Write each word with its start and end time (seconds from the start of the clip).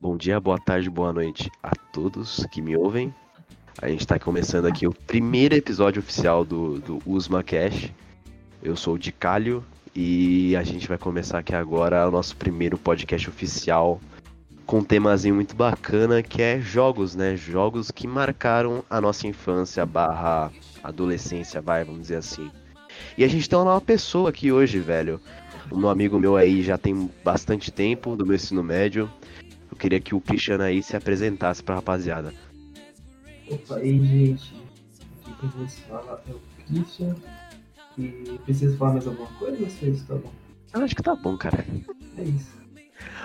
Bom 0.00 0.16
dia, 0.16 0.40
boa 0.40 0.58
tarde, 0.58 0.90
boa 0.90 1.12
noite 1.12 1.48
a 1.62 1.70
todos 1.92 2.44
que 2.50 2.60
me 2.60 2.76
ouvem. 2.76 3.14
A 3.80 3.88
gente 3.88 4.00
está 4.00 4.18
começando 4.18 4.66
aqui 4.66 4.84
o 4.84 4.92
primeiro 4.92 5.54
episódio 5.54 6.00
oficial 6.00 6.44
do, 6.44 6.80
do 6.80 7.00
Usma 7.06 7.44
Cash. 7.44 7.92
Eu 8.60 8.74
sou 8.74 8.94
o 8.94 8.98
Dicalho 8.98 9.64
e 9.94 10.56
a 10.56 10.64
gente 10.64 10.88
vai 10.88 10.98
começar 10.98 11.38
aqui 11.38 11.54
agora 11.54 12.08
o 12.08 12.10
nosso 12.10 12.36
primeiro 12.36 12.76
podcast 12.76 13.28
oficial 13.28 14.00
com 14.66 14.78
um 14.78 14.84
temazinho 14.84 15.36
muito 15.36 15.54
bacana 15.54 16.24
que 16.24 16.42
é 16.42 16.60
jogos, 16.60 17.14
né? 17.14 17.36
Jogos 17.36 17.92
que 17.92 18.08
marcaram 18.08 18.84
a 18.90 19.00
nossa 19.00 19.28
infância 19.28 19.86
barra 19.86 20.50
adolescência, 20.82 21.60
vai, 21.60 21.84
vamos 21.84 22.00
dizer 22.02 22.16
assim. 22.16 22.50
E 23.16 23.24
a 23.24 23.28
gente 23.28 23.48
tem 23.48 23.58
uma 23.58 23.64
nova 23.64 23.80
pessoa 23.80 24.30
aqui 24.30 24.50
hoje, 24.50 24.80
velho. 24.80 25.20
Um 25.72 25.88
amigo 25.88 26.18
meu 26.18 26.36
aí 26.36 26.62
já 26.62 26.76
tem 26.78 27.10
bastante 27.24 27.70
tempo 27.70 28.16
do 28.16 28.24
meu 28.26 28.36
ensino 28.36 28.62
médio. 28.62 29.10
Eu 29.70 29.76
queria 29.76 30.00
que 30.00 30.14
o 30.14 30.20
Cristiano 30.20 30.62
aí 30.62 30.82
se 30.82 30.96
apresentasse 30.96 31.62
pra 31.62 31.76
rapaziada. 31.76 32.32
Opa, 33.50 33.76
aí 33.76 33.98
gente, 34.04 34.54
aqui 35.22 35.34
quem 35.40 35.48
vos 35.50 35.78
fala 35.80 36.22
é 36.28 36.32
o 36.32 36.40
Christian. 36.66 37.14
E 37.98 38.38
precisa 38.44 38.76
falar 38.76 38.94
mais 38.94 39.06
alguma 39.06 39.28
coisa 39.38 39.62
ou 39.62 39.70
se 39.70 39.88
isso 39.90 40.06
tá 40.06 40.14
bom? 40.14 40.30
Eu 40.72 40.82
acho 40.82 40.96
que 40.96 41.02
tá 41.02 41.14
bom, 41.14 41.36
cara. 41.36 41.64
É 42.18 42.22
isso. 42.22 42.52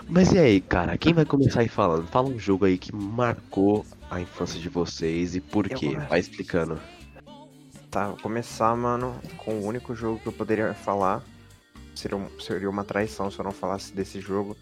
Mas 0.08 0.31
e 0.31 0.38
aí, 0.38 0.61
cara, 0.61 0.97
quem 0.97 1.13
vai 1.13 1.25
começar 1.25 1.61
aí 1.61 1.67
falando? 1.67 2.08
Fala 2.08 2.30
um 2.30 2.39
jogo 2.39 2.66
aí 2.66 2.77
que 2.77 2.94
marcou 2.94 3.85
a 4.09 4.19
infância 4.19 4.59
de 4.59 4.69
vocês 4.69 5.35
e 5.35 5.41
por 5.41 5.66
Eu 5.69 5.77
quê? 5.77 5.88
começo. 5.88 6.09
Vai 6.09 6.19
explicando. 6.19 6.80
Tá, 7.89 8.08
vou 8.09 8.17
começar, 8.17 8.75
mano, 8.75 9.16
com 9.38 9.55
o 9.55 9.66
único 9.66 9.95
jogo 9.95 10.19
que 10.19 10.27
eu 10.27 10.33
poderia 10.33 10.73
falar. 10.73 11.23
Seria, 11.99 12.17
um- 12.17 12.30
seria 12.39 12.70
uma 12.70 12.84
traição 12.85 13.30
se 13.30 13.38
eu 13.39 13.44
não 13.44 13.52
falasse 13.52 13.94
desse 13.94 14.20
jogo. 14.21 14.55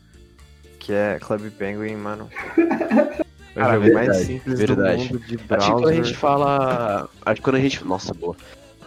Que 0.79 0.91
é 0.93 1.19
Club 1.19 1.51
Penguin, 1.51 1.95
mano. 1.95 2.29
O 3.55 3.59
Cara, 3.59 3.73
jogo 3.73 3.91
mais 3.95 4.07
verdade, 4.07 4.25
simples 4.27 4.59
verdade. 4.59 5.07
do 5.07 5.13
mundo 5.15 5.25
de 5.25 5.33
Acho 5.35 5.37
que 5.37 5.47
quando 5.47 5.59
a 5.59 5.73
browser. 5.81 6.03
gente 6.03 6.15
fala. 6.15 7.09
Acho 7.25 7.35
que 7.35 7.41
quando 7.41 7.55
a 7.55 7.59
gente. 7.59 7.83
Nossa, 7.85 8.13
boa. 8.13 8.35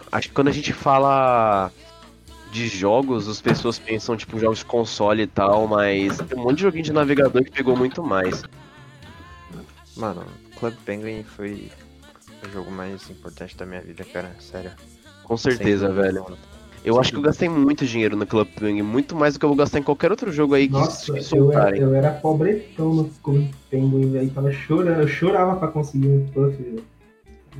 Acho 0.09 0.29
que 0.29 0.33
quando 0.33 0.47
a 0.47 0.51
gente 0.53 0.71
fala 0.71 1.69
de 2.53 2.67
jogos, 2.69 3.27
as 3.27 3.41
pessoas 3.41 3.77
pensam, 3.77 4.15
tipo, 4.15 4.39
jogos 4.39 4.59
de 4.59 4.65
console 4.65 5.23
e 5.23 5.27
tal, 5.27 5.67
mas 5.67 6.17
tem 6.19 6.39
um 6.39 6.43
monte 6.43 6.55
de 6.57 6.61
joguinho 6.61 6.85
de 6.85 6.93
navegador 6.93 7.43
que 7.43 7.51
pegou 7.51 7.75
muito 7.75 8.01
mais. 8.01 8.43
Mano, 9.97 10.25
Club 10.57 10.73
Penguin 10.85 11.23
foi 11.23 11.69
o 12.47 12.49
jogo 12.53 12.71
mais 12.71 13.09
importante 13.09 13.57
da 13.57 13.65
minha 13.65 13.81
vida, 13.81 14.05
cara. 14.05 14.33
Sério. 14.39 14.71
Com 15.25 15.35
certeza, 15.35 15.91
velho. 15.91 16.23
mano. 16.23 16.37
Eu 16.83 16.93
Sem 16.93 17.01
acho 17.01 17.11
que 17.11 17.17
eu 17.17 17.21
gastei 17.21 17.47
muito 17.47 17.85
dinheiro 17.85 18.15
no 18.15 18.25
Club 18.25 18.47
Penguin, 18.59 18.81
muito 18.81 19.15
mais 19.15 19.35
do 19.35 19.39
que 19.39 19.45
eu 19.45 19.49
vou 19.49 19.57
gastar 19.57 19.79
em 19.79 19.83
qualquer 19.83 20.09
outro 20.09 20.31
jogo 20.31 20.55
aí 20.55 20.67
que, 20.67 20.73
Nossa, 20.73 21.13
que 21.13 21.37
eu 21.37 21.51
era, 21.51 21.77
eu 21.77 21.93
era 21.93 22.11
pobretão 22.11 22.93
no 22.93 23.05
Clube 23.23 23.51
Penguin, 23.69 24.11
velho. 24.11 24.31
Tava 24.31 24.51
chorando, 24.51 25.01
eu 25.01 25.07
chorava 25.07 25.55
pra 25.57 25.67
conseguir 25.67 26.07
um 26.07 26.25
puff, 26.27 26.57
velho. 26.57 26.83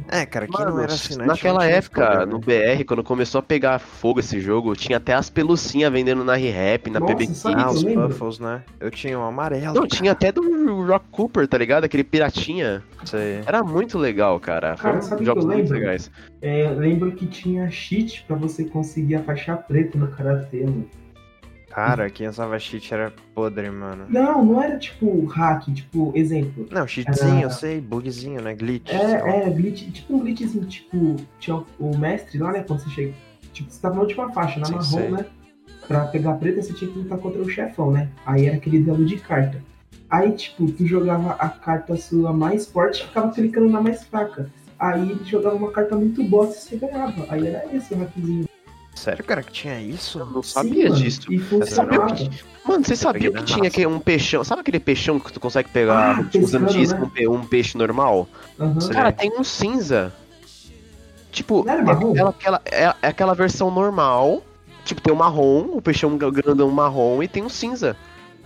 É, 0.09 0.25
cara, 0.25 0.47
Mano, 0.49 0.71
não 0.71 0.79
era 0.83 0.93
assinante. 0.93 1.27
naquela 1.27 1.65
época, 1.65 2.25
no 2.25 2.37
né? 2.37 2.75
BR, 2.77 2.83
quando 2.85 3.03
começou 3.03 3.39
a 3.39 3.41
pegar 3.41 3.79
fogo 3.79 4.19
esse 4.19 4.39
jogo, 4.39 4.75
tinha 4.75 4.97
até 4.97 5.13
as 5.13 5.29
pelucinhas 5.29 5.91
vendendo 5.91 6.23
na 6.23 6.35
ReHap, 6.35 6.89
na 6.89 6.99
Nossa, 6.99 7.13
PB 7.13 7.23
Ah, 7.45 7.65
que 7.67 7.75
os? 7.75 7.83
Puffles, 7.83 8.39
né? 8.39 8.63
Eu 8.79 8.89
tinha 8.89 9.19
um 9.19 9.23
amarelo. 9.23 9.73
Não, 9.73 9.87
tinha 9.87 10.11
até 10.13 10.31
do 10.31 10.85
Rock 10.85 11.05
Cooper, 11.11 11.47
tá 11.47 11.57
ligado? 11.57 11.83
Aquele 11.83 12.03
piratinha. 12.03 12.81
Sei. 13.05 13.41
Era 13.45 13.63
muito 13.63 13.97
legal, 13.97 14.39
cara. 14.39 14.75
Cara, 14.75 15.01
sabe 15.01 15.15
o 15.15 15.17
que 15.19 15.25
jogos 15.25 15.43
eu 15.43 15.49
muito 15.49 15.71
lembro? 15.71 15.79
legais. 15.79 16.11
É, 16.41 16.69
lembro 16.69 17.11
que 17.11 17.25
tinha 17.25 17.69
cheat 17.69 18.23
pra 18.27 18.35
você 18.35 18.63
conseguir 18.65 19.15
a 19.15 19.23
faixa 19.23 19.55
preta 19.55 19.97
no 19.97 20.07
Karatê, 20.07 20.61
mano. 20.63 20.87
Cara, 21.73 22.09
quem 22.09 22.27
usava 22.27 22.59
cheat 22.59 22.93
era 22.93 23.13
podre, 23.33 23.69
mano. 23.69 24.05
Não, 24.09 24.43
não 24.43 24.61
era 24.61 24.77
tipo 24.77 25.25
hack, 25.25 25.73
tipo, 25.73 26.11
exemplo. 26.15 26.67
Não, 26.69 26.85
cheatzinho, 26.87 27.29
Era- 27.37 27.41
eu 27.43 27.49
sei, 27.49 27.79
bugzinho, 27.79 28.41
né? 28.41 28.53
Glitch. 28.53 28.89
É, 28.91 29.45
é, 29.45 29.49
glitch, 29.49 29.89
tipo 29.91 30.15
um 30.15 30.19
glitchzinho, 30.19 30.65
tipo, 30.65 31.15
tinha 31.39 31.63
o- 31.79 31.97
mestre 31.97 32.37
lá, 32.39 32.51
né, 32.51 32.63
quando 32.67 32.79
você 32.81 32.89
chega, 32.89 33.13
tipo, 33.53 33.71
você 33.71 33.81
tava 33.81 33.95
na 33.95 34.01
última 34.01 34.31
faixa, 34.31 34.59
na 34.59 34.65
Sim, 34.65 34.73
marrom, 34.73 34.83
sei. 34.83 35.11
né, 35.11 35.25
pra 35.87 36.05
pegar 36.05 36.33
preta 36.33 36.61
você 36.61 36.73
tinha 36.73 36.91
que 36.91 36.97
lutar 36.99 37.17
contra 37.17 37.41
o 37.41 37.49
chefão, 37.49 37.91
né, 37.91 38.09
aí 38.25 38.45
era 38.45 38.57
aquele 38.57 38.79
duelo 38.81 39.05
de 39.05 39.17
carta. 39.17 39.63
Aí, 40.09 40.31
tipo, 40.33 40.69
tu 40.71 40.85
jogava 40.85 41.31
a 41.33 41.47
carta 41.47 41.95
sua 41.95 42.33
mais 42.33 42.67
forte 42.67 43.01
e 43.01 43.07
ficava 43.07 43.31
clicando 43.31 43.69
na 43.69 43.79
mais 43.81 44.03
fraca. 44.03 44.49
Aí 44.77 45.09
ele 45.11 45.23
jogava 45.23 45.55
uma 45.55 45.71
carta 45.71 45.95
muito 45.95 46.21
bosta 46.23 46.57
e 46.57 46.61
você 46.61 46.75
ganhava. 46.85 47.25
Aí 47.29 47.47
era 47.47 47.63
esse 47.73 47.93
o 47.93 47.97
hackzinho. 47.97 48.45
Sério, 49.01 49.23
cara, 49.23 49.41
que 49.41 49.51
tinha 49.51 49.81
isso? 49.81 50.19
Eu 50.19 50.27
não 50.27 50.43
Sim, 50.43 50.51
sabia 50.51 50.89
mano, 50.89 50.95
disso. 51.01 51.21
E 51.33 51.39
funcionava. 51.39 52.15
Mano, 52.63 52.85
você 52.85 52.95
sabia 52.95 53.31
que 53.31 53.43
tinha 53.43 53.67
que 53.71 53.87
um 53.87 53.99
peixão? 53.99 54.43
Sabe 54.43 54.61
aquele 54.61 54.79
peixão 54.79 55.19
que 55.19 55.33
tu 55.33 55.39
consegue 55.39 55.69
pegar 55.69 56.19
Ah, 56.19 56.37
usando 56.39 56.67
disco, 56.67 56.99
né? 56.99 57.05
um, 57.05 57.09
pe- 57.09 57.27
um 57.27 57.43
peixe 57.43 57.75
normal? 57.75 58.29
Sei. 58.79 58.93
Cara, 58.93 59.11
tem 59.11 59.31
um 59.35 59.43
cinza. 59.43 60.13
Tipo, 61.31 61.65
é 61.67 61.73
aquela, 61.91 62.29
aquela- 62.29 62.61
é, 62.65 62.83
é 63.01 63.07
aquela 63.07 63.33
versão 63.33 63.71
normal. 63.71 64.43
Tipo, 64.85 65.01
tem 65.01 65.11
o 65.11 65.15
marrom, 65.15 65.69
o 65.73 65.81
peixão 65.81 66.15
grandão 66.17 66.69
marrom 66.69 67.23
e 67.23 67.27
tem 67.27 67.41
um 67.43 67.49
cinza. 67.49 67.97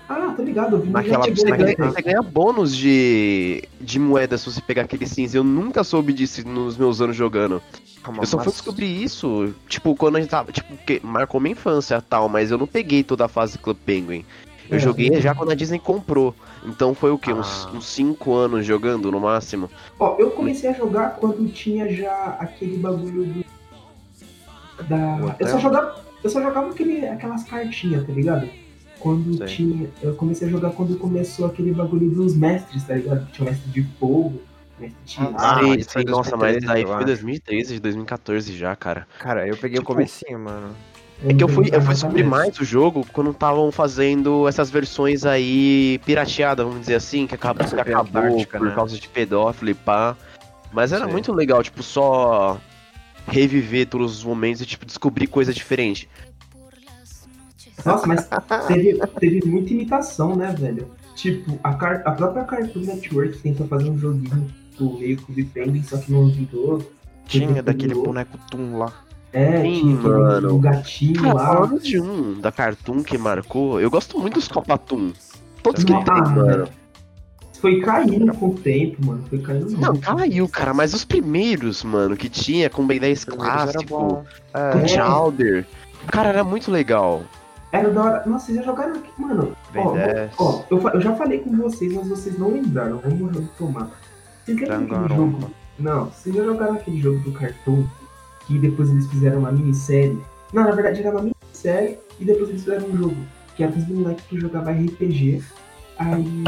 Ah, 0.07 0.33
tô 0.35 0.43
ligado, 0.43 0.75
eu 0.75 0.79
vi 0.81 0.87
no 0.87 0.93
Naquela- 0.93 1.25
Você 1.27 1.43
ganha, 1.51 1.75
você 1.91 2.01
ganha 2.01 2.21
bônus 2.21 2.75
de, 2.75 3.63
de 3.81 3.97
moeda 3.99 4.37
se 4.37 4.45
você 4.51 4.61
pegar 4.61 4.83
aquele 4.83 5.07
cinza. 5.07 5.37
Eu 5.37 5.43
nunca 5.43 5.83
soube 5.83 6.13
disso 6.13 6.47
nos 6.47 6.77
meus 6.77 7.01
anos 7.01 7.15
jogando. 7.15 7.61
Calma, 8.03 8.21
Eu 8.21 8.27
só 8.27 8.37
fui 8.37 8.45
mas- 8.45 8.53
descobrir 8.55 9.03
isso, 9.03 9.53
tipo, 9.67 9.95
quando 9.95 10.17
a 10.17 10.21
gente 10.21 10.29
tava. 10.29 10.51
Tipo, 10.51 10.77
que 10.77 11.01
marcou 11.03 11.41
minha 11.41 11.53
infância 11.53 11.99
tal, 12.01 12.29
mas 12.29 12.51
eu 12.51 12.57
não 12.57 12.67
peguei 12.67 13.03
toda 13.03 13.25
a 13.25 13.27
fase 13.27 13.57
Club 13.57 13.77
Penguin. 13.83 14.23
Eu 14.69 14.77
É, 14.77 14.79
joguei 14.79 15.07
sim. 15.15 15.21
já 15.21 15.33
quando 15.33 15.51
a 15.51 15.55
Disney 15.55 15.79
comprou. 15.79 16.35
Então 16.65 16.93
foi 16.95 17.11
o 17.11 17.17
quê? 17.17 17.31
Uns 17.33 17.67
Ah. 17.73 17.81
5 17.81 18.33
anos 18.33 18.65
jogando 18.65 19.11
no 19.11 19.19
máximo. 19.19 19.69
Ó, 19.99 20.15
eu 20.19 20.31
comecei 20.31 20.69
a 20.69 20.73
jogar 20.73 21.15
quando 21.17 21.51
tinha 21.51 21.91
já 21.91 22.37
aquele 22.39 22.77
bagulho 22.77 23.25
do. 23.25 23.45
Da. 24.87 25.35
Eu 25.39 25.47
só 25.47 25.59
jogava. 25.59 26.03
Eu 26.23 26.29
só 26.29 26.41
jogava 26.41 26.69
aquele, 26.71 27.07
aquelas 27.07 27.43
cartinhas, 27.43 28.05
tá 28.05 28.11
ligado? 28.13 28.49
Quando 29.05 29.37
Sei. 29.37 29.45
tinha. 29.45 29.87
Eu 30.01 30.15
comecei 30.15 30.47
a 30.47 30.49
jogar 30.49 30.71
quando 30.71 30.97
começou 30.97 31.45
aquele 31.45 31.71
bagulho 31.71 32.09
dos 32.09 32.35
mestres, 32.35 32.83
tá 32.85 32.95
ligado? 32.95 33.31
Tinha 33.31 33.47
o 33.47 33.51
mestre 33.51 33.69
de 33.69 33.83
fogo, 33.99 34.41
mestre 34.79 34.97
de 35.05 35.35
Ah, 35.37 35.61
isso 35.77 35.91
foi 35.91 36.01
sei, 36.01 36.11
nossa, 36.11 36.35
mas 36.35 36.53
2013, 36.53 36.65
daí 36.65 36.83
foi 36.85 36.95
acho. 36.95 37.05
2013, 37.05 37.79
2014 37.79 38.57
já, 38.57 38.75
cara. 38.75 39.07
Cara, 39.19 39.47
eu 39.47 39.55
peguei 39.57 39.77
Tipo, 39.77 39.91
o 39.91 39.95
comecinho, 39.95 40.39
mano. 40.39 40.75
É 41.23 41.35
que 41.35 41.43
eu 41.43 41.47
fui, 41.47 41.69
eu 41.71 41.79
fui 41.83 41.93
descobrir 41.93 42.23
mais 42.23 42.59
o 42.59 42.65
jogo 42.65 43.05
quando 43.13 43.29
estavam 43.29 43.71
fazendo 43.71 44.47
essas 44.47 44.71
versões 44.71 45.23
aí 45.23 45.99
pirateadas, 46.03 46.65
vamos 46.65 46.81
dizer 46.81 46.95
assim, 46.95 47.27
que 47.27 47.35
acabou, 47.35 47.63
que 47.63 47.79
acabou 47.79 48.23
Antártica, 48.23 48.57
por 48.57 48.67
né? 48.69 48.73
causa 48.73 48.97
de 48.97 49.07
pedófilo 49.07 49.69
e 49.69 49.75
pá. 49.75 50.17
Mas 50.73 50.91
era 50.91 51.05
Sim. 51.05 51.11
muito 51.11 51.31
legal, 51.31 51.61
tipo, 51.61 51.83
só 51.83 52.59
reviver 53.27 53.87
todos 53.87 54.17
os 54.17 54.23
momentos 54.23 54.61
e, 54.61 54.65
tipo, 54.65 54.83
descobrir 54.83 55.27
coisa 55.27 55.53
diferente. 55.53 56.09
Nossa, 57.83 58.07
mas 58.07 58.27
teve, 58.67 58.97
teve 59.19 59.45
muita 59.47 59.73
imitação, 59.73 60.35
né, 60.35 60.53
velho? 60.57 60.87
Tipo, 61.15 61.57
a, 61.63 61.73
car- 61.73 62.01
a 62.05 62.11
própria 62.11 62.43
Cartoon 62.43 62.81
Network 62.81 63.37
tentou 63.39 63.67
fazer 63.67 63.89
um 63.89 63.97
joguinho 63.97 64.47
do 64.77 64.93
meio 64.99 65.17
Clube 65.21 65.43
Penguin, 65.45 65.83
só 65.83 65.97
que 65.97 66.11
não 66.11 66.27
virou. 66.29 66.81
Tinha 67.27 67.61
daquele 67.63 67.89
virou. 67.89 68.03
boneco 68.05 68.37
Tum 68.49 68.77
lá. 68.77 68.91
É, 69.33 69.61
Sim, 69.61 69.79
tinha 69.81 69.95
aquele 69.97 70.13
mano. 70.13 70.47
do 70.49 70.57
gatinho 70.59 71.21
Cara, 71.21 71.33
lá. 71.33 71.47
falando 71.47 71.79
de 71.81 71.99
um 71.99 72.39
da 72.39 72.51
Cartoon 72.51 73.03
que 73.03 73.17
marcou, 73.17 73.81
eu 73.81 73.89
gosto 73.89 74.17
muito 74.19 74.35
dos 74.35 74.47
Copatum. 74.47 75.11
Todos 75.61 75.83
que 75.83 75.91
tem, 75.93 76.03
ah, 76.07 76.29
mano. 76.29 76.67
Foi 77.59 77.79
caindo 77.81 78.33
com 78.35 78.49
o 78.49 78.53
tempo, 78.55 79.03
mano. 79.05 79.23
Foi 79.29 79.39
caindo 79.39 79.71
Não, 79.71 79.91
muito. 79.93 80.01
caiu, 80.05 80.47
cara, 80.47 80.73
mas 80.73 80.93
os 80.93 81.03
primeiros, 81.03 81.83
mano, 81.83 82.15
que 82.15 82.29
tinha 82.29 82.69
com 82.69 82.85
Ben 82.85 82.99
10 82.99 83.25
Primeiros 83.25 83.47
era 83.53 83.63
clássico, 83.73 83.89
bom. 83.89 84.23
com 84.53 84.57
É, 84.57 84.87
Chowder. 84.87 85.65
Cara, 86.07 86.29
era 86.29 86.43
muito 86.43 86.69
legal. 86.69 87.23
Era 87.79 87.89
da 87.89 88.03
hora. 88.03 88.23
Nossa, 88.25 88.45
vocês 88.45 88.57
já 88.57 88.63
jogaram 88.63 88.95
aqui, 88.95 89.09
mano. 89.17 89.55
Ó, 89.75 89.93
10. 89.93 90.31
ó, 90.37 90.63
eu, 90.69 90.89
eu 90.89 91.01
já 91.01 91.15
falei 91.15 91.39
com 91.39 91.55
vocês, 91.57 91.93
mas 91.93 92.07
vocês 92.07 92.37
não 92.37 92.51
lembraram. 92.51 92.99
Vamos 92.99 93.37
retomar. 93.37 93.89
Vocês 94.43 94.59
lembram 94.59 95.03
aquele 95.03 95.15
jogo? 95.15 95.51
Não, 95.77 96.05
vocês 96.05 96.35
já 96.35 96.43
jogaram 96.43 96.73
aquele 96.75 97.01
jogo 97.01 97.19
do 97.19 97.31
Cartoon 97.31 97.85
que 98.47 98.57
depois 98.59 98.89
eles 98.89 99.07
fizeram 99.07 99.39
uma 99.39 99.51
minissérie? 99.51 100.19
Não, 100.53 100.63
na 100.63 100.71
verdade 100.71 101.01
era 101.01 101.11
uma 101.11 101.21
minissérie 101.21 101.97
e 102.19 102.25
depois 102.25 102.49
eles 102.49 102.63
fizeram 102.63 102.87
um 102.87 102.97
jogo. 102.97 103.17
Que 103.55 103.63
era 103.63 103.71
dos 103.71 103.87
moleques 103.87 104.25
que 104.25 104.39
jogavam 104.39 104.73
RPG. 104.73 105.41
Aí 105.97 106.43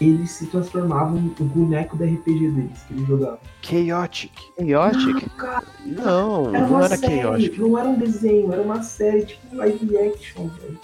eles 0.00 0.30
se 0.30 0.46
transformavam 0.46 1.20
no 1.38 1.44
boneco 1.46 1.96
da 1.96 2.04
RPG 2.04 2.50
deles, 2.50 2.82
que 2.86 2.94
eles 2.94 3.06
jogavam. 3.08 3.38
Chaotic. 3.62 4.32
Chaotic? 4.58 5.22
Não, 5.22 5.36
cara, 5.36 5.62
Não, 5.84 6.54
era 6.54 6.66
não 6.68 6.80
era 6.82 6.96
série, 6.96 7.20
Chaotic. 7.22 7.58
não 7.58 7.78
era 7.78 7.88
um 7.88 7.98
desenho, 7.98 8.52
era 8.52 8.62
uma 8.62 8.82
série, 8.82 9.22
tipo 9.26 9.56
live 9.56 9.98
action, 9.98 10.46
velho. 10.60 10.78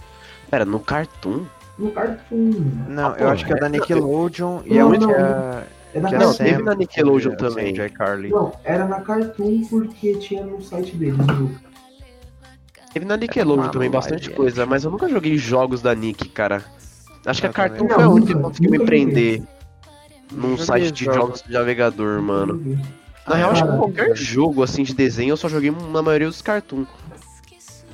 Pera, 0.50 0.64
no 0.64 0.81
Cartoon? 0.81 1.44
No 1.78 1.90
Cartoon. 1.90 2.52
Não, 2.88 3.08
Ah, 3.12 3.16
eu 3.19 3.26
pô, 3.26 3.32
acho 3.32 3.46
que 3.46 3.52
é 3.52 3.56
da 3.56 3.69
Nickelodeon 3.69 4.61
e 4.64 4.78
Não, 4.78 4.94
é 4.94 4.99
não, 4.99 5.08
não. 5.08 5.14
é, 5.14 5.66
É 5.94 6.00
que 6.00 6.14
é 6.14 6.19
Não, 6.19 6.34
teve 6.34 6.62
na 6.62 6.75
Nickelodeon 6.75 7.37
também. 7.37 7.75
Sam, 7.76 7.88
Carly. 7.90 8.28
Não, 8.31 8.52
era 8.64 8.87
na 8.87 9.00
Cartoon 9.00 9.62
porque 9.69 10.14
tinha 10.19 10.44
no 10.44 10.61
site 10.62 10.96
deles. 10.96 11.16
Teve 12.93 13.05
na 13.06 13.16
Nickelodeon 13.16 13.64
Ah, 13.66 13.69
também 13.70 13.90
bastante 13.90 14.31
coisa, 14.31 14.64
mas 14.66 14.84
eu 14.84 14.90
nunca 14.90 15.08
joguei 15.08 15.37
jogos 15.37 15.82
da 15.82 15.94
Nick, 15.94 16.28
cara. 16.28 16.62
Acho 17.26 17.41
que 17.41 17.47
a 17.47 17.53
Cartoon 17.53 17.88
foi 17.88 18.03
a 18.05 18.09
única 18.09 18.35
que 18.35 18.41
conseguiu 18.41 18.71
me 18.71 18.79
prender 18.85 19.43
num 20.31 20.56
site 20.59 20.91
de 20.93 21.05
jogos. 21.05 21.43
de 21.43 21.53
navegador, 21.53 22.21
mano. 22.23 22.79
Na 23.26 23.37
real, 23.37 23.50
acho 23.53 23.65
que 23.65 23.76
qualquer 23.76 24.15
jogo 24.17 24.62
assim 24.62 24.82
de 24.82 24.94
desenho 24.94 25.32
eu 25.32 25.37
só 25.37 25.49
joguei 25.49 25.71
na 25.71 26.03
maioria 26.03 26.26
dos 26.29 26.43
Cartoon. 26.43 26.85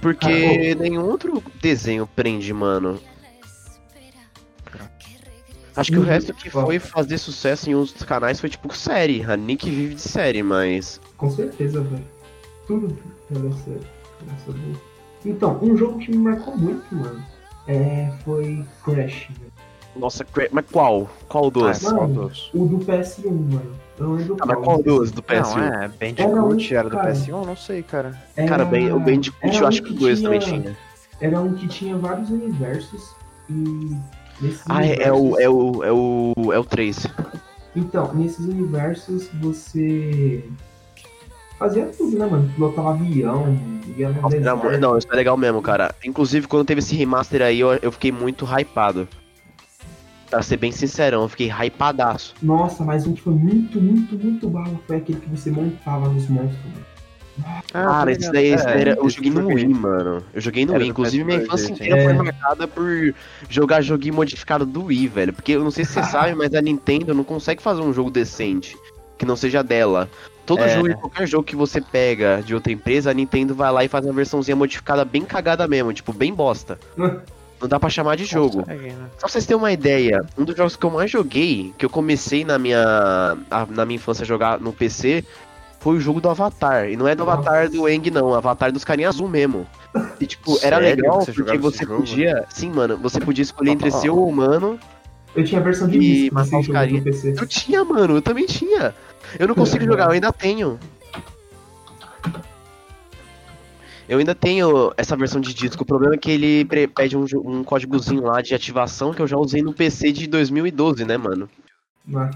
Porque 0.00 0.74
nenhum 0.76 1.04
outro 1.04 1.42
desenho 1.60 2.06
prende, 2.06 2.52
mano. 2.52 2.98
Acho 5.76 5.92
que 5.92 5.98
o 5.98 6.00
Uhum. 6.00 6.06
resto 6.06 6.34
que 6.34 6.50
foi 6.50 6.78
fazer 6.78 7.16
sucesso 7.16 7.70
em 7.70 7.74
outros 7.74 8.02
canais 8.02 8.40
foi 8.40 8.50
tipo 8.50 8.74
série. 8.74 9.22
A 9.24 9.36
Nick 9.36 9.70
vive 9.70 9.94
de 9.94 10.00
série, 10.00 10.42
mas. 10.42 11.00
Com 11.16 11.30
certeza, 11.30 11.80
velho. 11.80 12.04
Tudo 12.66 12.96
ser 13.64 13.80
bom. 14.46 14.74
Então, 15.24 15.58
um 15.62 15.76
jogo 15.76 15.98
que 15.98 16.10
me 16.10 16.16
marcou 16.18 16.56
muito, 16.56 16.94
mano, 16.94 17.24
é, 17.70 18.12
foi 18.24 18.64
Crash. 18.84 19.28
velho. 19.28 19.50
Nossa, 19.96 20.24
mas 20.52 20.64
qual? 20.70 21.10
Qual 21.28 21.50
dos? 21.50 21.84
Ah, 21.84 21.92
Mano, 21.92 22.14
qual 22.14 22.28
dos? 22.28 22.50
O 22.54 22.64
do 22.66 22.78
PS1, 22.78 23.24
mano. 23.30 23.72
Eu 23.98 24.06
não 24.06 24.14
lembro 24.14 24.36
Ah, 24.40 24.46
mas 24.46 24.58
qual. 24.58 24.82
dos 24.82 25.10
do 25.10 25.22
PS1? 25.22 25.56
Não, 25.56 25.64
é, 25.64 25.68
Era 25.74 25.88
Bandicoot 25.88 26.74
um, 26.74 26.76
era 26.78 26.88
do 26.88 26.96
cara. 26.96 27.12
PS1? 27.12 27.46
Não 27.46 27.56
sei, 27.56 27.82
cara. 27.82 28.22
Era- 28.36 28.48
Cara, 28.48 28.64
bem, 28.64 28.92
o 28.92 29.00
Bandicoot 29.00 29.46
era 29.46 29.56
eu 29.56 29.66
acho 29.66 29.82
que 29.82 29.90
o 29.92 29.94
2 29.94 30.22
também 30.22 30.38
tinha. 30.38 30.76
Era 31.20 31.40
um 31.40 31.52
que 31.54 31.66
tinha 31.68 31.96
vários 31.98 32.30
universos 32.30 33.10
e 33.50 33.96
Ah, 34.68 34.86
é, 34.86 35.02
é 35.02 35.12
o, 35.12 35.16
universos- 35.16 35.40
é 35.40 35.48
o. 35.50 35.84
É 35.84 35.92
o. 35.92 36.52
É 36.54 36.58
o 36.58 36.64
3. 36.64 37.06
Então, 37.76 38.14
nesses 38.14 38.46
universos 38.46 39.28
você 39.34 40.44
fazia 41.60 41.86
tudo, 41.86 42.18
né, 42.18 42.26
mano? 42.26 42.50
Pilotava 42.54 42.90
avião, 42.90 43.56
ia 43.96 44.08
no 44.08 44.28
deserto. 44.28 44.80
não, 44.80 44.96
isso 44.96 45.06
é 45.12 45.14
legal 45.14 45.36
mesmo, 45.36 45.60
cara. 45.60 45.94
Inclusive, 46.02 46.48
quando 46.48 46.64
teve 46.64 46.78
esse 46.78 46.96
remaster 46.96 47.42
aí, 47.42 47.60
eu, 47.60 47.74
eu 47.82 47.92
fiquei 47.92 48.10
muito 48.10 48.46
hypado. 48.46 49.06
Pra 50.30 50.42
ser 50.42 50.56
bem 50.56 50.72
sincerão, 50.72 51.22
eu 51.22 51.28
fiquei 51.28 51.50
hypadaço. 51.50 52.34
Nossa, 52.40 52.84
mas 52.84 53.06
um 53.06 53.12
que 53.12 53.20
foi 53.20 53.34
muito, 53.34 53.80
muito, 53.80 54.16
muito 54.16 54.48
bala 54.48 54.80
foi 54.86 54.96
aquele 54.96 55.20
que 55.20 55.28
você 55.28 55.50
montava 55.50 56.08
nos 56.08 56.28
monstros. 56.28 56.64
mano. 56.64 56.90
Cara, 57.72 58.12
esse 58.12 58.30
daí, 58.30 58.46
esse 58.48 58.64
daí 58.64 58.80
era, 58.80 58.94
eu 58.94 59.10
joguei 59.10 59.30
no. 59.30 59.48
Wii, 59.48 59.68
mano. 59.68 60.22
Eu 60.32 60.40
joguei 60.40 60.64
no 60.64 60.74
Wii. 60.74 60.88
Inclusive, 60.88 61.24
minha 61.24 61.40
PS2 61.40 61.44
infância 61.44 61.72
inteira 61.72 61.96
é. 61.98 62.04
foi 62.04 62.12
marcada 62.12 62.68
por 62.68 63.14
jogar 63.48 63.82
joguinho 63.82 64.14
modificado 64.14 64.64
do 64.64 64.84
Wii, 64.84 65.08
velho. 65.08 65.32
Porque 65.32 65.52
eu 65.52 65.64
não 65.64 65.70
sei 65.70 65.84
se 65.84 65.94
você 65.94 66.04
sabe, 66.10 66.34
mas 66.34 66.54
a 66.54 66.62
Nintendo 66.62 67.12
não 67.12 67.24
consegue 67.24 67.60
fazer 67.60 67.80
um 67.80 67.92
jogo 67.92 68.10
decente 68.10 68.76
que 69.18 69.26
não 69.26 69.36
seja 69.36 69.62
dela. 69.62 70.08
Todo 70.50 70.64
É. 70.64 70.68
jogo, 70.68 70.94
qualquer 70.98 71.28
jogo 71.28 71.44
que 71.44 71.54
você 71.54 71.80
pega 71.80 72.42
de 72.44 72.56
outra 72.56 72.72
empresa, 72.72 73.08
a 73.12 73.14
Nintendo 73.14 73.54
vai 73.54 73.70
lá 73.70 73.84
e 73.84 73.88
faz 73.88 74.04
uma 74.04 74.12
versãozinha 74.12 74.56
modificada 74.56 75.04
bem 75.04 75.22
cagada 75.22 75.68
mesmo, 75.68 75.92
tipo, 75.92 76.12
bem 76.12 76.34
bosta. 76.34 76.76
Não 77.60 77.68
dá 77.68 77.78
pra 77.78 77.88
chamar 77.88 78.16
de 78.16 78.24
jogo. 78.24 78.60
Consegue, 78.64 78.88
né? 78.88 79.06
Só 79.12 79.18
pra 79.20 79.28
vocês 79.28 79.46
terem 79.46 79.58
uma 79.62 79.70
ideia, 79.70 80.24
um 80.36 80.42
dos 80.44 80.56
jogos 80.56 80.74
que 80.74 80.84
eu 80.84 80.90
mais 80.90 81.08
joguei, 81.08 81.72
que 81.78 81.84
eu 81.84 81.90
comecei 81.90 82.44
na 82.44 82.58
minha, 82.58 83.36
na 83.68 83.84
minha 83.86 83.94
infância 83.96 84.24
a 84.24 84.26
jogar 84.26 84.58
no 84.58 84.72
PC, 84.72 85.22
foi 85.78 85.96
o 85.98 86.00
jogo 86.00 86.20
do 86.20 86.28
Avatar. 86.28 86.88
E 86.90 86.96
não 86.96 87.06
é 87.06 87.14
do 87.14 87.24
Nossa. 87.24 87.38
Avatar 87.38 87.70
do 87.70 87.88
Eng, 87.88 88.10
não, 88.10 88.30
o 88.30 88.34
Avatar 88.34 88.72
dos 88.72 88.82
carinha 88.82 89.08
azul 89.08 89.28
mesmo. 89.28 89.68
E 90.18 90.26
tipo, 90.26 90.58
era 90.62 90.80
Sério 90.80 90.96
legal 91.02 91.18
que 91.20 91.26
você 91.26 91.32
porque 91.32 91.58
você 91.58 91.84
jogo? 91.84 91.96
podia. 91.98 92.44
Sim, 92.48 92.70
mano, 92.70 92.96
você 92.96 93.20
podia 93.20 93.42
escolher 93.42 93.70
entre 93.70 93.90
ser 93.92 94.10
o 94.10 94.26
humano. 94.26 94.80
Eu 95.36 95.44
tinha 95.44 95.60
a 95.60 95.64
versão 95.64 95.86
de 95.86 95.98
E 96.26 96.30
matar 96.32 96.58
os. 96.58 96.68
Eu 97.24 97.46
tinha, 97.46 97.84
mano, 97.84 98.16
eu 98.16 98.22
também 98.22 98.46
tinha. 98.46 98.92
Eu 99.38 99.48
não 99.48 99.54
consigo 99.54 99.84
jogar, 99.84 100.06
eu 100.06 100.10
ainda 100.12 100.32
tenho. 100.32 100.78
Eu 104.08 104.18
ainda 104.18 104.34
tenho 104.34 104.92
essa 104.96 105.16
versão 105.16 105.40
de 105.40 105.54
disco. 105.54 105.84
O 105.84 105.86
problema 105.86 106.14
é 106.14 106.18
que 106.18 106.30
ele 106.32 106.64
pede 106.88 107.16
um, 107.16 107.24
um 107.44 107.62
códigozinho 107.62 108.22
lá 108.24 108.42
de 108.42 108.54
ativação 108.54 109.14
que 109.14 109.22
eu 109.22 109.26
já 109.26 109.36
usei 109.36 109.62
no 109.62 109.72
PC 109.72 110.10
de 110.10 110.26
2012, 110.26 111.04
né, 111.04 111.16
mano? 111.16 111.48
Mas- 112.04 112.34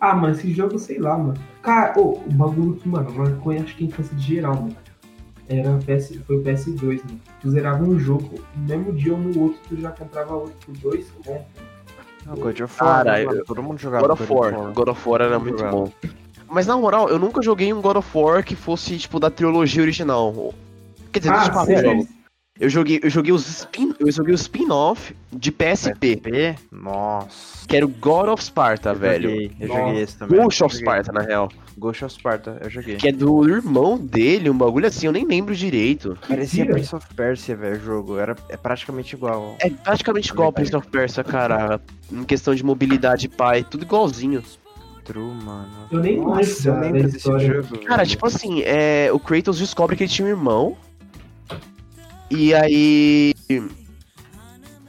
Ah, 0.00 0.16
mano, 0.16 0.34
esse 0.34 0.52
jogo, 0.52 0.78
sei 0.78 0.98
lá, 0.98 1.16
mano. 1.16 1.38
Cara, 1.62 1.96
ô, 1.98 2.14
o 2.18 2.32
bagulho 2.32 2.74
que, 2.74 2.88
mano, 2.88 3.12
marcou 3.12 3.52
acho 3.52 3.76
que 3.76 3.84
a 3.84 3.86
infância 3.86 4.16
de 4.16 4.22
geral, 4.34 4.54
mano. 4.56 4.76
Era 5.48 5.78
PS, 5.78 6.18
foi 6.26 6.36
o 6.38 6.42
PS2, 6.42 7.04
mano. 7.04 7.20
Tu 7.40 7.50
zerava 7.50 7.82
um 7.84 7.98
jogo, 7.98 8.40
no 8.56 8.62
mesmo 8.66 8.92
dia 8.92 9.12
ou 9.12 9.18
no 9.18 9.40
outro, 9.42 9.60
tu 9.68 9.76
já 9.80 9.90
comprava 9.90 10.34
outro 10.34 10.54
por 10.64 10.76
dois 10.78 11.08
contos. 11.24 11.69
God 12.36 12.60
of 12.60 12.82
War, 12.84 13.04
Cara, 13.04 13.12
né, 13.12 13.24
eu- 13.24 13.44
todo 13.44 13.62
mundo 13.62 13.78
jogava 13.78 14.06
God 14.06 14.20
of 14.20 14.32
War. 14.32 14.72
God 14.72 14.88
of 14.88 15.08
War 15.08 15.20
era 15.20 15.38
muito 15.38 15.58
jogava. 15.58 15.76
bom. 15.76 15.92
Mas 16.48 16.66
na 16.66 16.76
moral, 16.76 17.08
eu 17.08 17.18
nunca 17.18 17.40
joguei 17.42 17.72
um 17.72 17.80
God 17.80 17.96
of 17.96 18.08
War 18.18 18.42
que 18.44 18.56
fosse, 18.56 18.98
tipo, 18.98 19.20
da 19.20 19.30
trilogia 19.30 19.82
original. 19.82 20.54
Quer 21.12 21.20
dizer, 21.20 21.32
dos 21.32 21.40
Ah, 21.42 21.64
jogos. 21.82 22.06
Eu 22.60 22.68
joguei, 22.68 23.00
eu 23.02 23.08
joguei 23.08 23.32
os 23.32 23.46
spin, 23.48 23.94
eu 23.98 24.12
joguei 24.12 24.34
o 24.34 24.36
spin-off 24.36 25.16
de 25.32 25.50
PSP, 25.50 26.16
PSP? 26.16 26.56
Nossa. 26.70 27.66
que 27.66 27.74
era 27.74 27.86
o 27.86 27.88
God 27.88 28.28
of 28.28 28.44
Sparta, 28.44 28.90
Eu 28.90 28.96
velho. 28.96 29.30
joguei, 29.30 29.52
eu 29.58 29.68
Nossa. 29.68 29.80
joguei 29.80 30.02
esse 30.02 30.18
também. 30.18 30.40
Ghost 30.42 30.64
of. 30.64 30.76
Sparta, 30.76 31.10
na 31.10 31.22
real. 31.22 31.48
Ghost 31.78 32.04
of 32.04 32.12
Sparta, 32.14 32.58
eu 32.62 32.68
joguei. 32.68 32.96
Que 32.96 33.08
é 33.08 33.12
do 33.12 33.48
irmão 33.48 33.96
dele, 33.96 34.50
um 34.50 34.58
bagulho 34.58 34.86
assim, 34.86 35.06
eu 35.06 35.12
nem 35.12 35.24
lembro 35.26 35.54
direito. 35.56 36.18
Parecia. 36.28 36.66
Prince 36.66 36.94
of 36.94 37.06
Persia, 37.14 37.56
velho, 37.56 37.76
o 37.76 37.80
jogo. 37.80 38.18
Era, 38.18 38.36
é 38.50 38.58
praticamente 38.58 39.14
igual. 39.14 39.56
É 39.58 39.70
praticamente 39.70 40.30
igual 40.30 40.46
ao 40.48 40.52
Prince 40.52 40.76
of 40.76 40.86
Persia, 40.88 41.24
cara. 41.24 41.80
Em 42.12 42.24
questão 42.24 42.54
de 42.54 42.62
mobilidade, 42.62 43.26
pai, 43.26 43.64
tudo 43.64 43.84
igualzinho. 43.84 44.42
True, 45.04 45.32
mano. 45.42 45.88
Eu 45.90 46.00
nem 46.00 46.18
Nossa, 46.20 46.72
lembro 46.72 46.84
eu 46.86 46.92
lembro 46.92 47.10
desse 47.10 47.24
jogo. 47.24 47.78
Cara, 47.86 47.96
velho. 48.02 48.10
tipo 48.10 48.26
assim, 48.26 48.60
é, 48.66 49.08
o 49.10 49.18
Kratos 49.18 49.58
descobre 49.58 49.96
que 49.96 50.02
ele 50.02 50.10
tinha 50.10 50.26
um 50.26 50.30
irmão. 50.30 50.76
E 52.30 52.54
aí. 52.54 53.34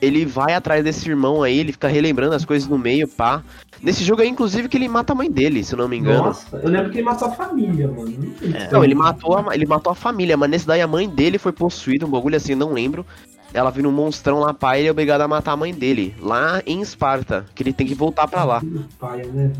Ele 0.01 0.25
vai 0.25 0.55
atrás 0.55 0.83
desse 0.83 1.07
irmão 1.07 1.43
aí, 1.43 1.59
ele 1.59 1.71
fica 1.71 1.87
relembrando 1.87 2.33
as 2.33 2.43
coisas 2.43 2.67
no 2.67 2.77
meio, 2.77 3.07
pá. 3.07 3.43
Nesse 3.83 4.03
jogo 4.03 4.21
aí, 4.21 4.27
inclusive, 4.27 4.67
que 4.67 4.75
ele 4.77 4.87
mata 4.87 5.13
a 5.13 5.15
mãe 5.15 5.29
dele, 5.29 5.63
se 5.63 5.73
eu 5.73 5.77
não 5.77 5.87
me 5.87 5.97
engano. 5.97 6.25
Nossa, 6.25 6.57
eu 6.57 6.69
lembro 6.69 6.91
que 6.91 6.97
ele 6.97 7.05
matou 7.05 7.27
a 7.27 7.31
família, 7.31 7.87
mano. 7.87 8.35
É. 8.53 8.71
Não, 8.71 8.83
ele 8.83 8.95
matou, 8.95 9.37
a, 9.37 9.55
ele 9.55 9.65
matou 9.65 9.91
a 9.91 9.95
família, 9.95 10.35
mas 10.35 10.49
nesse 10.49 10.65
daí 10.67 10.81
a 10.81 10.87
mãe 10.87 11.07
dele 11.07 11.37
foi 11.37 11.51
possuída, 11.51 12.05
um 12.05 12.09
bagulho 12.09 12.35
assim, 12.35 12.55
não 12.55 12.73
lembro. 12.73 13.05
Ela 13.53 13.69
vira 13.69 13.87
um 13.87 13.91
monstrão 13.91 14.39
lá, 14.39 14.53
pai, 14.53 14.77
e 14.77 14.81
ele 14.81 14.87
é 14.87 14.91
obrigado 14.91 15.21
a 15.21 15.27
matar 15.27 15.51
a 15.51 15.57
mãe 15.57 15.73
dele, 15.73 16.15
lá 16.19 16.61
em 16.65 16.81
Esparta, 16.81 17.45
que 17.53 17.61
ele 17.61 17.73
tem 17.73 17.85
que 17.85 17.93
voltar 17.93 18.27
pra 18.27 18.43
lá. 18.43 18.61
Né? 18.63 19.51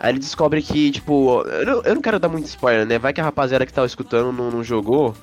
Aí 0.00 0.12
ele 0.12 0.18
descobre 0.18 0.62
que, 0.62 0.90
tipo, 0.90 1.42
eu 1.42 1.66
não, 1.66 1.82
eu 1.82 1.94
não 1.94 2.02
quero 2.02 2.18
dar 2.18 2.28
muito 2.28 2.46
spoiler, 2.46 2.86
né? 2.86 2.98
Vai 2.98 3.12
que 3.12 3.20
a 3.20 3.24
rapaziada 3.24 3.66
que 3.66 3.72
tava 3.72 3.86
escutando 3.86 4.32
não, 4.32 4.50
não 4.50 4.64
jogou. 4.64 5.14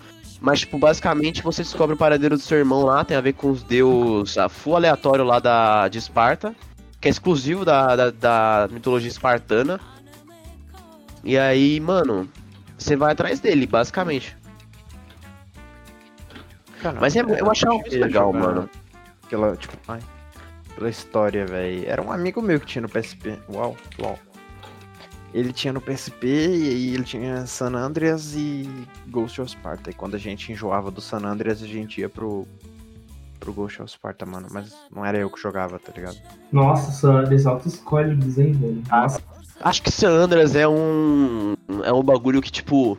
Mas, 0.43 0.59
tipo, 0.59 0.77
basicamente 0.77 1.41
você 1.41 1.63
descobre 1.63 1.95
o 1.95 1.97
paradeiro 1.97 2.35
do 2.35 2.41
seu 2.41 2.57
irmão 2.57 2.83
lá, 2.83 3.05
tem 3.05 3.15
a 3.15 3.21
ver 3.21 3.31
com 3.31 3.49
os 3.49 3.63
deus 3.63 4.37
a 4.37 4.49
full 4.49 4.75
aleatório 4.75 5.23
lá 5.23 5.39
da, 5.39 5.87
de 5.87 5.97
Esparta, 5.99 6.53
que 6.99 7.07
é 7.07 7.11
exclusivo 7.11 7.63
da, 7.63 7.95
da, 7.95 8.11
da 8.11 8.67
mitologia 8.69 9.07
espartana. 9.09 9.79
E 11.23 11.37
aí, 11.37 11.79
mano, 11.79 12.29
você 12.77 12.97
vai 12.97 13.13
atrás 13.13 13.39
dele, 13.39 13.65
basicamente. 13.65 14.35
Cara, 16.81 16.97
Mas 16.99 17.15
é- 17.15 17.21
eu 17.21 17.49
achava 17.49 17.75
muito 17.75 17.97
legal, 17.97 18.33
mano. 18.33 18.69
Pela, 19.29 19.55
tipo, 19.55 19.77
ai, 19.87 20.01
pela 20.75 20.89
história, 20.89 21.45
velho. 21.45 21.85
Era 21.87 22.01
um 22.01 22.11
amigo 22.11 22.41
meu 22.41 22.59
que 22.59 22.65
tinha 22.65 22.81
no 22.81 22.89
PSP. 22.89 23.39
Uau, 23.49 23.77
uau. 23.97 24.19
Ele 25.33 25.51
tinha 25.51 25.73
no 25.73 25.81
PSP 25.81 26.27
e 26.27 26.69
aí 26.69 26.93
ele 26.93 27.03
tinha 27.03 27.45
San 27.47 27.73
Andreas 27.73 28.35
e 28.35 28.69
Ghost 29.07 29.41
of 29.41 29.49
Sparta. 29.51 29.89
E 29.89 29.93
quando 29.93 30.15
a 30.15 30.19
gente 30.19 30.51
enjoava 30.51 30.91
do 30.91 31.01
San 31.01 31.25
Andreas, 31.25 31.63
a 31.63 31.67
gente 31.67 32.01
ia 32.01 32.07
pro, 32.09 32.47
pro 33.39 33.51
Ghost 33.51 33.81
of 33.81 33.91
Sparta, 33.91 34.25
mano. 34.25 34.47
Mas 34.51 34.75
não 34.93 35.03
era 35.03 35.17
eu 35.17 35.29
que 35.29 35.41
jogava, 35.41 35.79
tá 35.79 35.91
ligado? 35.95 36.17
Nossa, 36.51 36.91
Sanders, 36.91 37.47
altos 37.47 37.77
códigos, 37.79 38.37
hein, 38.37 38.51
velho? 38.53 38.83
Nossa, 38.89 39.19
Acho 39.63 39.81
que 39.81 39.91
San 39.91 40.09
Andreas 40.11 40.55
é 40.55 40.67
um. 40.67 41.55
É 41.83 41.93
um 41.93 42.03
bagulho 42.03 42.41
que, 42.41 42.51
tipo, 42.51 42.97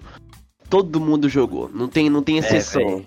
todo 0.70 1.00
mundo 1.00 1.28
jogou. 1.28 1.70
Não 1.72 1.88
tem, 1.88 2.08
não 2.08 2.22
tem 2.22 2.38
exceção. 2.38 2.82
velho. 2.82 3.06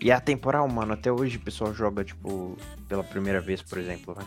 E 0.00 0.10
é 0.10 0.14
atemporal, 0.14 0.68
mano. 0.68 0.92
Até 0.92 1.10
hoje 1.10 1.36
o 1.36 1.40
pessoal 1.40 1.74
joga, 1.74 2.04
tipo, 2.04 2.56
pela 2.88 3.02
primeira 3.02 3.40
vez, 3.40 3.60
por 3.60 3.78
exemplo, 3.78 4.14
vai. 4.14 4.24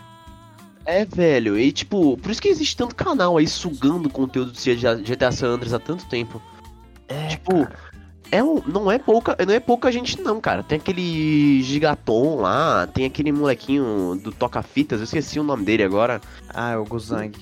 É, 0.86 1.04
velho, 1.04 1.58
e 1.58 1.70
tipo, 1.72 2.16
por 2.16 2.30
isso 2.30 2.40
que 2.40 2.48
existe 2.48 2.76
tanto 2.76 2.94
canal 2.94 3.36
aí 3.36 3.46
sugando 3.46 4.08
conteúdo 4.08 4.52
de 4.52 4.74
GTA 4.74 5.30
San 5.30 5.48
Andreas 5.48 5.74
há 5.74 5.78
tanto 5.78 6.06
tempo. 6.06 6.40
É, 7.06 7.28
Tipo, 7.28 7.68
é 8.30 8.42
um, 8.42 8.62
não 8.66 8.90
é 8.90 8.98
pouca, 8.98 9.36
não 9.44 9.52
é 9.52 9.60
pouca 9.60 9.90
gente 9.90 10.20
não, 10.20 10.40
cara. 10.40 10.62
Tem 10.62 10.78
aquele 10.78 11.62
Gigaton 11.62 12.40
lá, 12.40 12.86
tem 12.86 13.04
aquele 13.04 13.32
molequinho 13.32 14.20
do 14.22 14.32
toca-fitas, 14.32 15.00
eu 15.00 15.04
esqueci 15.04 15.38
o 15.38 15.44
nome 15.44 15.64
dele 15.64 15.82
agora. 15.82 16.20
Ah, 16.48 16.72
é 16.72 16.76
o 16.76 16.84
Guzang. 16.84 17.32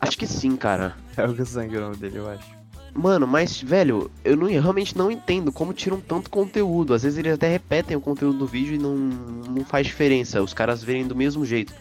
Acho 0.00 0.18
que 0.18 0.26
sim, 0.26 0.56
cara. 0.56 0.94
É 1.16 1.24
o 1.24 1.32
Guzang 1.32 1.76
o 1.76 1.80
nome 1.80 1.96
dele, 1.96 2.18
eu 2.18 2.28
acho. 2.28 2.44
Mano, 2.92 3.24
mas, 3.26 3.60
velho, 3.60 4.10
eu 4.24 4.36
não, 4.36 4.48
realmente 4.48 4.98
não 4.98 5.10
entendo 5.10 5.52
como 5.52 5.72
tiram 5.72 6.00
tanto 6.00 6.28
conteúdo. 6.28 6.92
Às 6.92 7.04
vezes 7.04 7.18
eles 7.18 7.34
até 7.34 7.48
repetem 7.48 7.96
o 7.96 8.00
conteúdo 8.00 8.38
do 8.38 8.46
vídeo 8.46 8.74
e 8.74 8.78
não, 8.78 8.94
não 8.96 9.64
faz 9.64 9.86
diferença. 9.86 10.42
Os 10.42 10.52
caras 10.52 10.82
verem 10.82 11.06
do 11.06 11.14
mesmo 11.14 11.44
jeito. 11.46 11.72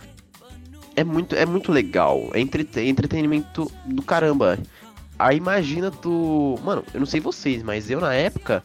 É 0.96 1.04
muito, 1.04 1.36
é 1.36 1.46
muito 1.46 1.72
legal. 1.72 2.30
É 2.34 2.40
é 2.40 2.86
entretenimento 2.88 3.72
do 3.86 4.02
caramba. 4.02 4.60
Aí 5.18 5.38
imagina 5.38 5.90
tu. 5.92 6.60
Mano, 6.64 6.84
eu 6.94 7.00
não 7.00 7.08
sei 7.08 7.20
vocês, 7.20 7.64
mas 7.64 7.90
eu 7.90 8.00
na 8.00 8.14
época. 8.14 8.64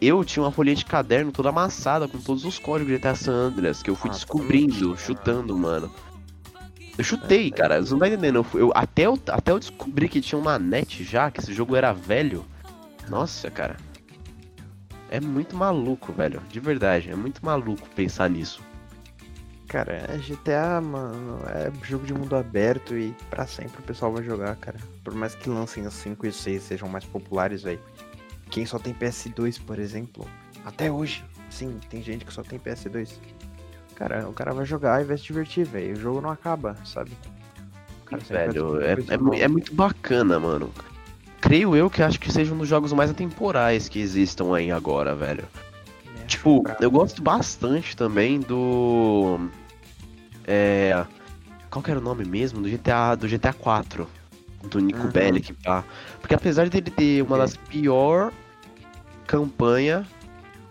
eu 0.00 0.24
tinha 0.24 0.42
uma 0.42 0.50
folhinha 0.50 0.74
de 0.76 0.84
caderno 0.84 1.30
toda 1.30 1.50
amassada 1.50 2.08
com 2.08 2.18
todos 2.18 2.44
os 2.44 2.58
códigos 2.58 2.92
de 2.92 2.98
GTA 2.98 3.14
San 3.14 3.32
Andreas 3.32 3.82
que 3.82 3.88
eu 3.90 3.94
fui 3.94 4.10
Ah, 4.10 4.14
descobrindo, 4.14 4.96
chutando, 4.96 5.56
mano. 5.56 5.90
Eu 6.98 7.04
chutei, 7.04 7.48
É, 7.48 7.50
cara, 7.50 7.80
você 7.80 7.92
não 7.92 8.00
tá 8.00 8.08
entendendo. 8.08 8.44
Eu, 8.52 8.60
eu- 8.60 8.72
até, 8.74 9.06
eu, 9.06 9.18
até 9.28 9.52
eu 9.52 9.58
descobri 9.58 10.08
que 10.08 10.20
tinha 10.20 10.38
uma 10.38 10.58
net 10.58 11.02
já, 11.04 11.30
que 11.30 11.40
esse 11.40 11.52
jogo 11.54 11.74
era 11.76 11.92
velho. 11.92 12.44
Nossa, 13.08 13.50
cara. 13.50 13.76
É 15.10 15.20
muito 15.20 15.56
maluco, 15.56 16.12
velho. 16.12 16.40
De 16.50 16.58
verdade, 16.60 17.10
é 17.10 17.14
muito 17.14 17.44
maluco 17.44 17.88
pensar 17.94 18.28
nisso. 18.28 18.60
Cara, 19.72 20.04
é 20.06 20.18
GTA, 20.18 20.82
mano, 20.82 21.38
é 21.46 21.72
jogo 21.82 22.04
de 22.04 22.12
mundo 22.12 22.36
aberto 22.36 22.94
e 22.94 23.16
pra 23.30 23.46
sempre 23.46 23.80
o 23.80 23.82
pessoal 23.82 24.12
vai 24.12 24.22
jogar, 24.22 24.54
cara. 24.56 24.76
Por 25.02 25.14
mais 25.14 25.34
que 25.34 25.48
lancem 25.48 25.86
os 25.86 25.94
5 25.94 26.26
e 26.26 26.28
os 26.28 26.36
6 26.36 26.62
sejam 26.62 26.90
mais 26.90 27.06
populares, 27.06 27.62
velho. 27.62 27.80
Quem 28.50 28.66
só 28.66 28.78
tem 28.78 28.92
PS2, 28.92 29.58
por 29.64 29.78
exemplo, 29.78 30.28
até 30.62 30.92
hoje, 30.92 31.24
sim, 31.48 31.80
tem 31.88 32.02
gente 32.02 32.22
que 32.22 32.34
só 32.34 32.42
tem 32.42 32.58
PS2. 32.58 33.14
Cara, 33.94 34.28
o 34.28 34.34
cara 34.34 34.52
vai 34.52 34.66
jogar 34.66 35.00
e 35.00 35.04
vai 35.06 35.16
se 35.16 35.24
divertir, 35.24 35.64
velho. 35.64 35.94
O 35.94 36.00
jogo 36.00 36.20
não 36.20 36.28
acaba, 36.28 36.76
sabe? 36.84 37.12
O 38.02 38.04
cara 38.04 38.22
Velho, 38.22 38.78
é, 38.82 38.92
é, 38.92 39.40
é 39.44 39.48
muito 39.48 39.74
bacana, 39.74 40.38
mano. 40.38 40.70
Creio 41.40 41.74
eu 41.74 41.88
que 41.88 42.02
acho 42.02 42.20
que 42.20 42.30
seja 42.30 42.52
um 42.52 42.58
dos 42.58 42.68
jogos 42.68 42.92
mais 42.92 43.10
atemporais 43.10 43.88
que 43.88 43.98
existam 43.98 44.54
aí 44.54 44.70
agora, 44.70 45.14
velho. 45.14 45.44
Acho 46.14 46.26
Tipo, 46.26 46.62
eu 46.78 46.90
gosto 46.90 47.22
bastante 47.22 47.96
também 47.96 48.38
do. 48.38 49.48
É. 50.46 51.04
Qual 51.70 51.82
que 51.82 51.90
era 51.90 52.00
o 52.00 52.02
nome 52.02 52.24
mesmo? 52.24 52.60
Do 52.60 52.68
GTA, 52.68 53.14
do 53.14 53.26
GTA 53.28 53.52
4. 53.52 54.06
Do 54.68 54.78
Nico 54.78 55.00
Uhum. 55.00 55.10
Bellic, 55.10 55.52
pá. 55.54 55.84
Porque 56.20 56.34
apesar 56.34 56.68
dele 56.68 56.90
ter 56.90 57.22
uma 57.22 57.36
das 57.38 57.56
pior 57.56 58.32
campanha. 59.26 60.06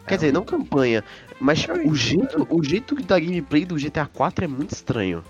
Quer 0.08 0.14
É 0.16 0.18
dizer, 0.18 0.34
não 0.34 0.44
campanha, 0.44 1.04
mas 1.40 1.68
É 1.68 1.74
o 1.88 1.94
jeito, 1.96 2.48
o 2.50 2.64
jeito 2.64 2.96
da 3.04 3.20
gameplay 3.20 3.66
do 3.66 3.76
GTA 3.76 4.06
4 4.06 4.46
é 4.46 4.48
muito 4.48 4.72
estranho. 4.74 5.24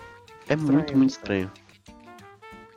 É 0.47 0.55
muito, 0.55 0.71
Estranho. 0.79 0.97
muito 0.97 1.09
estranho. 1.09 1.51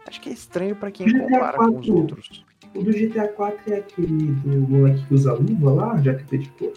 Acho 0.06 0.20
que 0.20 0.28
é 0.28 0.32
estranho 0.32 0.76
pra 0.76 0.90
quem 0.90 1.06
GTA 1.06 1.18
compara 1.24 1.56
com 1.58 1.64
os 1.64 1.72
4. 1.86 1.94
outros. 1.96 2.44
O 2.74 2.82
do 2.82 2.90
GTA 2.92 3.28
4 3.28 3.72
é 3.72 3.76
aquele 3.78 4.06
do 4.32 4.48
moleque 4.68 5.06
que 5.06 5.14
usa 5.14 5.32
luva 5.32 5.72
lá, 5.72 6.00
jaqueta 6.02 6.36
de 6.38 6.48
couro. 6.50 6.74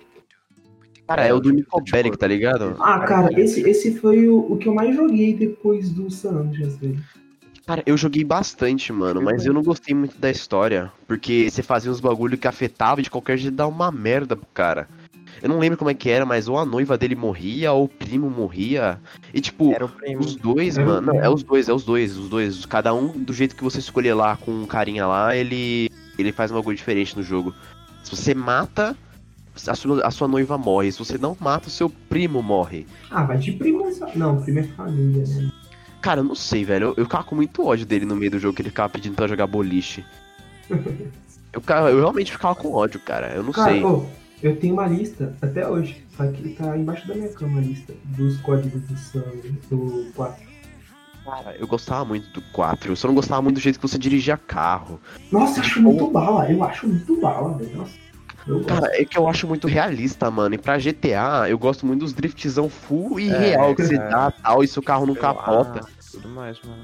Cara, 1.07 1.25
é, 1.25 1.33
o 1.33 1.39
do 1.39 1.51
Nico 1.51 1.81
tipo, 1.81 2.17
tá 2.17 2.27
ligado? 2.27 2.75
Ah, 2.79 2.99
cara, 2.99 3.39
esse, 3.39 3.61
esse 3.61 3.97
foi 3.97 4.27
o, 4.27 4.39
o 4.51 4.57
que 4.57 4.67
eu 4.67 4.73
mais 4.73 4.95
joguei 4.95 5.33
depois 5.33 5.89
do 5.89 6.11
San 6.11 6.31
Andreas, 6.31 6.77
velho. 6.77 7.01
Cara, 7.65 7.83
eu 7.85 7.97
joguei 7.97 8.23
bastante, 8.23 8.93
mano, 8.93 9.21
mas 9.21 9.45
eu 9.45 9.53
não 9.53 9.61
gostei 9.61 9.93
muito 9.93 10.17
da 10.17 10.29
história. 10.29 10.91
Porque 11.05 11.49
você 11.49 11.61
fazia 11.61 11.91
uns 11.91 11.99
bagulho 11.99 12.37
que 12.37 12.47
afetava 12.47 12.99
e 12.99 13.03
de 13.03 13.09
qualquer 13.09 13.37
jeito 13.37 13.55
dava 13.55 13.69
uma 13.69 13.91
merda 13.91 14.35
pro 14.35 14.47
cara. 14.53 14.87
Eu 15.41 15.49
não 15.49 15.59
lembro 15.59 15.77
como 15.77 15.91
é 15.91 15.93
que 15.93 16.09
era, 16.09 16.25
mas 16.25 16.47
ou 16.47 16.57
a 16.57 16.65
noiva 16.65 16.97
dele 16.97 17.15
morria, 17.15 17.71
ou 17.71 17.85
o 17.85 17.89
primo 17.89 18.29
morria. 18.29 18.99
E 19.33 19.41
tipo, 19.41 19.73
os 20.17 20.35
dois, 20.35 20.77
Era 20.77 20.87
mano. 20.87 21.13
Não, 21.13 21.21
é 21.21 21.29
os 21.29 21.43
dois, 21.43 21.69
é 21.69 21.73
os 21.73 21.83
dois, 21.83 22.17
os 22.17 22.29
dois. 22.29 22.65
Cada 22.65 22.93
um 22.93 23.09
do 23.09 23.33
jeito 23.33 23.55
que 23.55 23.63
você 23.63 23.79
escolher 23.79 24.13
lá 24.13 24.35
com 24.37 24.51
um 24.51 24.65
carinha 24.65 25.05
lá, 25.05 25.35
ele. 25.35 25.89
ele 26.17 26.31
faz 26.31 26.51
um 26.51 26.55
bagulho 26.55 26.77
diferente 26.77 27.15
no 27.15 27.23
jogo. 27.23 27.53
Se 28.03 28.15
você 28.15 28.33
mata, 28.33 28.95
a 29.67 29.75
sua, 29.75 30.05
a 30.05 30.11
sua 30.11 30.27
noiva 30.27 30.57
morre. 30.57 30.91
Se 30.91 30.99
você 30.99 31.17
não 31.17 31.35
mata, 31.39 31.67
o 31.67 31.71
seu 31.71 31.89
primo 31.89 32.41
morre. 32.41 32.85
Ah, 33.09 33.23
vai 33.23 33.37
de 33.37 33.51
primo 33.53 33.85
essa. 33.87 34.09
Não, 34.15 34.41
primo 34.41 34.59
é 34.59 34.63
família, 34.63 35.23
né? 35.27 35.51
Cara, 36.01 36.19
eu 36.19 36.23
não 36.23 36.35
sei, 36.35 36.63
velho. 36.63 36.87
Eu, 36.87 36.93
eu 36.97 37.05
ficava 37.05 37.23
com 37.23 37.35
muito 37.35 37.65
ódio 37.65 37.85
dele 37.85 38.05
no 38.05 38.15
meio 38.15 38.31
do 38.31 38.39
jogo, 38.39 38.55
que 38.55 38.61
ele 38.61 38.69
ficava 38.69 38.89
pedindo 38.89 39.15
pra 39.15 39.27
jogar 39.27 39.47
boliche. 39.47 40.05
Eu, 41.53 41.63
eu 41.87 41.99
realmente 42.01 42.31
ficava 42.31 42.53
com 42.53 42.71
ódio, 42.73 42.99
cara. 42.99 43.33
Eu 43.33 43.41
não 43.41 43.51
Cara, 43.51 43.71
sei. 43.71 43.83
ô, 43.83 44.05
eu 44.43 44.55
tenho 44.57 44.73
uma 44.73 44.85
lista 44.85 45.35
até 45.41 45.67
hoje. 45.67 46.05
Só 46.15 46.27
que 46.27 46.49
tá 46.49 46.77
embaixo 46.77 47.07
da 47.07 47.15
minha 47.15 47.29
cama 47.29 47.59
a 47.59 47.61
lista 47.61 47.93
dos 48.05 48.37
códigos 48.41 48.81
do 48.81 48.97
San 48.97 49.23
do 49.69 50.11
4. 50.13 50.45
Cara, 51.25 51.55
eu 51.57 51.65
gostava 51.65 52.05
muito 52.05 52.29
do 52.31 52.41
4. 52.51 52.91
Eu 52.91 52.95
só 52.95 53.07
não 53.07 53.15
gostava 53.15 53.41
muito 53.41 53.55
do 53.55 53.61
jeito 53.61 53.79
que 53.79 53.87
você 53.87 53.97
dirigia 53.97 54.37
carro. 54.37 54.99
Nossa, 55.31 55.59
eu 55.59 55.63
acho 55.63 55.81
muito 55.81 56.07
bala. 56.11 56.51
Eu 56.51 56.63
acho 56.63 56.87
muito 56.87 57.19
bala, 57.19 57.57
velho. 57.57 57.77
Nossa. 57.77 58.06
Cara, 58.67 58.87
é 58.93 59.03
que 59.05 59.17
eu 59.17 59.27
acho 59.27 59.47
muito 59.47 59.67
realista, 59.67 60.29
mano. 60.31 60.55
E 60.55 60.57
pra 60.57 60.77
GTA, 60.79 61.49
eu 61.49 61.57
gosto 61.57 61.85
muito 61.85 62.01
dos 62.01 62.13
driftzão 62.13 62.69
full 62.69 63.19
e 63.19 63.29
É, 63.29 63.37
real 63.37 63.75
que 63.75 63.83
você 63.83 63.97
cara. 63.97 64.09
dá 64.09 64.31
tal, 64.31 64.63
e 64.63 64.67
seu 64.67 64.81
carro 64.81 65.05
não 65.05 65.15
capota. 65.15 65.79
ar, 65.79 65.89
Tudo 66.11 66.29
mais, 66.29 66.59
mano. 66.61 66.83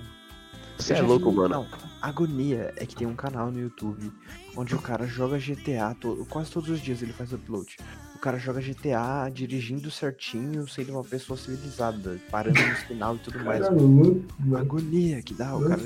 Você 0.77 0.93
é 0.95 1.01
louco, 1.01 1.29
vi- 1.29 1.35
mano. 1.37 1.49
Não, 1.49 1.67
agonia 2.01 2.73
é 2.75 2.85
que 2.85 2.95
tem 2.95 3.07
um 3.07 3.15
canal 3.15 3.51
no 3.51 3.59
YouTube 3.59 4.11
onde 4.57 4.75
o 4.75 4.79
cara 4.79 5.05
joga 5.05 5.39
GTA 5.39 5.93
to- 5.99 6.25
quase 6.29 6.51
todos 6.51 6.69
os 6.69 6.81
dias 6.81 7.01
ele 7.01 7.13
faz 7.13 7.31
upload. 7.31 7.77
O 8.15 8.19
cara 8.19 8.37
joga 8.37 8.59
GTA 8.59 9.29
dirigindo 9.31 9.89
certinho, 9.91 10.67
sendo 10.67 10.93
uma 10.93 11.03
pessoa 11.03 11.37
civilizada, 11.37 12.19
parando 12.31 12.59
no 12.59 12.75
sinal 12.87 13.15
e 13.15 13.19
tudo 13.19 13.39
mais. 13.45 13.69
Mano. 13.69 14.25
agonia 14.57 15.21
que 15.21 15.33
dá 15.33 15.55
o 15.55 15.61
cara 15.63 15.81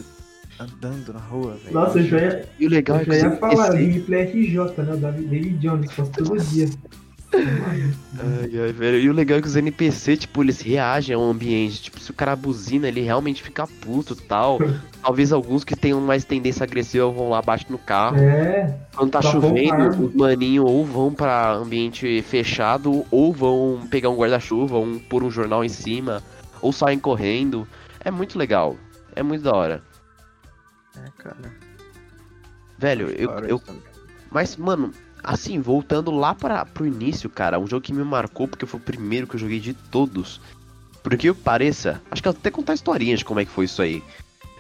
andando 0.60 1.14
na 1.14 1.20
rua, 1.20 1.56
velho. 1.64 1.74
Nossa, 1.74 2.00
eu 2.00 2.06
já 2.06 2.18
ia, 2.22 2.46
E 2.60 2.66
o 2.68 2.70
legal 2.70 2.98
eu 2.98 3.02
é 3.02 3.06
que 3.06 3.20
já 3.20 3.30
ia 3.30 3.38
falar, 3.38 3.68
esse- 3.70 3.78
gameplay 3.86 4.22
RJ, 4.24 4.58
né? 4.84 4.94
O 4.94 4.98
David 4.98 5.28
David 5.28 5.58
Jones, 5.60 5.92
faz 5.92 6.10
todo 6.10 6.38
dia. 6.38 6.70
Ai, 7.34 8.50
ai, 8.62 8.72
velho. 8.72 9.00
E 9.00 9.10
o 9.10 9.14
legal 9.14 9.38
é 9.38 9.42
que 9.42 9.48
os 9.48 9.56
NPC, 9.56 10.18
tipo, 10.18 10.42
eles 10.42 10.62
reagem 10.62 11.16
ao 11.16 11.22
ambiente. 11.22 11.84
Tipo, 11.84 12.00
se 12.00 12.10
o 12.10 12.14
cara 12.14 12.36
buzina, 12.36 12.88
ele 12.88 13.02
realmente 13.02 13.44
fica 13.44 13.68
puto 13.68 14.14
e 14.14 14.16
tal. 14.24 14.58
Talvez 15.04 15.32
alguns 15.32 15.64
que 15.64 15.76
tenham 15.76 16.02
mais 16.02 16.24
tendência 16.26 16.64
agressiva 16.64 17.10
vão 17.12 17.30
lá, 17.30 17.42
batem 17.42 17.68
no 17.70 17.78
carro. 17.78 18.18
É, 18.18 18.76
Quando 18.96 19.12
tá 19.12 19.22
com 19.22 19.30
chovendo, 19.32 20.06
os 20.06 20.14
maninhos 20.16 20.66
ou 20.66 20.86
vão 20.86 21.14
pra 21.14 21.54
ambiente 21.54 22.22
fechado, 22.24 23.06
ou 23.12 23.32
vão 23.34 23.82
pegar 23.90 24.10
um 24.10 24.16
guarda-chuva, 24.18 24.80
um 24.80 24.98
pôr 24.98 25.24
um 25.24 25.30
jornal 25.30 25.64
em 25.64 25.70
cima, 25.70 26.24
ou 26.62 26.72
saem 26.74 26.98
correndo. 27.00 27.68
É 28.04 28.10
muito 28.10 28.38
legal. 28.40 28.76
É 29.16 29.22
muito 29.24 29.44
da 29.44 29.54
hora. 29.54 29.84
É, 31.06 31.22
cara. 31.24 31.54
Velho, 32.77 33.10
eu, 33.10 33.30
eu 33.48 33.60
também. 33.60 33.82
Mas, 34.30 34.56
mano, 34.56 34.92
assim, 35.24 35.60
voltando 35.60 36.12
lá 36.12 36.36
para 36.36 36.66
pro 36.66 36.86
início, 36.86 37.30
cara, 37.30 37.60
um 37.60 37.68
jogo 37.68 37.82
que 37.82 37.94
me 37.94 38.04
marcou 38.04 38.48
porque 38.48 38.66
foi 38.66 38.80
o 38.80 38.84
primeiro 38.84 39.25
que 39.27 39.36
eu 39.36 39.39
joguei 39.39 39.60
de 39.60 39.74
todos. 39.74 40.39
Por 41.01 41.16
que 41.18 41.30
eu 41.30 41.36
pareça, 41.36 42.01
acho 42.12 42.22
que 42.22 42.27
eu 42.27 42.32
até 42.34 42.51
contar 42.51 42.74
historinhas 42.74 43.20
de 43.20 43.25
como 43.25 43.39
é 43.39 43.46
que 43.46 43.51
foi 43.51 43.66
isso 43.66 43.82
aí. 43.82 44.04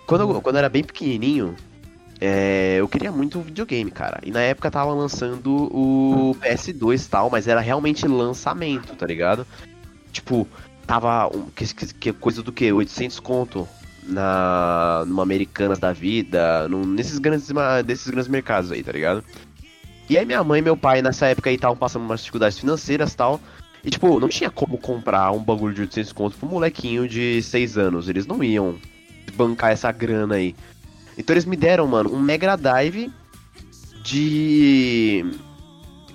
Quando 0.05 0.21
eu, 0.21 0.41
quando 0.41 0.55
eu 0.55 0.59
era 0.59 0.69
bem 0.69 0.83
pequenininho, 0.83 1.53
é, 2.21 2.77
eu 2.79 2.87
queria 2.87 3.11
muito 3.11 3.37
um 3.37 3.41
videogame, 3.41 3.91
cara. 3.91 4.19
E 4.23 4.31
na 4.31 4.39
época 4.41 4.71
tava 4.71 4.93
lançando 4.93 5.67
o 5.71 6.35
PS2 6.39 7.05
e 7.05 7.09
tal, 7.09 7.29
mas 7.29 7.47
era 7.47 7.59
realmente 7.59 8.07
lançamento, 8.07 8.95
tá 8.95 9.05
ligado? 9.05 9.45
Tipo, 10.13 10.47
tava 10.87 11.27
um, 11.35 11.47
que, 11.49 11.73
que- 11.75 11.93
que 11.93 12.13
coisa 12.13 12.41
do 12.41 12.51
que? 12.53 12.71
800 12.71 13.19
conto 13.19 13.67
na 14.07 15.03
numa 15.07 15.23
Americanas 15.23 15.79
da 15.79 15.91
vida, 15.93 16.67
num- 16.69 16.85
nesses 16.85 17.19
grandes 17.19 17.47
desses 17.85 18.07
grandes 18.07 18.27
mercados 18.27 18.71
aí, 18.71 18.81
tá 18.83 18.91
ligado? 18.91 19.23
E 20.09 20.17
aí 20.17 20.25
minha 20.25 20.43
mãe 20.43 20.59
e 20.59 20.63
meu 20.63 20.77
pai 20.77 21.01
nessa 21.01 21.27
época 21.27 21.49
aí 21.49 21.55
estavam 21.55 21.75
passando 21.75 22.03
umas 22.03 22.21
dificuldades 22.21 22.57
financeiras 22.57 23.13
e 23.13 23.17
tal. 23.17 23.41
E 23.83 23.89
tipo, 23.89 24.19
não 24.19 24.27
tinha 24.29 24.49
como 24.49 24.77
comprar 24.77 25.31
um 25.31 25.39
bagulho 25.43 25.73
de 25.73 25.81
800 25.81 26.11
conto 26.13 26.37
pro 26.37 26.47
molequinho 26.49 27.07
de 27.07 27.41
6 27.41 27.77
anos. 27.77 28.07
Eles 28.09 28.25
não 28.25 28.43
iam 28.43 28.75
bancar 29.35 29.71
essa 29.71 29.91
grana 29.91 30.35
aí. 30.35 30.55
Então 31.17 31.33
eles 31.33 31.45
me 31.45 31.55
deram, 31.55 31.87
mano, 31.87 32.13
um 32.13 32.19
Mega 32.21 32.55
Drive 32.55 33.11
de. 34.03 35.25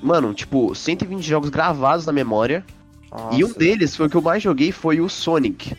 Mano, 0.03 0.35
tipo, 0.35 0.75
120 0.75 1.23
jogos 1.23 1.51
gravados 1.51 2.07
na 2.07 2.13
memória. 2.13 2.65
E 3.33 3.45
um 3.45 3.49
Nossa, 3.49 3.59
deles 3.59 3.95
foi 3.95 4.07
o 4.07 4.11
que 4.11 4.17
eu 4.17 4.23
mais 4.23 4.43
joguei 4.43 4.73
foi 4.73 5.01
o 5.01 5.09
Sonic. 5.09 5.77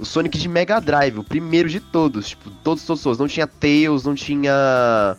O 0.00 0.04
Sonic 0.04 0.38
de 0.38 0.48
Mega 0.48 0.80
Drive, 0.80 1.18
o 1.18 1.24
primeiro 1.24 1.68
de 1.68 1.78
todos. 1.78 2.30
Tipo, 2.30 2.50
todos, 2.64 2.84
todos, 2.86 3.02
todos. 3.02 3.18
Não 3.18 3.28
tinha 3.28 3.46
Tails, 3.46 4.04
não 4.04 4.14
tinha 4.14 5.14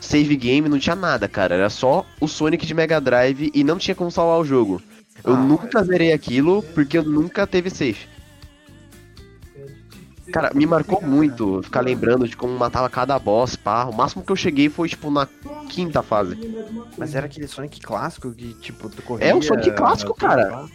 save 0.00 0.36
game, 0.36 0.68
não 0.70 0.78
tinha 0.78 0.96
nada, 0.96 1.28
cara. 1.28 1.54
Era 1.54 1.68
só 1.68 2.04
o 2.18 2.26
Sonic 2.26 2.64
de 2.64 2.72
Mega 2.72 2.98
Drive 2.98 3.50
e 3.54 3.62
não 3.62 3.76
tinha 3.76 3.94
como 3.94 4.10
salvar 4.10 4.38
o 4.40 4.44
jogo. 4.44 4.80
Eu 5.22 5.34
Ah, 5.34 5.36
nunca 5.36 5.84
zerei 5.84 6.12
aquilo 6.12 6.62
porque 6.74 6.96
eu 6.96 7.02
nunca 7.02 7.46
teve 7.46 7.68
save. 7.68 7.98
Cara, 10.32 10.50
me 10.54 10.66
marcou 10.66 11.00
muito 11.02 11.62
ficar 11.62 11.82
lembrando 11.82 12.26
de 12.26 12.36
como 12.36 12.56
matava 12.58 12.88
cada 12.88 13.18
boss, 13.18 13.54
pá. 13.54 13.84
O 13.84 13.92
máximo 13.94 14.24
que 14.24 14.32
eu 14.32 14.36
cheguei 14.36 14.68
foi, 14.68 14.88
tipo, 14.88 15.10
na 15.10 15.26
quinta 15.68 16.02
fase. 16.02 16.36
Mas 16.98 17.14
era 17.14 17.26
aquele 17.26 17.46
Sonic 17.46 17.80
clássico 17.80 18.32
que, 18.32 18.54
tipo, 18.54 18.88
tu 18.88 19.02
corria... 19.02 19.28
É 19.28 19.34
o 19.34 19.42
Sonic 19.42 19.70
clássico, 19.72 20.14
cara. 20.14 20.66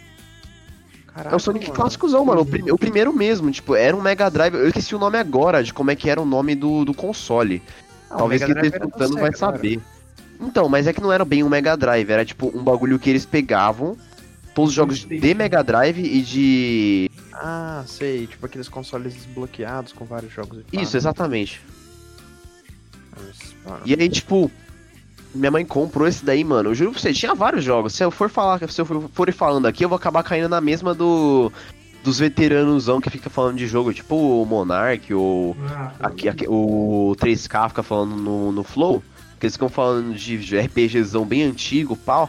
Lá? 1.14 1.20
É 1.20 1.24
Caraca, 1.24 1.36
o 1.36 1.40
Sonic 1.40 1.66
mano. 1.66 1.76
clássicozão, 1.76 2.24
mano. 2.24 2.40
O, 2.42 2.46
pri- 2.46 2.70
o 2.72 2.78
primeiro 2.78 3.12
mesmo, 3.12 3.50
tipo, 3.50 3.74
era 3.74 3.96
um 3.96 4.00
Mega 4.00 4.30
Drive. 4.30 4.54
Eu 4.54 4.66
esqueci 4.68 4.94
o 4.94 4.98
nome 4.98 5.18
agora 5.18 5.62
de 5.62 5.72
como 5.72 5.90
é 5.90 5.96
que 5.96 6.08
era 6.10 6.20
o 6.20 6.24
nome 6.26 6.54
do, 6.54 6.84
do 6.84 6.94
console. 6.94 7.62
Ah, 8.10 8.16
Talvez 8.18 8.44
quem 8.44 8.54
tá 8.54 8.66
escutando 8.66 9.14
vai 9.14 9.32
saber. 9.34 9.80
Então, 10.40 10.68
mas 10.68 10.86
é 10.86 10.92
que 10.92 11.00
não 11.00 11.12
era 11.12 11.24
bem 11.24 11.42
um 11.44 11.48
Mega 11.48 11.76
Drive, 11.76 12.10
era 12.10 12.24
tipo 12.24 12.50
um 12.56 12.62
bagulho 12.64 12.98
que 12.98 13.08
eles 13.08 13.24
pegavam 13.24 13.96
todos 14.54 14.70
os 14.70 14.74
jogos 14.74 14.98
de 15.04 15.34
Mega 15.34 15.62
Drive 15.62 15.98
e 16.00 16.20
de. 16.20 17.10
Ah, 17.32 17.84
sei, 17.86 18.26
tipo 18.26 18.44
aqueles 18.44 18.68
consoles 18.68 19.14
desbloqueados 19.14 19.92
com 19.92 20.04
vários 20.04 20.32
jogos. 20.32 20.64
Isso, 20.72 20.96
exatamente. 20.96 21.60
Mas, 23.16 23.54
mano, 23.64 23.82
E 23.84 23.94
aí, 23.94 24.08
tipo, 24.08 24.50
minha 25.34 25.50
mãe 25.50 25.64
comprou 25.64 26.06
esse 26.06 26.24
daí, 26.24 26.44
mano. 26.44 26.70
Eu 26.70 26.74
juro 26.74 26.92
pra 26.92 27.00
você, 27.00 27.12
tinha 27.12 27.34
vários 27.34 27.64
jogos. 27.64 27.94
Se 27.94 28.04
eu 28.04 28.10
for 28.10 28.28
falar, 28.28 28.58
se 28.68 28.80
eu 28.80 28.84
for, 28.84 29.28
ir 29.28 29.32
falando 29.32 29.66
aqui, 29.66 29.84
eu 29.84 29.88
vou 29.88 29.96
acabar 29.96 30.22
caindo 30.22 30.48
na 30.48 30.60
mesma 30.60 30.94
do. 30.94 31.52
Dos 32.02 32.18
veteranosão 32.18 33.00
que 33.00 33.08
fica 33.08 33.30
falando 33.30 33.58
de 33.58 33.66
jogo, 33.68 33.94
tipo 33.94 34.16
o 34.16 34.44
Monark 34.44 35.14
ou 35.14 35.56
Ah, 35.70 35.92
aqui, 36.00 36.28
aqui, 36.28 36.46
o 36.48 37.14
3K 37.16 37.68
fica 37.68 37.82
falando 37.84 38.16
no, 38.16 38.50
no 38.50 38.64
Flow. 38.64 39.00
Que 39.38 39.46
eles 39.46 39.54
ficam 39.54 39.68
falando 39.68 40.12
de 40.12 40.58
RPGzão 40.58 41.24
bem 41.24 41.44
antigo, 41.44 41.96
pau. 41.96 42.28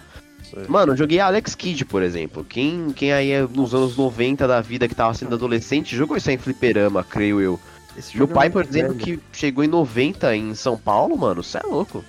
Mano, 0.67 0.93
eu 0.93 0.97
joguei 0.97 1.19
Alex 1.19 1.55
Kidd, 1.55 1.85
por 1.85 2.03
exemplo. 2.03 2.45
Quem, 2.47 2.91
quem 2.91 3.11
aí 3.11 3.31
é 3.31 3.41
nos 3.41 3.73
anos 3.73 3.97
90 3.97 4.47
da 4.47 4.61
vida 4.61 4.87
que 4.87 4.93
tava 4.93 5.13
sendo 5.13 5.33
adolescente 5.33 5.95
jogou 5.95 6.15
isso 6.17 6.29
aí 6.29 6.35
em 6.35 6.39
fliperama, 6.39 7.03
creio 7.03 7.41
eu. 7.41 7.59
Esse 7.97 8.15
Meu 8.17 8.25
é 8.25 8.29
pai, 8.29 8.49
por 8.49 8.63
exemplo, 8.63 8.93
velho. 8.93 9.17
que 9.17 9.37
chegou 9.37 9.63
em 9.63 9.67
90 9.67 10.35
em 10.35 10.55
São 10.55 10.77
Paulo, 10.77 11.17
mano, 11.17 11.43
cê 11.43 11.57
é 11.57 11.63
louco. 11.63 12.03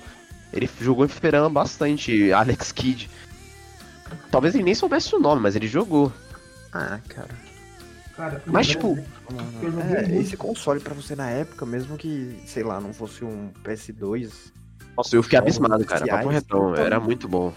Ele 0.55 0.71
jogou 0.81 1.05
em 1.05 1.09
fliperama 1.09 1.51
bastante, 1.51 2.33
Alex 2.33 2.71
Kidd. 2.71 3.11
Talvez 4.31 4.55
ele 4.55 4.63
nem 4.63 4.75
soubesse 4.75 5.15
o 5.15 5.19
nome, 5.19 5.43
mas 5.43 5.57
ele 5.57 5.67
jogou. 5.67 6.13
Ah, 6.73 7.01
cara. 7.09 7.35
Cara, 8.17 8.41
Mas, 8.47 8.69
tipo, 8.69 8.95
verdade, 8.95 9.59
Eu 9.61 9.73
joguei 9.73 10.19
É, 10.19 10.21
esse 10.21 10.37
console 10.37 10.79
pra 10.79 10.95
você 10.95 11.17
na 11.17 11.29
época, 11.29 11.67
mesmo 11.67 11.97
que, 11.97 12.41
sei 12.47 12.63
lá, 12.63 12.81
não 12.81 12.93
fosse 12.93 13.25
um 13.25 13.51
PS2. 13.65 14.53
Nossa, 14.97 15.17
eu 15.17 15.23
fiquei 15.25 15.37
abismado, 15.37 15.85
cara. 15.85 16.07
Papo 16.07 16.29
retão, 16.29 16.77
era 16.77 17.01
muito 17.01 17.27
bom. 17.27 17.53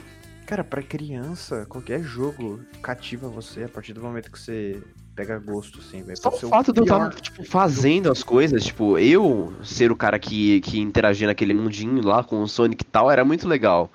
Cara, 0.47 0.63
pra 0.63 0.81
criança, 0.81 1.67
qualquer 1.67 2.01
jogo 2.01 2.59
cativa 2.81 3.27
você 3.29 3.65
a 3.65 3.69
partir 3.69 3.93
do 3.93 4.01
momento 4.01 4.31
que 4.31 4.39
você 4.39 4.81
pega 5.17 5.39
gosto, 5.39 5.79
assim, 5.79 6.03
velho. 6.03 6.15
Só 6.15 6.29
o 6.29 6.37
fato 6.37 6.71
de 6.71 6.79
eu 6.79 6.83
estar, 6.83 7.11
tipo, 7.15 7.43
fazendo 7.43 8.11
as 8.11 8.21
coisas, 8.21 8.63
tipo, 8.63 8.99
eu 8.99 9.51
ser 9.63 9.91
o 9.91 9.95
cara 9.95 10.19
que, 10.19 10.61
que 10.61 10.79
interagia 10.79 11.25
naquele 11.25 11.55
mundinho 11.55 12.05
lá 12.05 12.23
com 12.23 12.43
o 12.43 12.47
Sonic 12.47 12.83
e 12.83 12.85
tal, 12.85 13.09
era 13.09 13.25
muito 13.25 13.47
legal. 13.47 13.89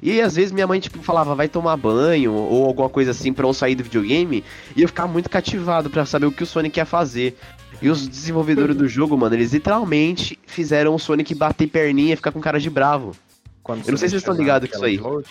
E 0.00 0.20
às 0.20 0.36
vezes 0.36 0.52
minha 0.52 0.68
mãe, 0.68 0.78
tipo, 0.78 1.02
falava, 1.02 1.34
vai 1.34 1.48
tomar 1.48 1.76
banho, 1.76 2.32
ou 2.32 2.66
alguma 2.66 2.88
coisa 2.88 3.10
assim 3.10 3.32
pra 3.32 3.44
eu 3.44 3.52
sair 3.52 3.74
do 3.74 3.82
videogame, 3.82 4.44
e 4.76 4.82
eu 4.82 4.86
ficava 4.86 5.12
muito 5.12 5.28
cativado 5.28 5.90
pra 5.90 6.06
saber 6.06 6.26
o 6.26 6.32
que 6.32 6.44
o 6.44 6.46
Sonic 6.46 6.78
ia 6.78 6.86
fazer. 6.86 7.36
E 7.82 7.88
os 7.88 8.06
desenvolvedores 8.06 8.76
do 8.76 8.86
jogo, 8.86 9.16
mano, 9.16 9.34
eles 9.34 9.52
literalmente 9.52 10.38
fizeram 10.46 10.94
o 10.94 10.98
Sonic 10.98 11.34
bater 11.34 11.66
perninha 11.66 12.12
e 12.12 12.16
ficar 12.16 12.30
com 12.30 12.40
cara 12.40 12.60
de 12.60 12.70
bravo. 12.70 13.16
Quando 13.62 13.84
Eu 13.86 13.90
não 13.90 13.98
sei 13.98 14.08
se 14.08 14.12
vocês 14.12 14.22
estão 14.22 14.34
ligados 14.34 14.70
com 14.70 14.86
isso 14.86 15.02
loading. 15.02 15.26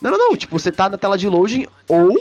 Não, 0.00 0.10
não, 0.10 0.18
não, 0.18 0.36
tipo, 0.36 0.58
você 0.58 0.72
tá 0.72 0.88
na 0.88 0.96
tela 0.96 1.18
de 1.18 1.28
loading 1.28 1.66
ou 1.86 2.18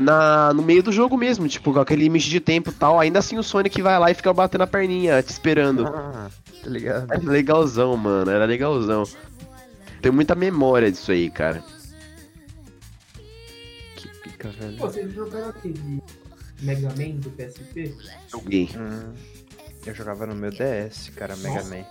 na, 0.00 0.52
no 0.52 0.62
meio 0.62 0.82
do 0.82 0.92
jogo 0.92 1.16
mesmo, 1.16 1.48
tipo, 1.48 1.72
com 1.72 1.80
aquele 1.80 2.04
limite 2.04 2.28
de 2.28 2.40
tempo 2.40 2.70
e 2.70 2.72
tal, 2.72 2.98
ainda 2.98 3.18
assim 3.18 3.38
o 3.38 3.42
Sonic 3.42 3.80
vai 3.80 3.98
lá 3.98 4.10
e 4.10 4.14
fica 4.14 4.32
batendo 4.32 4.62
a 4.62 4.66
perninha, 4.66 5.22
te 5.22 5.30
esperando. 5.30 5.86
Ah, 5.86 6.30
tá 6.62 6.70
ligado? 6.70 7.12
Era 7.12 7.22
legalzão, 7.22 7.96
mano, 7.96 8.30
era 8.30 8.44
legalzão. 8.44 9.04
Tenho 10.02 10.14
muita 10.14 10.34
memória 10.34 10.90
disso 10.90 11.12
aí, 11.12 11.30
cara. 11.30 11.62
Que 13.96 14.08
pica, 14.18 14.48
velho. 14.50 14.76
Pô, 14.76 14.86
vocês 14.88 15.12
jogaram 15.12 15.48
aquele 15.48 16.02
Mega 16.60 16.88
Man 16.88 17.16
do 17.16 17.30
PSP? 17.30 17.96
Joguei. 18.28 18.68
Hum, 18.76 19.12
eu 19.86 19.94
jogava 19.94 20.26
no 20.26 20.34
meu 20.34 20.50
DS, 20.50 21.10
cara, 21.16 21.36
Mega 21.36 21.56
Nossa. 21.56 21.74
Man. 21.74 21.84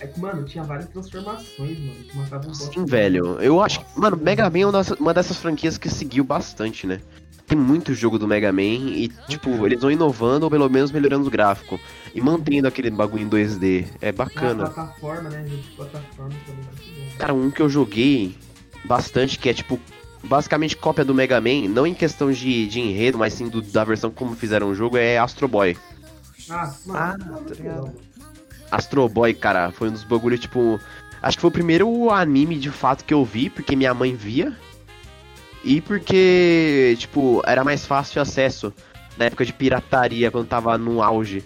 É 0.00 0.06
que, 0.06 0.20
mano, 0.20 0.44
tinha 0.44 0.62
várias 0.64 0.88
transformações, 0.90 1.80
mano. 1.80 2.04
Que 2.04 2.16
matavam 2.16 2.50
um. 2.50 2.54
Sim, 2.54 2.84
velho. 2.84 3.40
Eu 3.40 3.60
acho 3.62 3.80
que, 3.80 3.98
mano, 3.98 4.16
Mega 4.16 4.50
Man 4.50 4.60
é 4.60 5.00
uma 5.00 5.14
dessas 5.14 5.38
franquias 5.38 5.78
que 5.78 5.88
seguiu 5.88 6.22
bastante, 6.24 6.86
né? 6.86 7.00
Tem 7.48 7.56
muito 7.56 7.94
jogo 7.94 8.18
do 8.18 8.28
Mega 8.28 8.52
Man 8.52 8.60
e, 8.62 9.08
tipo, 9.26 9.64
eles 9.66 9.80
vão 9.80 9.90
inovando 9.90 10.44
ou 10.44 10.50
pelo 10.50 10.68
menos 10.68 10.92
melhorando 10.92 11.26
o 11.26 11.30
gráfico. 11.30 11.80
E 12.14 12.20
mantendo 12.20 12.68
aquele 12.68 12.90
bagulho 12.90 13.22
em 13.24 13.28
2D. 13.28 13.86
É 14.02 14.06
Na 14.12 14.12
bacana. 14.12 14.66
plataforma, 14.70 15.30
né? 15.30 15.44
Jogo 15.48 15.62
de 15.62 15.68
plataforma 15.70 16.34
também. 16.46 16.62
bom. 16.64 17.16
Cara, 17.18 17.32
um 17.34 17.50
que 17.50 17.62
eu 17.62 17.68
joguei 17.70 18.36
bastante, 18.84 19.38
que 19.38 19.48
é 19.48 19.54
tipo, 19.54 19.80
basicamente 20.22 20.76
cópia 20.76 21.04
do 21.06 21.14
Mega 21.14 21.40
Man, 21.40 21.68
não 21.70 21.86
em 21.86 21.94
questão 21.94 22.30
de, 22.30 22.66
de 22.66 22.80
enredo, 22.80 23.16
mas 23.16 23.32
sim 23.32 23.48
do- 23.48 23.62
da 23.62 23.82
versão 23.82 24.10
como 24.10 24.36
fizeram 24.36 24.68
o 24.68 24.74
jogo, 24.74 24.98
é 24.98 25.16
Astro 25.16 25.48
Boy. 25.48 25.74
Ah, 26.50 26.74
mano, 26.86 26.98
Ah, 26.98 27.14
tá 27.18 27.54
ligado. 27.54 27.58
legal. 27.58 27.94
Astro 28.70 29.08
Boy, 29.08 29.32
cara, 29.32 29.70
foi 29.72 29.88
um 29.88 29.92
dos 29.92 30.04
bagulhos, 30.04 30.40
tipo. 30.40 30.78
Acho 31.22 31.36
que 31.38 31.40
foi 31.40 31.48
o 31.48 31.52
primeiro 31.52 32.10
anime 32.10 32.56
de 32.58 32.70
fato 32.70 33.04
que 33.04 33.12
eu 33.14 33.24
vi, 33.24 33.48
porque 33.50 33.74
minha 33.74 33.94
mãe 33.94 34.14
via. 34.14 34.54
E 35.64 35.80
porque, 35.80 36.96
tipo, 36.98 37.42
era 37.44 37.64
mais 37.64 37.84
fácil 37.86 38.22
acesso 38.22 38.72
na 39.16 39.26
época 39.26 39.44
de 39.44 39.52
pirataria, 39.52 40.30
quando 40.30 40.46
tava 40.46 40.78
no 40.78 41.02
auge. 41.02 41.44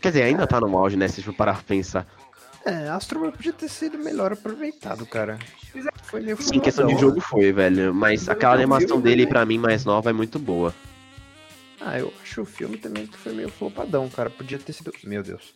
Quer 0.00 0.08
dizer, 0.08 0.22
ainda 0.22 0.46
tá 0.46 0.60
no 0.60 0.76
auge, 0.76 0.96
né? 0.96 1.08
Se 1.08 1.22
for 1.22 1.34
parar 1.34 1.54
pra 1.54 1.62
pensar. 1.62 2.06
É, 2.64 2.88
Astro 2.88 3.32
podia 3.32 3.52
ter 3.52 3.68
sido 3.68 3.98
melhor 3.98 4.32
aproveitado, 4.32 5.06
cara. 5.06 5.38
Foi 6.02 6.20
meio 6.20 6.40
Sim, 6.40 6.60
questão 6.60 6.86
de 6.86 6.98
jogo 6.98 7.20
foi, 7.20 7.52
velho. 7.52 7.94
Mas 7.94 8.28
aquela 8.28 8.54
animação 8.54 9.00
dele, 9.00 9.26
pra 9.26 9.44
mim, 9.44 9.58
mais 9.58 9.84
nova, 9.84 10.10
é 10.10 10.12
muito 10.12 10.38
boa. 10.38 10.74
Ah, 11.80 11.98
eu 11.98 12.12
acho 12.22 12.42
o 12.42 12.46
filme 12.46 12.76
também 12.76 13.06
que 13.06 13.16
foi 13.16 13.32
meio 13.32 13.48
flopadão, 13.48 14.08
cara. 14.08 14.30
Podia 14.30 14.58
ter 14.58 14.72
sido. 14.72 14.92
Meu 15.04 15.22
Deus. 15.22 15.54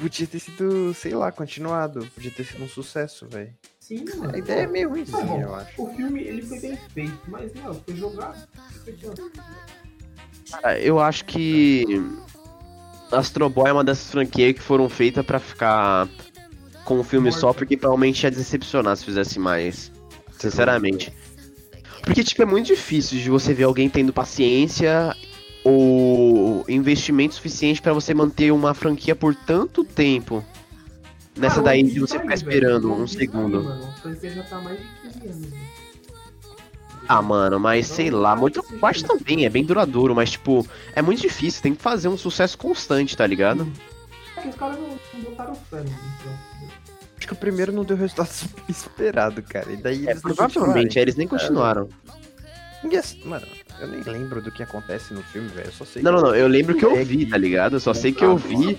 Podia 0.00 0.26
ter 0.26 0.38
sido, 0.38 0.94
sei 0.94 1.14
lá, 1.14 1.30
continuado. 1.30 2.06
Podia 2.14 2.30
ter 2.30 2.44
sido 2.44 2.64
um 2.64 2.68
sucesso, 2.68 3.26
velho. 3.28 3.52
Sim, 3.88 4.04
mano. 4.18 4.34
A 4.34 4.38
ideia 4.38 4.60
é 4.64 4.66
meio 4.66 4.88
Tá 4.88 4.94
ruimzinha, 4.94 5.24
bom. 5.24 5.40
eu 5.40 5.54
acho. 5.54 5.82
O 5.82 5.94
filme, 5.94 6.20
ele 6.20 6.42
foi 6.42 6.60
bem 6.60 6.78
feito, 6.92 7.18
mas, 7.26 7.50
não, 7.54 7.74
foi 7.74 7.96
jogado. 7.96 8.46
Cara, 10.50 10.78
eu 10.78 11.00
acho 11.00 11.24
que 11.24 11.86
Astro 13.10 13.48
Boy 13.48 13.70
é 13.70 13.72
uma 13.72 13.82
dessas 13.82 14.10
franquias 14.10 14.52
que 14.54 14.60
foram 14.60 14.90
feitas 14.90 15.24
pra 15.24 15.38
ficar 15.38 16.06
com 16.84 16.98
um 17.00 17.04
filme 17.04 17.32
só, 17.32 17.54
porque 17.54 17.78
provavelmente 17.78 18.24
ia 18.24 18.30
decepcionar 18.30 18.94
se 18.94 19.06
fizesse 19.06 19.38
mais. 19.38 19.90
Sinceramente. 20.38 21.10
Porque, 22.02 22.22
tipo, 22.22 22.42
é 22.42 22.46
muito 22.46 22.66
difícil 22.66 23.18
de 23.18 23.30
você 23.30 23.54
ver 23.54 23.64
alguém 23.64 23.88
tendo 23.88 24.12
paciência 24.12 25.16
ou 25.64 26.62
investimento 26.68 27.34
suficiente 27.34 27.80
pra 27.80 27.92
você 27.94 28.12
manter 28.12 28.50
uma 28.52 28.74
franquia 28.74 29.16
por 29.16 29.34
tanto 29.34 29.82
tempo. 29.82 30.44
Nessa 31.38 31.56
Cara, 31.56 31.64
daí 31.66 31.82
de 31.84 32.00
você 32.00 32.18
ficar 32.18 32.34
esperando 32.34 32.92
um 32.92 33.00
tá 33.00 33.06
segundo. 33.06 33.62
mano. 33.62 33.94
Tá 34.02 34.56
há 34.56 34.60
mais 34.60 34.78
de 34.78 34.84
15 35.02 35.26
anos. 35.28 35.50
né? 35.50 35.58
Ah, 37.08 37.22
mano, 37.22 37.58
mas 37.58 37.88
Não, 37.88 37.96
sei 37.96 38.10
lá, 38.10 38.36
muito 38.36 38.62
isso. 38.94 39.06
também, 39.06 39.46
é 39.46 39.48
bem 39.48 39.64
duradouro, 39.64 40.14
mas 40.14 40.32
tipo, 40.32 40.66
é 40.94 41.00
muito 41.00 41.22
difícil, 41.22 41.62
tem 41.62 41.74
que 41.74 41.80
fazer 41.80 42.08
um 42.08 42.18
sucesso 42.18 42.58
constante, 42.58 43.16
tá 43.16 43.26
ligado? 43.26 43.66
É 44.36 44.40
que 44.42 44.48
os 44.48 44.54
caras 44.56 44.76
não, 44.78 44.88
não 45.14 45.20
botaram 45.22 45.54
fé, 45.54 45.76
né? 45.80 45.98
Então, 46.20 46.32
Acho 47.18 47.26
que 47.26 47.32
o 47.32 47.36
primeiro 47.36 47.72
não 47.72 47.82
deu 47.84 47.96
o 47.96 47.98
resultado 47.98 48.28
esperado, 48.68 49.42
cara. 49.42 49.72
E 49.72 49.76
daí 49.78 50.06
É, 50.06 50.10
eles 50.10 50.22
provavelmente, 50.22 50.98
eles 50.98 51.16
nem 51.16 51.26
continuaram. 51.26 51.88
Ninguém- 52.82 53.00
Mano, 53.24 53.46
eu 53.80 53.88
nem 53.88 54.02
lembro 54.02 54.40
do 54.42 54.52
que 54.52 54.62
acontece 54.62 55.12
no 55.14 55.22
filme, 55.22 55.48
velho. 55.48 55.68
Eu 55.68 55.72
só 55.72 55.84
sei 55.86 56.02
Não, 56.02 56.12
não, 56.12 56.18
que- 56.18 56.24
não, 56.28 56.34
eu 56.36 56.46
lembro 56.46 56.74
que 56.76 56.84
eu 56.84 56.94
vi, 57.04 57.24
que- 57.24 57.26
tá 57.30 57.36
ligado? 57.38 57.76
Eu 57.76 57.80
só 57.80 57.92
sei 57.94 58.12
que 58.12 58.24
eu 58.24 58.36
vi. 58.36 58.78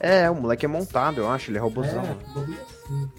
É, 0.00 0.30
o 0.30 0.34
moleque 0.34 0.64
é 0.64 0.68
montado, 0.68 1.18
eu 1.20 1.30
acho. 1.30 1.50
Ele 1.50 1.58
é 1.58 1.60
É, 1.60 1.62
robôzão. 1.62 2.02
bagulho 2.34 2.58
assim. 2.60 3.10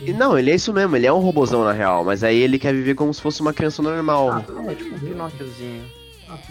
E 0.00 0.12
Não, 0.12 0.38
ele 0.38 0.50
é 0.50 0.54
isso 0.54 0.72
mesmo, 0.74 0.94
ele 0.94 1.06
é 1.06 1.12
um 1.12 1.20
robozão 1.20 1.64
na 1.64 1.72
real, 1.72 2.04
mas 2.04 2.22
aí 2.22 2.36
ele 2.36 2.58
quer 2.58 2.74
viver 2.74 2.94
como 2.94 3.12
se 3.14 3.20
fosse 3.22 3.40
uma 3.40 3.52
criança 3.54 3.80
normal. 3.82 4.30
Ah, 4.30 4.44
amor 4.48 4.72
É 4.72 4.74
tipo 4.74 4.94
um. 4.94 4.98
Pinóquiozinho. 4.98 5.90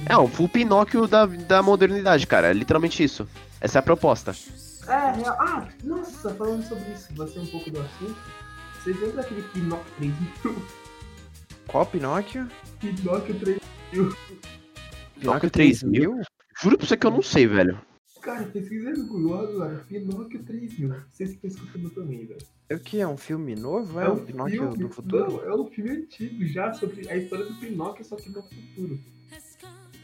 É, 0.08 0.18
um 0.18 0.28
full 0.28 0.50
Pinóquio 0.50 1.06
da, 1.08 1.26
da 1.26 1.62
modernidade, 1.62 2.26
cara. 2.26 2.48
É 2.50 2.54
literalmente 2.54 3.04
isso. 3.04 3.28
Essa 3.62 3.78
é 3.78 3.80
a 3.80 3.84
proposta. 3.84 4.34
É, 4.88 5.12
real. 5.12 5.36
Ah, 5.40 5.68
nossa, 5.84 6.34
falando 6.34 6.64
sobre 6.68 6.92
isso, 6.92 7.08
vai 7.16 7.28
ser 7.28 7.40
um 7.40 7.46
pouco 7.48 7.70
do 7.70 7.80
assunto. 7.82 8.16
Vocês 8.84 8.96
lembram 9.00 9.16
daquele 9.18 9.42
Pinóquio 9.44 9.94
3000? 9.98 10.56
Qual 11.68 11.86
Pinóquio? 11.86 12.48
Pinóquio 12.80 13.36
3000. 13.36 14.16
Pinóquio 15.20 15.50
3000? 15.52 16.22
Juro 16.62 16.78
pra 16.78 16.88
você 16.88 16.98
que 16.98 17.06
eu 17.06 17.12
não 17.12 17.22
sei, 17.22 17.46
velho. 17.48 17.80
Cara, 18.26 18.44
pesquisa 18.48 18.90
no 18.92 19.06
Google 19.06 19.40
agora. 19.40 19.86
Pinóquio 19.88 20.44
3000. 20.44 20.96
Vocês 21.12 21.30
estão 21.30 21.48
escutando 21.48 21.92
também, 21.92 22.26
velho. 22.26 22.42
É 22.68 22.74
o 22.74 22.80
que? 22.80 23.00
É 23.00 23.08
um 23.08 23.16
filme 23.18 23.56
novo? 23.56 24.00
É, 24.00 24.10
o 24.10 24.18
Pinóquio 24.18 24.62
filme- 24.64 24.78
do 24.80 24.90
futuro? 24.90 25.32
Não, 25.32 25.42
é 25.44 25.56
um 25.56 25.68
filme 25.68 25.92
antigo 25.92 26.44
já 26.48 26.74
sobre 26.74 27.08
a 27.08 27.16
história 27.16 27.46
do 27.46 27.54
Pinóquio, 27.60 28.04
só 28.04 28.16
que 28.16 28.30
no 28.30 28.42
futuro. 28.42 29.00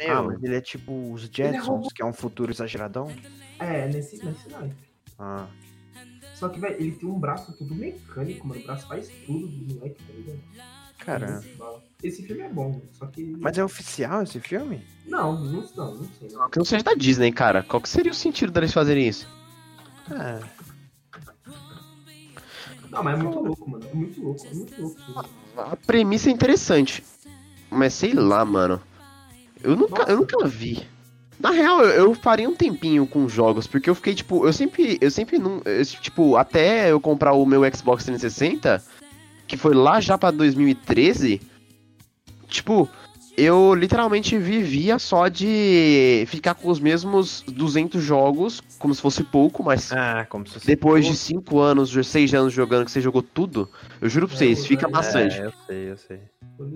Ah, 0.07 0.21
mas 0.21 0.43
ele 0.43 0.55
é 0.55 0.61
tipo 0.61 1.11
os 1.11 1.21
Jetsons, 1.23 1.65
robô. 1.67 1.87
que 1.95 2.01
é 2.03 2.05
um 2.05 2.13
futuro 2.13 2.51
exageradão? 2.51 3.11
É, 3.57 3.87
nesse, 3.87 4.23
nesse 4.23 4.49
naipe. 4.49 4.75
Ah. 5.17 5.47
Só 6.35 6.47
que, 6.49 6.59
velho, 6.59 6.75
ele 6.79 6.91
tem 6.91 7.09
um 7.09 7.19
braço 7.19 7.55
tudo 7.57 7.73
mecânico, 7.73 8.47
mano. 8.47 8.61
O 8.61 8.63
braço 8.63 8.87
faz 8.87 9.09
tudo 9.25 9.47
do 9.47 9.73
moleque, 9.75 10.03
tá 10.03 10.13
ligado? 10.13 10.39
Cara. 11.05 11.41
Esse 12.03 12.23
filme 12.23 12.41
é 12.41 12.49
bom, 12.49 12.81
só 12.91 13.05
que. 13.07 13.35
Mas 13.39 13.57
é 13.57 13.63
oficial 13.63 14.23
esse 14.23 14.39
filme? 14.39 14.83
Não, 15.05 15.33
não, 15.33 15.51
não, 15.75 15.95
não 15.95 16.09
sei. 16.19 16.29
Não. 16.29 16.49
Que 16.49 16.57
não 16.57 16.65
seja 16.65 16.83
da 16.83 16.93
Disney, 16.93 17.31
cara. 17.31 17.63
Qual 17.63 17.81
que 17.81 17.89
seria 17.89 18.11
o 18.11 18.15
sentido 18.15 18.51
deles 18.51 18.73
fazerem 18.73 19.07
isso? 19.07 19.27
É. 20.11 20.39
não, 22.89 23.03
mas 23.03 23.19
é 23.19 23.23
muito 23.23 23.39
louco, 23.39 23.69
mano. 23.69 23.85
É 23.91 23.95
muito 23.95 24.21
louco, 24.21 24.45
é 24.47 24.53
muito 24.53 24.81
louco. 24.81 25.29
A 25.57 25.75
premissa 25.75 26.29
é 26.29 26.33
interessante. 26.33 27.03
Mas 27.69 27.93
sei 27.93 28.13
lá, 28.13 28.43
mano. 28.43 28.81
Eu 29.63 29.75
nunca, 29.75 30.03
eu 30.03 30.17
nunca 30.17 30.47
vi. 30.47 30.87
Na 31.39 31.51
real, 31.51 31.81
eu, 31.81 32.05
eu 32.05 32.13
faria 32.13 32.47
um 32.47 32.55
tempinho 32.55 33.07
com 33.07 33.27
jogos, 33.27 33.65
porque 33.65 33.89
eu 33.89 33.95
fiquei, 33.95 34.13
tipo, 34.13 34.45
eu 34.45 34.53
sempre, 34.53 34.97
eu 35.01 35.09
sempre 35.09 35.39
não, 35.39 35.61
eu, 35.65 35.83
tipo, 35.85 36.35
até 36.35 36.91
eu 36.91 36.99
comprar 36.99 37.33
o 37.33 37.45
meu 37.45 37.61
Xbox 37.75 38.05
360, 38.05 38.83
que 39.51 39.57
foi 39.57 39.73
lá 39.73 39.99
já 39.99 40.17
pra 40.17 40.31
2013, 40.31 41.41
tipo, 42.47 42.87
eu 43.35 43.75
literalmente 43.75 44.37
vivia 44.37 44.97
só 44.97 45.27
de 45.27 46.23
ficar 46.27 46.53
com 46.53 46.69
os 46.69 46.79
mesmos 46.79 47.43
200 47.49 48.01
jogos, 48.01 48.61
como 48.79 48.95
se 48.95 49.01
fosse 49.01 49.25
pouco, 49.25 49.61
mas 49.61 49.91
Ah, 49.91 50.25
como 50.29 50.47
se 50.47 50.53
fosse. 50.53 50.65
depois 50.65 51.05
de 51.05 51.17
5 51.17 51.59
anos, 51.59 51.91
6 52.07 52.33
anos 52.33 52.53
jogando, 52.53 52.85
que 52.85 52.91
você 52.91 53.01
jogou 53.01 53.21
tudo, 53.21 53.67
eu 53.99 54.07
juro 54.07 54.25
pra 54.25 54.37
vocês, 54.37 54.63
É, 54.63 54.67
fica 54.67 54.87
é, 54.87 54.89
bastante. 54.89 55.35
É, 55.41 55.45
eu 55.47 55.53
sei, 55.67 55.91
eu 55.91 55.97
sei. 55.97 56.19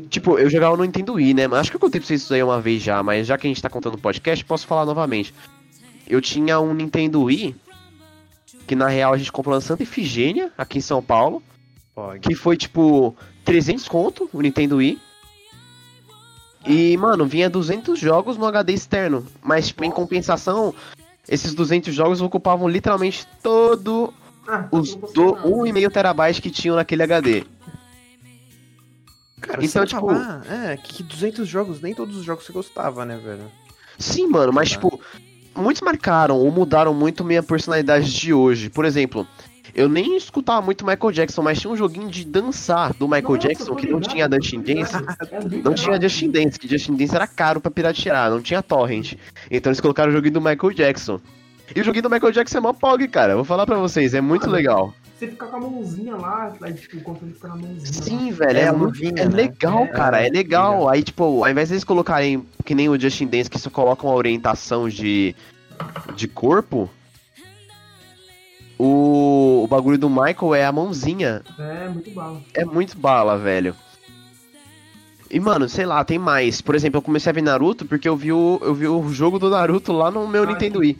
Tipo, 0.09 0.37
eu 0.37 0.49
jogava 0.49 0.75
no 0.75 0.83
Nintendo 0.83 1.13
Wii, 1.13 1.33
né? 1.33 1.47
Mas 1.47 1.59
acho 1.61 1.71
que 1.71 1.77
eu 1.77 1.79
contei 1.81 2.01
pra 2.01 2.07
vocês 2.07 2.23
isso 2.23 2.33
aí 2.33 2.43
uma 2.43 2.59
vez 2.59 2.83
já, 2.83 3.01
mas 3.01 3.25
já 3.25 3.37
que 3.37 3.47
a 3.47 3.49
gente 3.49 3.61
tá 3.61 3.69
contando 3.69 3.93
o 3.93 3.99
podcast, 4.01 4.43
posso 4.43 4.67
falar 4.67 4.85
novamente. 4.85 5.33
Eu 6.05 6.19
tinha 6.19 6.59
um 6.59 6.73
Nintendo 6.73 7.23
Wii, 7.23 7.55
que 8.67 8.75
na 8.75 8.89
real 8.89 9.13
a 9.13 9.17
gente 9.17 9.31
comprou 9.31 9.55
na 9.55 9.61
Santa 9.61 9.83
Efigênia, 9.83 10.51
aqui 10.57 10.79
em 10.79 10.81
São 10.81 11.01
Paulo, 11.01 11.41
Pode. 11.95 12.19
que 12.19 12.35
foi 12.35 12.57
tipo 12.57 13.15
300 13.45 13.87
conto, 13.87 14.29
o 14.33 14.41
Nintendo 14.41 14.75
Wii. 14.77 14.99
E, 16.67 16.97
mano, 16.97 17.25
vinha 17.25 17.49
200 17.49 17.97
jogos 17.99 18.37
no 18.37 18.45
HD 18.45 18.73
externo, 18.73 19.25
mas 19.41 19.67
tipo, 19.67 19.83
em 19.85 19.91
compensação, 19.91 20.73
esses 21.29 21.53
200 21.53 21.93
jogos 21.93 22.21
ocupavam 22.21 22.67
literalmente 22.67 23.25
todo 23.41 24.13
Ah, 24.47 24.67
os 24.71 24.93
não 24.95 25.01
custa 25.01 25.13
do 25.21 25.31
nada. 25.35 25.47
1,5 25.47 25.89
terabyte 25.91 26.41
que 26.41 26.49
tinham 26.51 26.75
naquele 26.75 27.03
HD. 27.03 27.43
Cara, 29.41 29.63
Então, 29.63 29.85
tipo- 29.85 30.01
falar, 30.07 30.43
é, 30.49 30.77
que 30.77 31.03
200 31.03 31.47
jogos, 31.47 31.79
nem 31.81 31.93
todos 31.93 32.17
os 32.17 32.23
jogos 32.25 32.45
você 32.45 32.51
gostava, 32.53 33.05
né, 33.05 33.15
velho? 33.17 33.43
Sim, 33.99 34.27
mano, 34.27 34.51
mas 34.51 34.69
Tá. 34.69 34.75
tipo, 34.75 34.99
muitos 35.55 35.81
marcaram 35.83 36.37
ou 36.37 36.49
mudaram 36.51 36.93
muito 36.95 37.23
minha 37.23 37.43
personalidade 37.43 38.11
de 38.11 38.33
hoje. 38.33 38.69
Por 38.71 38.85
exemplo, 38.85 39.27
eu 39.75 39.89
nem 39.89 40.15
escutava 40.15 40.61
muito 40.61 40.85
Michael 40.85 41.11
Jackson, 41.11 41.41
mas 41.41 41.59
tinha 41.59 41.71
um 41.71 41.75
joguinho 41.75 42.09
de 42.09 42.23
dançar 42.25 42.93
do 42.93 43.07
Michael 43.07 43.23
Nossa, 43.35 43.47
Jackson 43.47 43.75
que 43.75 43.87
não 43.87 43.99
ligado, 43.99 44.39
tinha 44.39 44.61
ligado. 44.61 44.61
Dance. 44.63 44.95
É 45.31 45.57
Não 45.63 45.73
tinha 45.73 46.01
Justin 46.01 46.31
Dance, 46.31 46.57
que 46.57 46.67
Justin 46.67 46.95
Dance 46.95 47.13
era 47.15 47.27
caro 47.27 47.59
pra 47.59 47.69
piratear, 47.69 48.29
não 48.31 48.41
tinha 48.41 48.63
torrent. 48.63 49.13
Então 49.51 49.69
eles 49.69 49.81
colocaram 49.81 50.09
o 50.09 50.13
joguinho 50.13 50.35
do 50.35 50.41
Michael 50.41 50.73
Jackson. 50.73 51.19
E 51.75 51.81
o 51.81 51.83
joguinho 51.83 52.03
do 52.03 52.09
Michael 52.09 52.31
Jackson 52.31 52.57
é 52.59 52.61
mó 52.61 52.73
pog, 52.73 53.07
cara. 53.07 53.35
Vou 53.35 53.43
falar 53.43 53.65
pra 53.65 53.75
vocês, 53.77 54.13
é 54.13 54.21
muito 54.21 54.43
Mano, 54.43 54.53
legal. 54.53 54.93
Você 55.17 55.27
fica 55.27 55.45
com 55.47 55.55
a 55.55 55.59
mãozinha 55.59 56.15
lá, 56.15 56.53
aí, 56.61 56.73
tipo, 56.73 56.97
o 56.97 57.01
controle 57.01 57.33
fica 57.33 57.47
na 57.47 57.55
mãozinha. 57.55 57.85
Sim, 57.85 58.31
lá. 58.31 58.37
velho, 58.37 58.57
é, 58.59 58.61
É, 58.61 58.67
a 58.67 58.73
muito, 58.73 58.93
luvinha, 58.95 59.23
é 59.23 59.25
né? 59.25 59.35
legal, 59.35 59.83
É, 59.83 59.87
cara, 59.87 60.21
é 60.21 60.27
é, 60.27 60.29
legal. 60.29 60.89
Aí, 60.89 61.03
tipo, 61.03 61.23
ao 61.43 61.49
invés 61.49 61.69
deles 61.69 61.83
colocarem, 61.83 62.45
que 62.63 62.75
nem 62.75 62.87
o 62.89 62.99
Justin 62.99 63.27
Dance, 63.27 63.49
que 63.49 63.57
só 63.57 63.69
colocam 63.69 64.09
uma 64.09 64.15
orientação 64.15 64.87
de, 64.89 65.33
de 66.15 66.27
corpo, 66.27 66.89
o, 68.77 69.61
o 69.63 69.67
bagulho 69.67 69.97
do 69.97 70.09
Michael 70.09 70.55
é 70.55 70.65
a 70.65 70.71
mãozinha. 70.71 71.41
É, 71.57 71.87
muito 71.89 72.11
bala. 72.11 72.41
É 72.53 72.65
muito 72.65 72.97
bala, 72.97 73.37
velho. 73.37 73.75
E, 75.29 75.39
mano, 75.39 75.67
sei 75.67 75.85
lá, 75.85 76.03
tem 76.03 76.19
mais. 76.19 76.61
Por 76.61 76.75
exemplo, 76.75 76.97
eu 76.99 77.01
comecei 77.01 77.29
a 77.29 77.33
ver 77.33 77.41
Naruto 77.41 77.85
porque 77.85 78.07
eu 78.07 78.15
vi 78.15 78.31
o, 78.31 78.59
eu 78.61 78.73
vi 78.73 78.87
o 78.87 79.09
jogo 79.09 79.39
do 79.39 79.49
Naruto 79.49 79.91
lá 79.91 80.11
no 80.11 80.27
meu 80.27 80.43
Ah, 80.43 80.45
Nintendo 80.45 80.79
Wii. 80.79 80.97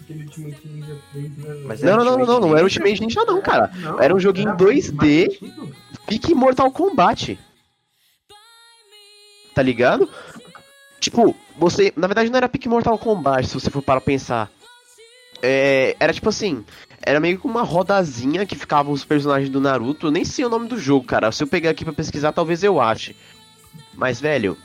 Aquele 0.00 0.22
Ultimate 0.24 0.68
Ninja 0.68 0.96
3, 1.12 1.36
né? 1.38 1.62
Mas 1.66 1.82
Não, 1.82 1.92
era 1.94 2.04
não, 2.04 2.04
não, 2.04 2.18
não, 2.18 2.26
não, 2.26 2.40
não 2.48 2.50
era 2.56 2.60
o 2.60 2.64
Ultimate 2.66 3.00
Ninja 3.00 3.24
não, 3.24 3.42
cara. 3.42 3.70
Não, 3.74 4.00
Era 4.00 4.14
um 4.14 4.20
joguinho 4.20 4.50
era 4.50 4.56
2D. 4.56 4.96
mais 4.96 5.32
antigo. 5.42 5.72
Pique 6.06 6.34
Mortal 6.34 6.70
Kombat. 6.70 7.38
Tá 9.54 9.62
ligado? 9.62 10.08
Tipo, 11.00 11.34
você. 11.58 11.92
Na 11.96 12.06
verdade 12.06 12.30
não 12.30 12.36
era 12.36 12.48
Pique 12.48 12.68
Mortal 12.68 12.98
Kombat, 12.98 13.48
se 13.48 13.54
você 13.54 13.70
for 13.70 13.82
para 13.82 14.00
pensar. 14.00 14.50
É, 15.42 15.96
era 15.98 16.12
tipo 16.12 16.28
assim. 16.28 16.64
Era 17.02 17.20
meio 17.20 17.38
que 17.38 17.46
uma 17.46 17.62
rodazinha 17.62 18.46
que 18.46 18.56
ficavam 18.56 18.92
os 18.92 19.04
personagens 19.04 19.50
do 19.50 19.60
Naruto. 19.60 20.06
Eu 20.06 20.10
nem 20.10 20.24
sei 20.24 20.44
o 20.44 20.48
nome 20.48 20.68
do 20.68 20.78
jogo, 20.78 21.06
cara. 21.06 21.30
Se 21.30 21.42
eu 21.42 21.46
pegar 21.46 21.70
aqui 21.70 21.84
pra 21.84 21.92
pesquisar, 21.92 22.32
talvez 22.32 22.62
eu 22.62 22.80
ache. 22.80 23.14
Mas, 23.94 24.20
velho. 24.20 24.56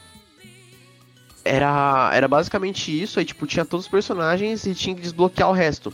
Era, 1.44 2.12
era 2.14 2.28
basicamente 2.28 2.92
isso. 3.02 3.20
Aí, 3.20 3.26
tipo, 3.26 3.46
tinha 3.46 3.66
todos 3.66 3.86
os 3.86 3.92
personagens 3.92 4.66
e 4.66 4.74
tinha 4.74 4.96
que 4.96 5.02
desbloquear 5.02 5.50
o 5.50 5.54
resto. 5.54 5.94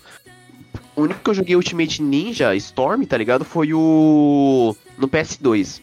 O 0.95 1.03
único 1.03 1.19
que 1.19 1.29
eu 1.29 1.33
joguei 1.33 1.55
Ultimate 1.55 2.01
Ninja 2.01 2.55
Storm, 2.55 3.03
tá 3.03 3.17
ligado? 3.17 3.45
Foi 3.45 3.73
o. 3.73 4.75
No 4.97 5.07
PS2. 5.07 5.81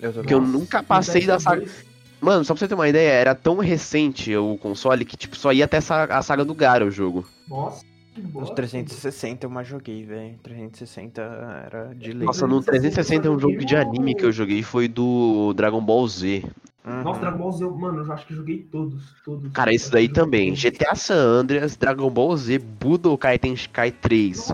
Eu 0.00 0.24
Que 0.24 0.34
eu 0.34 0.40
nunca 0.40 0.82
passei 0.82 1.26
da 1.26 1.38
saga. 1.38 1.62
PS2, 1.62 1.90
Mano, 2.20 2.44
só 2.44 2.52
pra 2.52 2.58
você 2.60 2.68
ter 2.68 2.74
uma 2.74 2.88
ideia, 2.88 3.12
era 3.12 3.34
tão 3.34 3.56
recente 3.56 4.36
o 4.36 4.58
console 4.58 5.06
que, 5.06 5.16
tipo, 5.16 5.34
só 5.36 5.52
ia 5.52 5.64
até 5.64 5.78
a 5.78 6.22
saga 6.22 6.44
do 6.44 6.54
Gara 6.54 6.84
o 6.84 6.90
jogo. 6.90 7.26
Nossa, 7.48 7.82
bosta. 8.28 8.54
360 8.54 9.46
eu 9.46 9.50
mais 9.50 9.66
joguei, 9.68 10.04
velho. 10.04 10.38
360 10.42 11.20
era 11.66 11.94
de 11.94 12.12
lei. 12.12 12.26
Nossa, 12.26 12.46
no 12.46 12.62
360 12.62 13.26
é 13.26 13.30
um 13.30 13.38
jogo 13.38 13.64
de 13.64 13.76
anime 13.76 14.14
que 14.14 14.24
eu 14.24 14.32
joguei, 14.32 14.62
foi 14.62 14.88
do 14.88 15.52
Dragon 15.54 15.80
Ball 15.82 16.06
Z. 16.08 16.44
Uhum. 16.84 17.02
Nossa, 17.02 17.20
Dragon 17.20 17.38
Ball 17.38 17.52
Z, 17.52 17.64
eu- 17.64 17.76
mano, 17.76 17.98
eu 17.98 18.04
já 18.06 18.14
acho 18.14 18.26
que 18.26 18.34
joguei 18.34 18.66
todos, 18.70 19.02
todos. 19.24 19.52
Cara, 19.52 19.72
isso 19.74 19.90
daí 19.92 20.08
também. 20.08 20.54
GTA 20.54 20.94
San 20.94 21.14
Andreas, 21.40 21.76
Dragon 21.76 22.10
Ball 22.10 22.36
Z, 22.36 22.58
Budokai 22.58 23.38
Tenkaichi 23.38 23.96
3. 24.00 24.52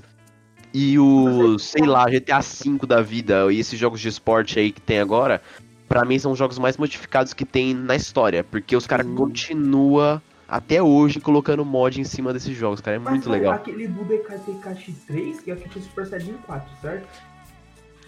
E 0.75 0.99
o, 0.99 1.59
sei 1.59 1.87
lá, 1.87 2.05
GTA 2.11 2.41
V 2.41 2.87
da 2.87 3.01
vida, 3.01 3.51
e 3.51 3.59
esses 3.61 3.79
jogos 3.79 4.01
de 4.01 4.09
esporte 4.09 4.59
aí 4.59 4.71
que 4.73 4.81
tem 4.81 4.99
agora, 4.99 5.41
pra 5.89 6.05
mim 6.05 6.19
são 6.19 6.33
os 6.33 6.39
jogos 6.39 6.59
mais 6.59 6.77
modificados 6.77 7.33
que 7.33 7.45
tem 7.47 7.73
na 7.73 7.97
história. 7.97 8.45
Porque 8.45 8.77
os 8.77 8.87
caras 8.87 9.07
Hum. 9.07 9.15
continuam 9.15 10.21
até 10.49 10.83
hoje 10.83 11.21
colocando 11.21 11.65
mod 11.65 12.01
em 12.01 12.05
cima 12.05 12.33
desses 12.33 12.57
jogos, 12.57 12.81
cara. 12.81 12.97
É 12.97 13.01
Mas 13.01 13.15
muito 13.15 13.31
legal. 13.31 13.55
aquele 13.55 13.89
Budokai 13.89 14.39
Tenkaichi 14.39 14.93
3, 15.07 15.41
que 15.41 15.51
é 15.51 15.55
o 15.55 15.57
que 15.57 15.69
tinha 15.69 15.85
Super 15.85 16.07
Saiyajin 16.07 16.35
4, 16.47 16.71
certo? 16.81 17.09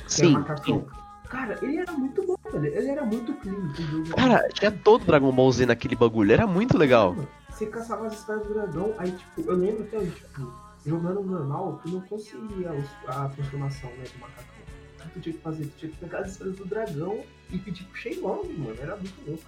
Sim, 0.07 0.33
macacão. 0.33 0.87
Cara, 1.29 1.59
ele 1.61 1.77
era 1.77 1.93
muito 1.93 2.27
bom, 2.27 2.37
velho. 2.51 2.75
Ele 2.75 2.89
era 2.89 3.05
muito 3.05 3.35
clean. 3.35 3.73
Cara, 4.17 4.49
tinha 4.49 4.71
todo 4.71 5.05
Dragon 5.05 5.31
Ball 5.31 5.53
Z 5.53 5.67
naquele 5.67 5.95
bagulho, 5.95 6.33
era 6.33 6.47
muito 6.47 6.79
legal. 6.79 7.15
Você 7.51 7.67
caçava 7.67 8.07
as 8.07 8.15
esferas 8.15 8.47
do 8.47 8.55
dragão, 8.55 8.95
aí, 8.99 9.13
tipo, 9.13 9.43
eu 9.51 9.57
lembro 9.57 9.83
até 9.83 9.99
tipo, 9.99 10.51
jogando 10.87 11.23
normal, 11.23 11.81
tu 11.83 11.91
não 11.91 12.01
conseguia 12.03 12.71
a 13.09 13.29
transformação, 13.29 13.91
né, 13.91 14.05
do 14.15 14.21
macacão. 14.21 14.59
O 14.99 15.03
que 15.03 15.09
tu 15.11 15.21
tinha 15.21 15.35
que 15.35 15.43
fazer? 15.43 15.65
Tu 15.65 15.73
tinha 15.79 15.93
que 15.93 15.99
pegar 15.99 16.19
as 16.21 16.31
esferas 16.31 16.57
do 16.57 16.65
dragão 16.65 17.21
e 17.51 17.59
pedir 17.59 17.85
pro 17.85 17.97
Shenlong, 18.01 18.49
mano. 18.59 18.77
Era 18.81 18.97
muito 18.97 19.15
louco. 19.27 19.43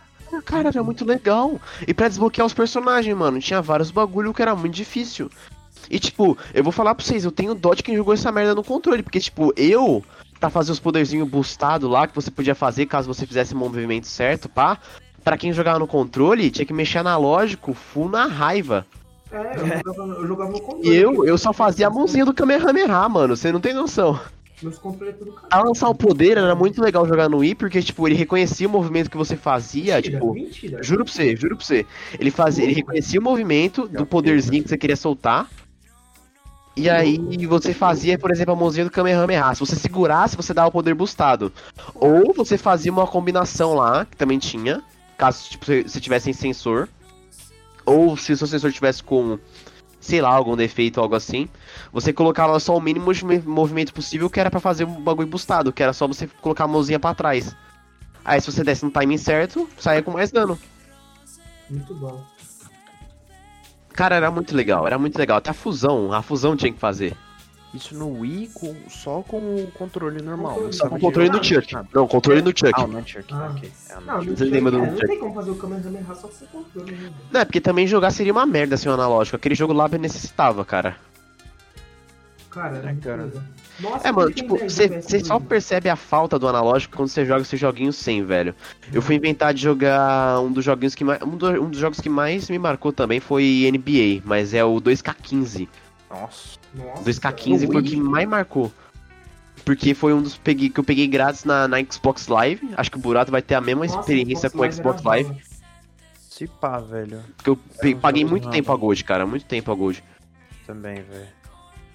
Cara, 0.45 0.69
era 0.69 0.83
muito 0.83 1.05
legal. 1.05 1.61
E 1.87 1.95
pra 1.95 2.09
desbloquear 2.09 2.47
os 2.47 2.55
personagens, 2.55 3.17
mano, 3.17 3.41
tinha 3.41 3.61
vários 3.61 3.91
bagulho 3.91 4.33
que 4.33 4.43
era 4.43 4.55
muito 4.55 4.75
difícil. 4.75 5.31
E 5.91 5.99
tipo, 5.99 6.37
eu 6.55 6.63
vou 6.63 6.73
falar 6.73 6.95
pra 6.95 7.05
vocês, 7.05 7.25
eu 7.25 7.33
tenho 7.33 7.55
dó 7.55 7.75
de 7.75 7.83
quem 7.83 7.97
jogou 7.97 8.15
essa 8.15 8.31
merda 8.31 8.55
no 8.55 8.63
controle, 8.63 9.03
porque 9.03 9.19
tipo, 9.19 9.53
eu 9.57 10.05
pra 10.39 10.49
fazer 10.49 10.73
os 10.73 10.81
poderzinhos 10.81 11.29
boostados 11.29 11.89
lá 11.89 12.07
que 12.07 12.15
você 12.15 12.31
podia 12.31 12.55
fazer 12.55 12.87
caso 12.87 13.13
você 13.13 13.27
fizesse 13.27 13.53
o 13.53 13.57
movimento 13.57 14.07
certo, 14.07 14.49
pá. 14.49 14.79
Pra 15.23 15.37
quem 15.37 15.53
jogava 15.53 15.79
no 15.79 15.87
controle, 15.87 16.51
tinha 16.51 16.65
que 16.65 16.73
mexer 16.73 16.99
analógico 16.99 17.75
full 17.75 18.09
na 18.09 18.25
raiva. 18.27 18.87
É, 19.31 19.57
eu 19.57 19.67
jogava, 19.67 20.13
eu 20.13 20.27
jogava 20.27 20.51
no 20.51 20.61
controle. 20.61 20.97
Eu, 20.97 21.27
eu 21.27 21.37
só 21.37 21.53
fazia 21.53 21.89
a 21.89 21.91
mãozinha 21.91 22.25
do 22.25 22.33
Kamehameha, 22.33 23.09
mano, 23.09 23.37
você 23.37 23.53
não 23.53 23.61
tem 23.61 23.75
noção. 23.75 24.19
É 24.67 25.13
tudo. 25.13 25.33
Pra 25.49 25.63
lançar 25.63 25.89
o 25.89 25.95
poder 25.95 26.37
era 26.37 26.55
muito 26.55 26.83
legal 26.83 27.07
jogar 27.07 27.29
no 27.29 27.39
Wii, 27.39 27.55
porque 27.55 27.83
tipo, 27.83 28.07
ele 28.07 28.15
reconhecia 28.15 28.67
o 28.67 28.71
movimento 28.71 29.11
que 29.11 29.17
você 29.17 29.37
fazia, 29.37 29.97
Mentira, 29.97 30.19
tipo, 30.19 30.35
mentira. 30.35 30.83
Juro 30.83 31.05
pra 31.05 31.13
você, 31.13 31.37
juro 31.37 31.57
pra 31.57 31.65
você. 31.65 31.87
Ele 32.19 32.31
fazia, 32.31 32.65
ele 32.65 32.75
reconhecia 32.75 33.19
o 33.19 33.23
movimento 33.23 33.89
do 33.89 34.05
poderzinho 34.05 34.63
que 34.63 34.69
você 34.69 34.79
queria 34.79 34.97
soltar. 34.97 35.49
E 36.77 36.89
aí 36.89 37.19
você 37.47 37.75
fazia, 37.75 38.19
por 38.19 38.31
exemplo, 38.31 38.55
a 38.55 38.57
mãozinha 38.57 38.85
do 38.85 38.91
Kamehameha. 38.91 39.55
Se 39.55 39.61
você 39.61 39.77
segurasse, 39.77 40.37
você 40.37 40.55
dava 40.55 40.69
o 40.69 40.73
poder 40.73 40.95
boostado. 40.95 41.53
Ou 41.95 42.33
você 42.33 42.57
fazia 42.57 42.93
uma 42.93 43.07
combinação 43.07 43.75
lá, 43.75 44.07
que 44.07 44.17
também 44.17 44.39
tinha, 44.39 44.83
caso 45.19 45.51
tipo, 45.51 45.67
você, 45.67 45.83
você 45.83 46.01
tivesse 46.01 46.31
em 46.31 46.33
sensor. 46.33 46.89
Ou 47.85 48.17
se 48.17 48.33
o 48.33 48.37
seu 48.37 48.47
sensor 48.47 48.73
tivesse 48.73 49.03
com, 49.03 49.39
sei 50.01 50.21
lá, 50.21 50.31
algum 50.31 50.57
defeito 50.57 50.97
ou 50.97 51.05
algo 51.05 51.15
assim. 51.15 51.49
Você 51.93 52.13
colocava 52.13 52.59
só 52.59 52.77
o 52.77 52.81
mínimo 52.81 53.11
movimento 53.45 53.93
possível, 53.93 54.31
que 54.31 54.41
era 54.41 54.51
pra 54.51 54.59
fazer 54.59 54.85
um 54.85 55.01
bagulho 55.01 55.29
boostado, 55.29 55.73
que 55.73 55.83
era 55.83 55.93
só 55.93 56.09
você 56.09 56.27
colocar 56.41 56.65
a 56.65 56.69
mãozinha 56.69 56.99
pra 56.99 57.15
trás. 57.15 57.55
Aí 58.25 58.41
se 58.41 58.51
você 58.51 58.65
desse 58.65 58.85
no 58.85 58.91
timing 58.91 59.19
certo, 59.19 59.69
saia 59.79 60.03
com 60.03 60.11
mais 60.11 60.33
dano. 60.33 60.59
Muito 61.69 61.95
bom. 61.95 62.25
Cara, 63.93 64.17
era 64.17 64.31
muito 64.31 64.57
legal, 64.57 64.87
era 64.87 64.99
muito 64.99 65.19
legal. 65.19 65.39
Até 65.39 65.51
a 65.51 65.55
fusão, 65.55 66.13
a 66.13 66.23
fusão 66.23 66.57
tinha 66.57 66.73
que 66.73 66.79
fazer. 66.79 67.17
Isso 67.73 67.95
no 67.95 68.19
Wii 68.21 68.51
com, 68.53 68.75
só 68.89 69.23
com 69.23 69.37
o 69.39 69.71
controle 69.79 70.21
normal. 70.21 70.55
Controle. 70.55 70.73
Só 70.73 70.89
com 70.89 70.97
o 70.97 71.01
controle 71.01 71.31
do. 71.31 71.45
Chuck. 71.45 71.77
Não, 71.95 72.09
controle 72.09 72.43
do 72.43 72.51
Chuck. 72.51 72.73
Ah, 72.75 72.83
o 72.85 72.87
Nunchuck, 72.89 73.33
Ah. 73.33 73.53
ok. 73.57 73.73
É, 73.89 73.95
Não, 74.01 74.35
tinha- 74.35 74.51
lembra 74.51 74.71
do 74.73 74.79
é, 74.79 74.87
não 74.87 74.95
Chuck? 74.97 75.07
tem 75.07 75.19
como 75.21 75.35
fazer 75.35 75.51
o 75.53 75.55
Kamehameha 75.55 76.05
só 76.15 76.23
com 76.27 76.29
esse 76.35 76.45
controle, 76.47 76.93
né? 76.97 77.11
Não, 77.31 77.41
é 77.41 77.45
porque 77.45 77.61
também 77.61 77.87
jogar 77.87 78.11
seria 78.11 78.33
uma 78.33 78.45
merda 78.45 78.77
sem 78.77 78.91
o 78.91 78.95
analógico. 78.95 79.37
Aquele 79.37 79.55
jogo 79.55 79.73
lá 79.73 79.87
necessitava, 79.89 80.65
cara. 80.65 80.97
Cara, 82.51 82.79
era 82.79 82.91
É, 82.91 82.95
cara. 82.97 83.31
Nossa, 83.79 84.09
É, 84.09 84.13
mano, 84.13 84.33
tipo, 84.33 84.59
10 84.59 84.73
você 84.73 84.89
no 84.89 85.25
só 85.25 85.39
PS2. 85.39 85.47
percebe 85.47 85.89
a 85.89 85.95
falta 85.97 86.37
do 86.39 86.49
analógico 86.49 86.97
quando 86.97 87.09
você 87.09 87.25
joga 87.25 87.43
esses 87.43 87.59
joguinhos 87.59 87.95
sem, 87.97 88.25
velho. 88.25 88.53
Eu 88.93 89.01
fui 89.01 89.15
inventar 89.15 89.55
de 89.55 89.63
jogar 89.63 90.41
um 90.41 90.51
dos 90.51 90.65
joguinhos 90.65 90.95
que 90.97 91.05
mais. 91.05 91.23
Um, 91.23 91.37
do- 91.37 91.63
um 91.63 91.71
dos 91.71 91.79
jogos 91.79 92.01
que 92.01 92.09
mais 92.09 92.51
me 92.51 92.59
marcou 92.59 92.93
também 92.93 93.21
foi 93.21 93.63
NBA, 93.71 94.21
mas 94.25 94.53
é 94.53 94.65
o 94.65 94.81
2K15. 94.81 95.69
Nossa. 96.11 96.59
Nossa, 96.75 97.03
2K15 97.03 97.59
cara. 97.61 97.73
foi 97.73 97.81
o 97.81 97.85
que 97.85 97.97
mais 97.97 98.29
marcou. 98.29 98.73
Porque 99.65 99.93
foi 99.95 100.15
um 100.15 100.23
dos 100.23 100.37
peguei, 100.37 100.71
que 100.71 100.81
eu 100.81 100.85
peguei 100.85 101.07
grátis 101.07 101.45
na, 101.45 101.69
na 101.69 101.77
Xbox 101.85 102.29
Live. 102.29 102.71
Acho 102.77 102.91
que 102.91 102.97
o 102.97 103.01
Burato 103.01 103.31
vai 103.31 103.43
ter 103.43 103.55
a 103.55 103.61
mesma 103.61 103.85
Nossa, 103.85 104.01
experiência 104.01 104.49
com 104.51 104.59
o 104.61 104.73
Xbox 104.73 105.01
era 105.01 105.09
Live. 105.11 105.29
bala. 105.29 105.41
Se 106.31 106.47
pá, 106.47 106.79
velho. 106.79 107.23
Porque 107.37 107.51
eu 107.51 107.59
um 107.97 108.01
paguei 108.01 108.25
muito 108.25 108.49
tempo 108.51 108.73
a. 108.73 108.77
Gold, 108.77 109.05
cara. 109.05 109.27
Muito 109.27 109.45
tempo 109.45 109.71
a 109.71 109.75
Gold. 109.75 110.03
Também, 110.67 111.03
velho. 111.03 111.29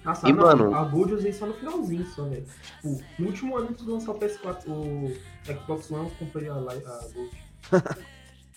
Nossa, 0.04 0.28
E, 0.28 0.32
não, 0.32 0.44
mano- 0.44 0.72
a 0.72 0.84
Gold 0.84 1.10
eu 1.12 1.18
usei 1.18 1.32
só 1.32 1.46
no 1.46 1.54
finalzinho, 1.54 2.06
só, 2.14 2.22
velho. 2.24 2.44
Tipo, 2.76 3.02
no 3.18 3.26
último 3.26 3.56
ano 3.56 3.68
antes 3.70 3.84
de 3.84 3.90
lançar 3.90 4.12
o 4.12 4.18
PS4, 4.20 4.68
o 4.68 5.12
Xbox 5.44 5.90
One, 5.90 6.04
eu 6.04 6.12
comprei 6.16 6.48
a, 6.48 6.54
a 6.54 6.58
Gold. 6.60 7.30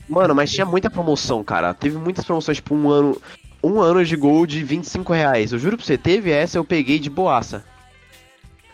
Mano, 0.08 0.34
mas 0.34 0.51
tinha 0.51 0.65
muita 0.65 0.89
promoção, 0.89 1.43
cara. 1.43 1.71
Teve 1.73 1.97
muitas 1.97 2.25
promoções, 2.25 2.58
tipo, 2.58 2.73
um 2.75 2.89
ano. 2.89 3.19
Um 3.61 3.81
ano 3.81 4.03
de 4.03 4.15
Gold 4.15 4.57
de 4.57 4.63
25 4.63 5.11
reais. 5.11 5.51
Eu 5.51 5.59
juro 5.59 5.75
pra 5.77 5.85
você, 5.85 5.97
teve 5.97 6.31
essa, 6.31 6.57
eu 6.57 6.63
peguei 6.63 6.97
de 6.99 7.09
boaça. 7.09 7.63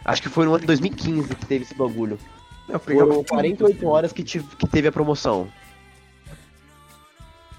Acho 0.03 0.21
que 0.21 0.29
foi 0.29 0.45
no 0.45 0.51
ano 0.51 0.59
de 0.59 0.67
2015 0.67 1.35
que 1.35 1.45
teve 1.45 1.63
esse 1.63 1.73
bagulho. 1.75 2.19
Foram 2.83 3.23
48 3.23 3.87
horas 3.87 4.11
que, 4.11 4.23
tive, 4.23 4.45
que 4.55 4.67
teve 4.67 4.87
a 4.87 4.91
promoção. 4.91 5.47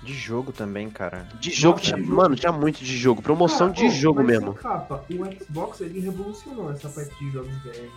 De 0.02 0.14
jogo 0.14 0.52
também, 0.52 0.88
cara. 0.88 1.28
De 1.40 1.50
jogo, 1.50 1.78
Nossa, 1.78 1.90
tinha, 1.90 1.98
jogo. 1.98 2.16
mano, 2.16 2.36
tinha 2.36 2.52
muito 2.52 2.78
de 2.78 2.96
jogo. 2.96 3.20
Promoção 3.20 3.72
Cara, 3.72 3.88
de 3.88 3.90
jogo 3.90 4.22
mesmo. 4.22 4.54
Capa, 4.54 5.04
o 5.10 5.44
Xbox 5.44 5.80
ele 5.80 5.98
revolucionou 5.98 6.70
essa 6.70 6.88
parte 6.88 7.12
de 7.18 7.30
jogos 7.32 7.52
velhos. 7.64 7.90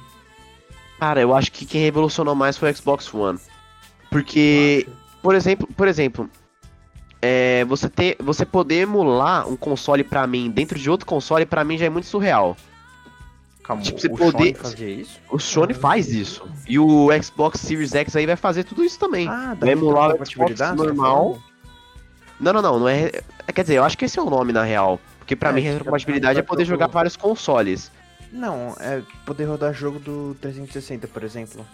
Cara, 0.99 1.21
eu 1.21 1.35
acho 1.35 1.51
que 1.51 1.67
quem 1.67 1.81
revolucionou 1.81 2.33
mais 2.33 2.57
foi 2.57 2.71
o 2.71 2.75
Xbox 2.75 3.13
One. 3.13 3.39
Porque, 4.09 4.87
por 5.21 5.35
exemplo, 5.35 5.67
por 5.77 5.87
exemplo, 5.87 6.27
é, 7.21 7.65
você 7.65 7.89
ter, 7.89 8.15
você 8.19 8.45
poder 8.45 8.81
emular 8.81 9.47
um 9.47 9.55
console 9.55 10.03
pra 10.03 10.25
mim 10.27 10.49
dentro 10.49 10.77
de 10.79 10.89
outro 10.89 11.05
console 11.05 11.45
pra 11.45 11.63
mim 11.63 11.77
já 11.77 11.85
é 11.85 11.89
muito 11.89 12.07
surreal. 12.07 12.55
Calma, 13.63 13.81
Tipo, 13.83 13.99
você 13.99 14.07
o 14.07 14.17
poder- 14.17 14.31
Sony 14.31 14.53
fazia 14.55 14.89
isso? 14.89 15.19
O 15.29 15.39
Sony 15.39 15.73
faz 15.73 16.11
isso. 16.11 16.47
E 16.67 16.79
o 16.79 17.09
Xbox 17.21 17.59
Series 17.59 17.93
X 17.93 18.15
aí 18.15 18.25
vai 18.25 18.35
fazer 18.35 18.63
tudo 18.63 18.83
isso 18.83 18.97
também. 18.97 19.27
Ah, 19.27 19.55
Vai 19.59 19.69
emular 19.71 20.15
o 20.15 20.25
Xbox 20.25 20.59
normal. 20.75 21.37
Não, 22.39 22.53
não, 22.53 22.61
não, 22.61 22.79
não 22.79 22.89
é. 22.89 23.11
é, 23.47 23.51
Quer 23.51 23.61
dizer, 23.63 23.75
eu 23.75 23.83
acho 23.83 23.97
que 23.97 24.05
esse 24.05 24.17
é 24.17 24.21
o 24.21 24.29
nome 24.29 24.51
na 24.53 24.63
real. 24.63 24.99
Porque 25.19 25.35
pra 25.35 25.49
É, 25.49 25.53
mim, 25.53 25.61
retrocompatibilidade 25.61 26.39
é 26.39 26.41
tá- 26.41 26.47
poder 26.47 26.65
jogar 26.65 26.87
vários 26.87 27.15
consoles. 27.15 27.91
Não, 28.31 28.75
é 28.79 29.01
poder 29.25 29.45
rodar 29.45 29.73
jogo 29.73 29.99
do 29.99 30.35
360, 30.41 31.07
por 31.07 31.23
exemplo. 31.23 31.65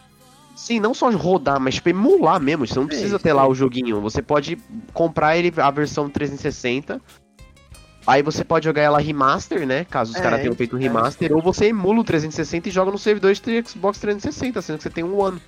Sim, 0.55 0.79
não 0.79 0.93
só 0.93 1.09
rodar, 1.11 1.59
mas 1.59 1.75
tipo, 1.75 1.89
emular 1.89 2.39
mesmo. 2.39 2.65
Você 2.65 2.79
não 2.79 2.87
precisa 2.87 3.15
isso 3.15 3.23
ter 3.23 3.33
lá 3.33 3.47
o 3.47 3.53
joguinho. 3.53 3.99
Você 4.01 4.21
pode 4.21 4.57
comprar 4.93 5.35
ele, 5.37 5.53
a 5.57 5.69
versão 5.69 6.09
360. 6.09 7.01
Aí 8.07 8.21
você 8.21 8.43
pode 8.43 8.65
jogar 8.65 8.81
ela 8.83 8.99
remaster, 8.99 9.65
né? 9.65 9.83
Caso 9.85 10.11
os 10.13 10.17
É, 10.17 10.21
caras 10.21 10.39
tenham 10.41 10.55
feito 10.55 10.75
um 10.75 10.79
é, 10.79 10.83
remaster. 10.83 11.33
ou 11.35 11.41
você 11.41 11.65
emula 11.67 11.99
o 11.99 12.03
360 12.03 12.69
e 12.69 12.71
joga 12.71 12.91
no 12.91 12.97
servidor 12.99 13.33
de 13.33 13.63
Xbox 13.67 13.97
360, 13.99 14.61
sendo 14.61 14.77
que 14.77 14.83
você 14.83 14.89
tem 14.89 15.03
um 15.03 15.17
One. 15.19 15.41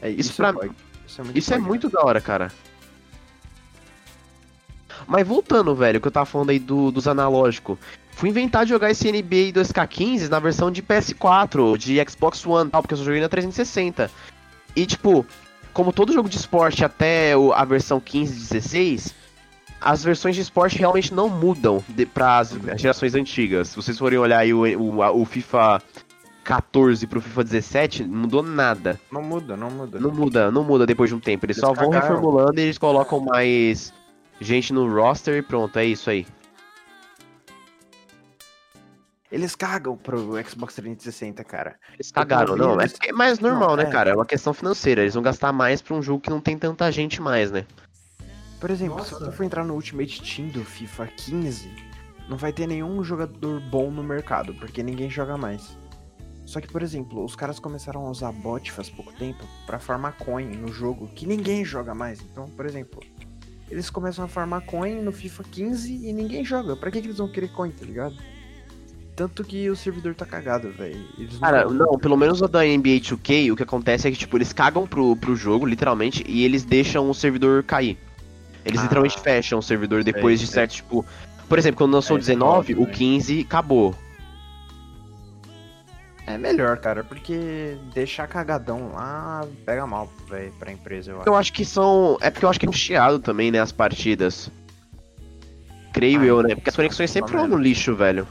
É, 0.00 0.10
Isso 0.10 0.34
pra- 0.34 0.52
pode. 0.52 0.70
Isso 1.06 1.20
é 1.20 1.24
muito, 1.24 1.38
Isso 1.38 1.54
é 1.54 1.58
muito 1.58 1.88
da 1.90 2.02
hora, 2.02 2.20
cara. 2.20 2.50
Mas 5.06 5.26
voltando, 5.26 5.74
velho, 5.74 6.00
que 6.00 6.08
eu 6.08 6.12
tava 6.12 6.26
falando 6.26 6.50
aí 6.50 6.58
do, 6.58 6.90
dos 6.90 7.06
analógicos. 7.08 7.78
Fui 8.12 8.28
inventar 8.30 8.64
de 8.64 8.70
jogar 8.70 8.90
esse 8.90 9.10
NBA 9.10 9.52
2K15 9.52 10.28
na 10.28 10.40
versão 10.40 10.70
de 10.70 10.82
PS4, 10.82 11.76
de 11.76 12.04
Xbox 12.10 12.44
One 12.44 12.68
tal, 12.68 12.82
porque 12.82 12.94
eu 12.94 12.98
só 12.98 13.04
joguei 13.04 13.20
na 13.20 13.28
360. 13.28 14.10
E, 14.74 14.86
tipo, 14.86 15.24
como 15.72 15.92
todo 15.92 16.12
jogo 16.12 16.28
de 16.28 16.36
esporte 16.36 16.84
até 16.84 17.32
a 17.54 17.64
versão 17.64 18.00
15 18.00 18.32
e 18.32 18.36
16, 18.36 19.14
as 19.80 20.02
versões 20.02 20.34
de 20.34 20.42
esporte 20.42 20.78
realmente 20.78 21.14
não 21.14 21.28
mudam 21.28 21.82
para 22.12 22.38
as 22.38 22.50
gerações 22.76 23.14
antigas. 23.14 23.68
Se 23.68 23.76
vocês 23.76 23.96
forem 23.96 24.18
olhar 24.18 24.38
aí 24.38 24.52
o, 24.52 24.62
o, 24.62 25.20
o 25.20 25.24
FIFA 25.24 25.80
14 26.42 27.06
pro 27.06 27.20
FIFA 27.20 27.44
17, 27.44 28.04
não 28.04 28.20
mudou 28.22 28.42
nada. 28.42 28.98
Não 29.12 29.22
muda, 29.22 29.56
não 29.56 29.70
muda. 29.70 30.00
Não 30.00 30.10
muda, 30.10 30.50
não 30.50 30.64
muda 30.64 30.86
depois 30.86 31.10
de 31.10 31.14
um 31.14 31.20
tempo. 31.20 31.46
Eles, 31.46 31.58
Eles 31.58 31.68
só 31.68 31.74
vão 31.74 31.90
cagaram. 31.90 32.08
reformulando 32.16 32.58
e 32.58 32.62
eles 32.64 32.78
colocam 32.78 33.20
mais 33.20 33.92
gente 34.40 34.72
no 34.72 34.88
roster 34.92 35.36
e 35.36 35.42
pronto, 35.42 35.78
é 35.78 35.84
isso 35.84 36.08
aí. 36.10 36.26
Eles 39.30 39.54
cagam 39.54 39.94
pro 39.96 40.42
Xbox 40.48 40.74
360, 40.74 41.44
cara. 41.44 41.76
Eles 41.94 42.10
cagaram, 42.10 42.56
não. 42.56 42.80
É, 42.80 42.84
eles- 42.84 42.96
é 43.04 43.12
mais 43.12 43.38
normal, 43.38 43.70
Não, 43.70 43.76
né, 43.76 43.82
é. 43.84 43.86
cara? 43.90 44.10
É 44.10 44.14
uma 44.14 44.24
questão 44.24 44.54
financeira. 44.54 45.02
Eles 45.02 45.12
vão 45.12 45.22
gastar 45.22 45.52
mais 45.52 45.82
pra 45.82 45.94
um 45.94 46.02
jogo 46.02 46.20
que 46.22 46.30
não 46.30 46.40
tem 46.40 46.56
tanta 46.58 46.90
gente 46.90 47.20
mais, 47.20 47.50
né? 47.50 47.66
Por 48.58 48.70
exemplo, 48.70 48.96
Nossa. 48.96 49.14
se 49.16 49.20
você 49.24 49.30
for 49.30 49.44
entrar 49.44 49.64
no 49.64 49.74
Ultimate 49.74 50.22
Team 50.22 50.48
do 50.48 50.64
FIFA 50.64 51.06
15, 51.08 51.70
não 52.28 52.38
vai 52.38 52.52
ter 52.54 52.66
nenhum 52.66 53.04
jogador 53.04 53.60
bom 53.60 53.90
no 53.90 54.02
mercado, 54.02 54.54
porque 54.54 54.82
ninguém 54.82 55.10
joga 55.10 55.36
mais. 55.36 55.76
Só 56.46 56.58
que, 56.62 56.66
por 56.66 56.82
exemplo, 56.82 57.22
os 57.22 57.36
caras 57.36 57.60
começaram 57.60 58.06
a 58.06 58.10
usar 58.10 58.32
bot 58.32 58.72
faz 58.72 58.88
pouco 58.88 59.12
tempo 59.12 59.44
pra 59.66 59.78
farmar 59.78 60.14
coin 60.16 60.46
no 60.56 60.68
jogo, 60.72 61.06
que 61.08 61.26
ninguém 61.26 61.62
joga 61.66 61.94
mais. 61.94 62.22
Então, 62.22 62.46
por 62.46 62.64
exemplo, 62.64 63.00
eles 63.70 63.90
começam 63.90 64.24
a 64.24 64.28
farmar 64.28 64.62
coin 64.62 65.02
no 65.02 65.12
FIFA 65.12 65.44
15 65.50 66.06
e 66.08 66.12
ninguém 66.12 66.44
joga. 66.44 66.76
Pra 66.76 66.90
que, 66.90 67.00
que 67.00 67.06
eles 67.08 67.18
vão 67.18 67.28
querer 67.28 67.48
coin, 67.48 67.70
tá 67.70 67.84
ligado? 67.84 68.16
Tanto 69.14 69.42
que 69.42 69.68
o 69.68 69.74
servidor 69.74 70.14
tá 70.14 70.24
cagado, 70.24 70.70
velho. 70.70 71.04
Cara, 71.40 71.64
não, 71.68 71.98
pelo 71.98 72.16
menos 72.16 72.40
o 72.40 72.46
da 72.46 72.60
NBA 72.62 73.00
2K, 73.00 73.50
o 73.52 73.56
que 73.56 73.62
acontece 73.64 74.06
é 74.06 74.10
que, 74.12 74.16
tipo, 74.16 74.36
eles 74.36 74.52
cagam 74.52 74.86
pro, 74.86 75.16
pro 75.16 75.34
jogo, 75.34 75.66
literalmente, 75.66 76.24
e 76.28 76.44
eles 76.44 76.64
deixam 76.64 77.10
o 77.10 77.14
servidor 77.14 77.64
cair. 77.64 77.98
Eles 78.64 78.78
Ah. 78.78 78.84
literalmente 78.84 79.18
fecham 79.20 79.58
o 79.58 79.62
servidor 79.62 80.04
depois 80.04 80.38
de 80.38 80.46
sei. 80.46 80.54
certo, 80.54 80.72
tipo. 80.74 81.04
Por 81.48 81.58
exemplo, 81.58 81.78
quando 81.78 81.94
lançou 81.94 82.16
o 82.16 82.18
É, 82.18 82.20
isso 82.20 82.30
é 82.30 82.34
19, 82.34 82.58
óbvio, 82.58 82.82
o 82.82 82.86
né? 82.86 82.92
15 82.92 83.40
acabou. 83.40 83.94
É 86.28 86.36
melhor, 86.36 86.76
cara, 86.76 87.02
porque 87.02 87.78
deixar 87.94 88.26
cagadão 88.26 88.92
lá 88.92 89.46
pega 89.64 89.86
mal, 89.86 90.12
velho, 90.28 90.52
pra 90.58 90.70
empresa, 90.70 91.10
eu 91.10 91.20
acho. 91.20 91.28
Eu 91.28 91.34
acho 91.34 91.52
que 91.54 91.64
são. 91.64 92.18
É 92.20 92.30
porque 92.30 92.44
eu 92.44 92.50
acho 92.50 92.60
que 92.60 92.68
é 92.68 92.72
chiado 92.72 93.18
também, 93.18 93.50
né? 93.50 93.58
As 93.58 93.72
partidas. 93.72 94.50
Creio 95.94 96.20
Ah, 96.20 96.26
eu, 96.26 96.42
né? 96.42 96.54
Porque 96.54 96.68
as 96.68 96.76
conexões 96.76 97.10
sempre 97.10 97.32
foram 97.32 97.48
no 97.48 97.56
lixo, 97.56 97.96
velho. 97.96 98.28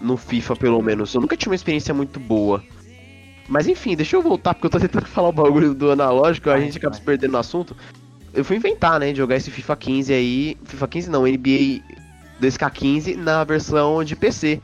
No 0.00 0.16
FIFA, 0.16 0.56
pelo 0.56 0.80
menos. 0.80 1.12
Eu 1.12 1.20
nunca 1.20 1.36
tive 1.36 1.50
uma 1.50 1.54
experiência 1.54 1.92
muito 1.92 2.18
boa. 2.18 2.64
Mas 3.46 3.68
enfim, 3.68 3.94
deixa 3.94 4.16
eu 4.16 4.22
voltar, 4.22 4.54
porque 4.54 4.66
eu 4.66 4.70
tô 4.70 4.80
tentando 4.80 5.04
falar 5.08 5.28
o 5.28 5.32
bagulho 5.32 5.74
do 5.74 5.90
analógico, 5.90 6.48
a 6.48 6.58
gente 6.58 6.78
acaba 6.78 6.94
se 6.94 7.02
perdendo 7.02 7.32
no 7.32 7.38
assunto. 7.38 7.76
Eu 8.32 8.42
fui 8.42 8.56
inventar, 8.56 8.98
né? 8.98 9.12
De 9.12 9.18
jogar 9.18 9.36
esse 9.36 9.50
FIFA 9.50 9.76
15 9.76 10.14
aí. 10.14 10.56
FIFA 10.64 10.88
15 10.88 11.10
não, 11.10 11.26
NBA 11.26 11.82
2K15 12.40 13.16
na 13.16 13.44
versão 13.44 14.02
de 14.02 14.16
PC. 14.16 14.62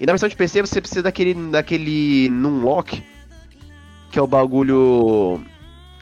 E 0.00 0.06
na 0.06 0.12
versão 0.12 0.28
de 0.28 0.36
PC 0.36 0.62
você 0.62 0.80
precisa 0.80 1.02
daquele. 1.02 1.34
daquele 1.34 2.28
Numlock, 2.28 3.02
que 4.10 4.18
é 4.18 4.22
o 4.22 4.26
bagulho 4.26 5.40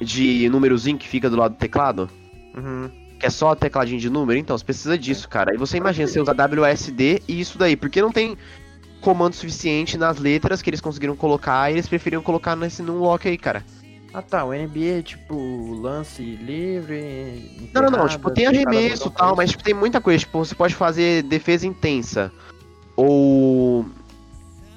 de 0.00 0.48
númerozinho 0.48 0.98
que 0.98 1.08
fica 1.08 1.30
do 1.30 1.36
lado 1.36 1.54
do 1.54 1.58
teclado. 1.58 2.10
Uhum. 2.56 2.90
Que 3.18 3.26
é 3.26 3.30
só 3.30 3.54
tecladinho 3.54 3.98
de 3.98 4.10
número, 4.10 4.38
então 4.38 4.56
você 4.56 4.64
precisa 4.64 4.98
disso, 4.98 5.28
cara. 5.28 5.54
E 5.54 5.56
você 5.56 5.78
imagina, 5.78 6.06
você 6.06 6.20
usa 6.20 6.32
WSD 6.32 7.22
e 7.26 7.40
isso 7.40 7.56
daí, 7.56 7.74
porque 7.76 8.02
não 8.02 8.12
tem 8.12 8.36
comando 9.00 9.34
suficiente 9.34 9.96
nas 9.96 10.18
letras 10.18 10.60
que 10.60 10.68
eles 10.68 10.80
conseguiram 10.80 11.16
colocar 11.16 11.70
e 11.70 11.74
eles 11.74 11.88
preferiam 11.88 12.22
colocar 12.22 12.54
nesse 12.56 12.82
Numlock 12.82 13.26
aí, 13.26 13.38
cara. 13.38 13.64
Ah 14.12 14.22
tá, 14.22 14.44
o 14.44 14.52
NBA 14.52 14.98
é 14.98 15.02
tipo 15.02 15.74
lance 15.74 16.22
livre. 16.22 17.70
Não, 17.72 17.82
não, 17.82 17.90
não, 17.90 18.08
tipo, 18.08 18.30
tem 18.30 18.46
cada 18.46 18.56
arremesso 18.56 19.08
e 19.08 19.10
tal, 19.10 19.36
mas 19.36 19.50
tipo, 19.50 19.62
tem 19.62 19.74
muita 19.74 20.00
coisa, 20.00 20.20
tipo, 20.20 20.38
você 20.38 20.54
pode 20.54 20.74
fazer 20.74 21.22
defesa 21.22 21.66
intensa. 21.66 22.32
Ou. 22.96 23.86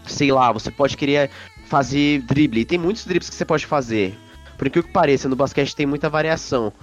Sei 0.05 0.31
lá, 0.31 0.51
você 0.51 0.71
pode 0.71 0.97
querer 0.97 1.29
fazer 1.65 2.21
drible. 2.23 2.61
E 2.61 2.65
tem 2.65 2.77
muitos 2.77 3.05
dribles 3.05 3.29
que 3.29 3.35
você 3.35 3.45
pode 3.45 3.65
fazer. 3.65 4.17
Por 4.57 4.67
incrível 4.67 4.87
que 4.87 4.93
pareça, 4.93 5.29
no 5.29 5.35
basquete 5.35 5.75
tem 5.75 5.85
muita 5.85 6.09
variação. 6.09 6.73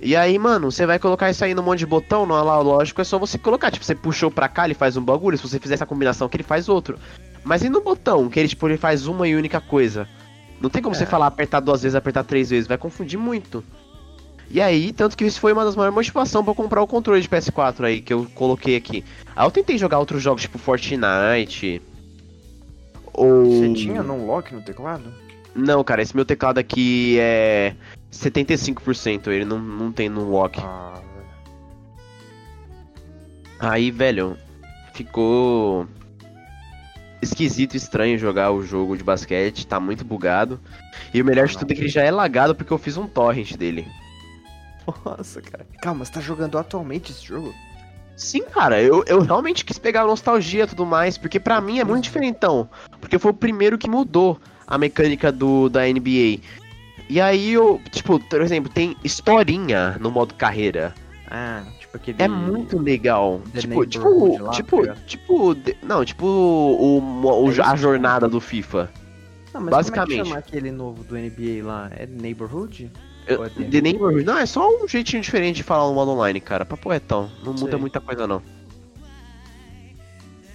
E 0.00 0.16
aí, 0.16 0.38
mano, 0.38 0.70
você 0.70 0.84
vai 0.84 0.98
colocar 0.98 1.30
isso 1.30 1.44
aí 1.44 1.54
no 1.54 1.62
monte 1.62 1.78
de 1.80 1.86
botão, 1.86 2.26
no 2.26 2.34
lógico, 2.62 3.00
é 3.00 3.04
só 3.04 3.18
você 3.18 3.38
colocar. 3.38 3.70
Tipo, 3.70 3.84
você 3.84 3.94
puxou 3.94 4.30
pra 4.30 4.48
cá, 4.48 4.64
ele 4.64 4.74
faz 4.74 4.96
um 4.96 5.02
bagulho. 5.02 5.36
Se 5.38 5.48
você 5.48 5.58
fizer 5.58 5.74
essa 5.74 5.86
combinação 5.86 6.26
aqui, 6.26 6.36
ele 6.36 6.42
faz 6.42 6.68
outro. 6.68 6.98
Mas 7.44 7.62
e 7.62 7.68
no 7.68 7.80
botão, 7.80 8.28
que 8.28 8.40
ele, 8.40 8.48
tipo, 8.48 8.66
ele 8.66 8.76
faz 8.76 9.06
uma 9.06 9.28
e 9.28 9.36
única 9.36 9.60
coisa? 9.60 10.08
Não 10.60 10.68
tem 10.70 10.82
como 10.82 10.94
É. 10.94 10.98
você 10.98 11.06
falar 11.06 11.26
apertar 11.26 11.60
duas 11.60 11.82
vezes, 11.82 11.94
apertar 11.94 12.24
três 12.24 12.50
vezes, 12.50 12.66
vai 12.66 12.78
confundir 12.78 13.18
muito. 13.18 13.62
E 14.50 14.60
aí, 14.60 14.92
tanto 14.92 15.16
que 15.16 15.24
isso 15.24 15.40
foi 15.40 15.52
uma 15.52 15.64
das 15.64 15.74
maiores 15.74 15.94
motivações 15.94 16.44
pra 16.44 16.50
eu 16.52 16.54
comprar 16.54 16.82
o 16.82 16.86
controle 16.86 17.20
de 17.20 17.28
PS4 17.28 17.84
aí, 17.84 18.00
que 18.00 18.12
eu 18.12 18.26
coloquei 18.34 18.76
aqui. 18.76 19.04
Aí 19.34 19.46
eu 19.46 19.50
tentei 19.50 19.76
jogar 19.78 19.98
outros 19.98 20.22
jogos, 20.22 20.42
tipo 20.42 20.58
Fortnite. 20.58 21.82
Ou. 23.12 23.44
Você 23.46 23.72
tinha 23.74 24.02
num 24.02 24.26
lock 24.26 24.54
no 24.54 24.62
teclado? 24.62 25.12
Não, 25.54 25.82
cara, 25.84 26.02
esse 26.02 26.14
meu 26.14 26.24
teclado 26.24 26.58
aqui 26.58 27.16
é 27.20 27.74
75%, 28.12 29.28
ele 29.28 29.44
não, 29.44 29.58
não 29.58 29.92
tem 29.92 30.08
no 30.08 30.28
lock. 30.28 30.60
Ah. 30.60 31.00
Aí, 33.58 33.90
velho, 33.90 34.36
ficou 34.92 35.86
esquisito 37.22 37.74
e 37.74 37.76
estranho 37.76 38.18
jogar 38.18 38.50
o 38.50 38.62
jogo 38.62 38.96
de 38.96 39.02
basquete, 39.02 39.66
tá 39.66 39.80
muito 39.80 40.04
bugado. 40.04 40.60
E 41.12 41.22
o 41.22 41.24
melhor 41.24 41.48
de 41.48 41.56
tudo 41.56 41.72
é 41.72 41.74
que 41.74 41.80
ele 41.80 41.88
já 41.88 42.02
é 42.02 42.10
lagado 42.10 42.54
porque 42.54 42.72
eu 42.72 42.78
fiz 42.78 42.96
um 42.96 43.06
torrent 43.06 43.56
dele. 43.56 43.86
Nossa, 45.04 45.40
cara. 45.40 45.66
Calma, 45.80 46.04
você 46.04 46.12
tá 46.12 46.20
jogando 46.20 46.58
atualmente 46.58 47.12
esse 47.12 47.24
jogo? 47.26 47.54
Sim, 48.16 48.42
cara, 48.44 48.80
eu, 48.80 49.02
eu 49.06 49.20
realmente 49.22 49.64
quis 49.64 49.78
pegar 49.78 50.02
a 50.02 50.06
nostalgia 50.06 50.64
e 50.64 50.66
tudo 50.68 50.86
mais, 50.86 51.18
porque 51.18 51.40
pra 51.40 51.60
mim 51.60 51.80
é 51.80 51.84
muito 51.84 52.04
diferentão. 52.04 52.68
Porque 53.00 53.18
foi 53.18 53.32
o 53.32 53.34
primeiro 53.34 53.76
que 53.76 53.90
mudou 53.90 54.38
a 54.66 54.78
mecânica 54.78 55.32
do, 55.32 55.68
da 55.68 55.86
NBA. 55.88 56.38
E 57.08 57.20
aí 57.20 57.52
eu, 57.52 57.80
tipo, 57.90 58.18
por 58.20 58.40
exemplo, 58.40 58.70
tem 58.72 58.96
historinha 59.02 59.96
no 60.00 60.10
modo 60.10 60.32
carreira. 60.34 60.94
Ah, 61.28 61.64
tipo 61.80 61.96
aquele. 61.96 62.22
É 62.22 62.28
muito 62.28 62.78
legal. 62.78 63.40
The 63.52 63.60
Tipo, 63.62 63.86
tipo, 63.86 64.38
lá, 64.42 64.50
tipo, 64.52 64.86
tá 64.86 64.94
tipo, 65.06 65.54
de- 65.54 65.76
não, 65.82 66.04
tipo 66.04 66.24
o, 66.24 67.00
o- 67.44 67.50
É 67.52 67.60
a 67.62 67.74
jornada 67.76 68.28
do 68.28 68.40
FIFA. 68.40 68.90
Não, 69.52 69.60
mas 69.62 69.70
basicamente. 69.70 70.08
Como 70.10 70.20
é 70.20 70.22
que 70.22 70.28
chama 70.28 70.38
aquele 70.38 70.70
novo 70.70 71.02
do 71.02 71.16
NBA 71.16 71.64
lá? 71.64 71.90
É 71.96 72.06
Neighborhood? 72.06 72.90
Eu- 73.26 73.48
The 73.48 73.80
Neighborhood, 73.80 74.24
não, 74.24 74.38
é 74.38 74.46
só 74.46 74.68
um 74.68 74.86
jeitinho 74.86 75.22
diferente 75.22 75.56
de 75.56 75.62
falar 75.62 75.88
no 75.88 75.94
modo 75.94 76.10
online, 76.10 76.40
cara. 76.40 76.64
Papo 76.64 76.90
retão, 76.90 77.30
não 77.42 77.52
muda 77.52 77.72
Sei. 77.72 77.80
muita 77.80 78.00
coisa 78.00 78.26
não. 78.26 78.42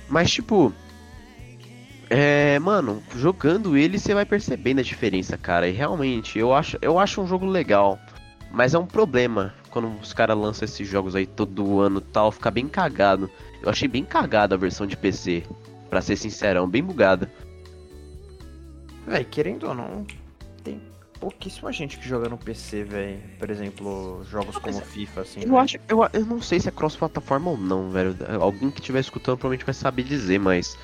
Mas 0.08 0.32
tipo, 0.32 0.73
é, 2.10 2.58
mano, 2.60 3.03
jogando 3.15 3.77
ele 3.77 3.99
você 3.99 4.13
vai 4.13 4.25
percebendo 4.25 4.79
a 4.79 4.84
diferença, 4.84 5.38
cara. 5.38 5.67
E 5.67 5.71
realmente, 5.71 6.38
eu 6.38 6.53
acho, 6.53 6.77
eu 6.82 6.97
acho 6.99 7.21
um 7.21 7.27
jogo 7.27 7.45
legal, 7.45 7.99
mas 8.51 8.73
é 8.73 8.79
um 8.79 8.86
problema 8.86 9.53
quando 9.69 9.88
os 9.99 10.13
caras 10.13 10.38
lançam 10.38 10.65
esses 10.65 10.88
jogos 10.88 11.15
aí 11.15 11.27
todo 11.27 11.79
ano, 11.79 11.99
e 11.99 12.12
tal, 12.12 12.32
fica 12.32 12.49
bem 12.49 12.67
cagado. 12.67 13.29
Eu 13.62 13.69
achei 13.69 13.88
bem 13.88 14.03
cagada 14.03 14.55
a 14.55 14.58
versão 14.58 14.88
de 14.88 14.97
PC, 14.97 15.43
pra 15.89 16.01
ser 16.01 16.15
sincerão, 16.15 16.67
bem 16.67 16.84
bugada. 16.84 17.32
Véi, 19.05 19.23
querendo 19.23 19.67
ou 19.67 19.73
não, 19.75 20.05
pouquíssima 21.19 21.71
gente 21.71 21.97
que 21.97 22.08
joga 22.08 22.29
no 22.29 22.38
PC, 22.38 22.84
velho. 22.84 23.19
Por 23.38 23.49
exemplo, 23.49 24.23
jogos 24.23 24.58
como 24.58 24.79
FIFA, 24.79 25.21
assim. 25.21 25.41
Eu 25.41 25.51
né? 25.51 25.60
acho, 25.60 25.77
eu, 25.88 25.99
eu 26.13 26.25
não 26.25 26.41
sei 26.41 26.60
se 26.60 26.69
é 26.69 26.71
cross-plataforma 26.71 27.51
ou 27.51 27.58
não, 27.58 27.91
velho. 27.91 28.15
Alguém 28.39 28.71
que 28.71 28.79
estiver 28.79 28.99
escutando 28.99 29.38
provavelmente 29.38 29.65
vai 29.65 29.73
saber 29.73 30.03
dizer, 30.03 30.39
mas 30.39 30.77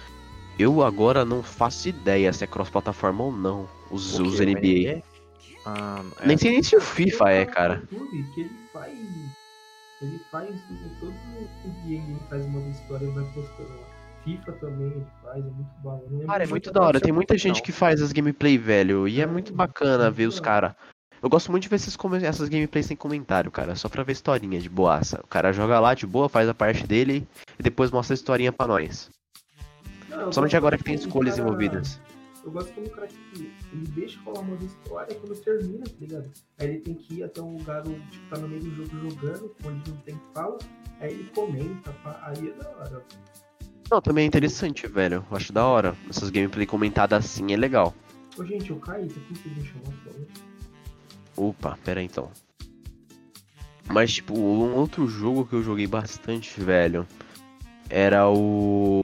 eu 0.59 0.83
agora 0.83 1.25
não 1.25 1.41
faço 1.43 1.89
ideia 1.89 2.31
se 2.31 2.43
é 2.43 2.47
cross-plataforma 2.47 3.23
ou 3.23 3.31
não. 3.31 3.67
Os, 3.89 4.19
O 4.19 4.23
os 4.23 4.39
NBA. 4.39 5.01
Ah, 5.65 6.03
é. 6.21 6.27
Nem 6.27 6.37
sei 6.37 6.51
nem 6.51 6.63
se 6.63 6.75
o 6.75 6.81
FIFA 6.81 7.29
é, 7.31 7.45
cara. 7.45 7.83
Que 7.89 8.41
ele 8.41 8.51
faz. 8.71 8.93
Ele 10.01 10.19
faz 10.29 10.49
todo 10.99 11.13
o 11.13 11.87
dia 11.87 11.97
ele 11.97 12.17
faz 12.29 12.45
uma 12.45 12.59
história 12.69 13.05
e 13.05 13.11
vai 13.11 13.23
postando 13.33 13.69
lá. 13.69 13.84
FIFA 14.25 14.51
também 14.53 14.87
ele 14.87 15.05
faz, 15.23 15.45
é 15.45 15.49
muito 15.49 15.69
bom. 15.81 16.25
Cara, 16.27 16.43
é 16.43 16.47
muito 16.47 16.71
da 16.71 16.81
hora. 16.81 16.99
Tem 16.99 17.13
muita 17.13 17.37
gente 17.37 17.61
que 17.61 17.71
faz 17.71 18.01
as 18.01 18.11
gameplay, 18.11 18.57
velho. 18.57 19.07
E 19.07 19.21
é 19.21 19.25
muito 19.25 19.53
bacana 19.53 20.09
ver 20.11 20.27
os 20.27 20.39
caras. 20.39 20.73
Eu 21.23 21.29
gosto 21.29 21.49
muito 21.49 21.63
de 21.63 21.69
ver 21.69 21.77
esses, 21.77 21.97
essas 22.23 22.49
gameplays 22.49 22.85
sem 22.87 22.97
comentário, 22.97 23.49
cara. 23.49 23.75
Só 23.75 23.87
pra 23.87 24.03
ver 24.03 24.11
historinha 24.11 24.59
de 24.59 24.67
boaça. 24.69 25.21
O 25.23 25.27
cara 25.27 25.53
joga 25.53 25.79
lá 25.79 25.93
de 25.93 26.05
boa, 26.05 26.27
faz 26.27 26.49
a 26.49 26.53
parte 26.53 26.85
dele 26.85 27.25
e 27.57 27.63
depois 27.63 27.89
mostra 27.91 28.13
a 28.13 28.15
historinha 28.17 28.51
pra 28.51 28.67
nós. 28.67 29.09
Não, 30.09 30.31
Somente 30.31 30.55
agora 30.57 30.77
que 30.77 30.83
tem 30.83 30.95
escolhas 30.95 31.35
cara- 31.35 31.47
envolvidas. 31.47 31.99
Eu 32.43 32.51
gosto 32.51 32.71
quando 32.73 32.87
o 32.87 32.89
cara 32.91 33.07
tipo, 33.07 33.39
ele 33.73 33.87
deixa 33.95 34.19
rolar 34.21 34.41
uma 34.41 34.55
história 34.57 35.15
quando 35.15 35.35
termina, 35.41 35.83
tá 35.83 35.91
ligado? 35.99 36.31
Aí 36.59 36.67
ele 36.67 36.79
tem 36.79 36.93
que 36.93 37.15
ir 37.15 37.23
até 37.23 37.41
um 37.41 37.57
lugar 37.57 37.81
onde 37.87 37.99
tipo, 38.11 38.29
tá 38.29 38.39
no 38.39 38.47
meio 38.47 38.61
do 38.61 38.75
jogo 38.75 39.09
jogando, 39.09 39.55
onde 39.65 39.89
não 39.91 39.97
tem 40.01 40.21
fala, 40.31 40.57
aí 40.99 41.11
ele 41.11 41.31
comenta, 41.33 41.91
pá, 42.03 42.19
aí 42.21 42.49
é 42.49 42.51
da 42.63 42.69
hora. 42.69 43.03
Não, 43.89 44.01
também 44.01 44.23
é 44.23 44.27
interessante, 44.27 44.87
velho. 44.87 45.25
Eu 45.29 45.37
acho 45.37 45.53
da 45.53 45.65
hora. 45.65 45.95
Essas 46.09 46.29
gameplay 46.29 46.65
comentadas 46.65 47.25
assim 47.25 47.53
é 47.53 47.57
legal. 47.57 47.93
Ô 48.37 48.43
gente, 48.43 48.69
eu 48.69 48.77
caí, 48.77 49.07
tá 49.07 49.19
aqui 49.19 49.49
me 49.49 49.63
por 49.63 49.93
favor. 49.93 50.27
Opa, 51.37 51.77
pera 51.83 51.99
aí, 51.99 52.05
então. 52.05 52.31
Mas, 53.87 54.13
tipo, 54.13 54.37
um 54.37 54.75
outro 54.75 55.07
jogo 55.07 55.45
que 55.45 55.53
eu 55.53 55.63
joguei 55.63 55.85
bastante, 55.85 56.59
velho, 56.59 57.07
era 57.89 58.27
o. 58.29 59.03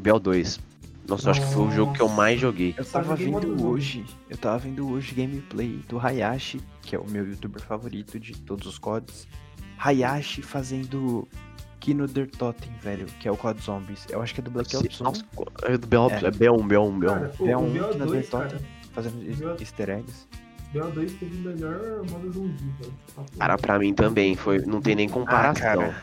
BL2. 0.00 0.60
Nossa, 1.08 1.28
eu 1.28 1.30
acho 1.30 1.40
que 1.40 1.54
foi 1.54 1.66
o 1.66 1.70
jogo 1.70 1.92
que 1.94 2.02
eu 2.02 2.08
mais 2.08 2.38
joguei. 2.38 2.74
Eu 2.76 2.84
tava 2.84 3.16
vendo 3.16 3.66
hoje, 3.66 4.04
eu 4.28 4.36
tava 4.36 4.58
vendo 4.58 4.88
hoje 4.90 5.14
gameplay 5.14 5.80
do 5.88 5.98
Hayashi, 5.98 6.60
que 6.82 6.94
é 6.94 6.98
o 6.98 7.08
meu 7.08 7.26
youtuber 7.26 7.62
favorito 7.62 8.20
de 8.20 8.32
todos 8.32 8.66
os 8.66 8.78
CODs. 8.78 9.26
Hayashi 9.78 10.42
fazendo 10.42 11.26
Kino 11.88 12.06
Der 12.06 12.26
Totem, 12.28 12.70
velho, 12.82 13.06
que 13.18 13.26
é 13.26 13.32
o 13.32 13.36
COD 13.36 13.62
Zombies. 13.62 14.04
Eu 14.10 14.20
acho 14.20 14.34
que 14.34 14.40
é 14.40 14.44
do 14.44 14.50
Black 14.50 14.76
Ops 14.76 15.00
1, 15.00 15.04
Nossa, 15.04 15.24
é 15.62 15.78
do 15.78 15.86
BL, 15.86 15.96
É. 16.12 16.26
é 16.26 16.30
B1, 16.30 16.68
B1, 16.68 17.00
Cara, 17.06 17.28
B1. 17.32 17.36
pô, 17.38 17.46
É 17.48 17.56
o 17.56 17.60
um 17.60 17.70
que 17.72 17.78
na 17.78 17.86
BO2, 18.04 18.10
Dertota. 18.10 18.46
cara, 18.48 18.60
fazendo 18.92 19.56
easter 19.58 19.88
eggs. 19.88 20.26
BO2 20.74 21.18
teve 21.18 21.36
o 21.36 21.40
melhor 21.50 22.02
modo 22.10 22.30
zumbi, 22.30 22.74
velho. 22.78 22.92
Papo 23.16 23.38
Cara, 23.38 23.56
pra 23.56 23.78
mim 23.78 23.94
também, 23.94 24.36
foi, 24.36 24.58
não 24.66 24.82
tem 24.82 24.94
nem 24.94 25.08
comparação. 25.08 25.94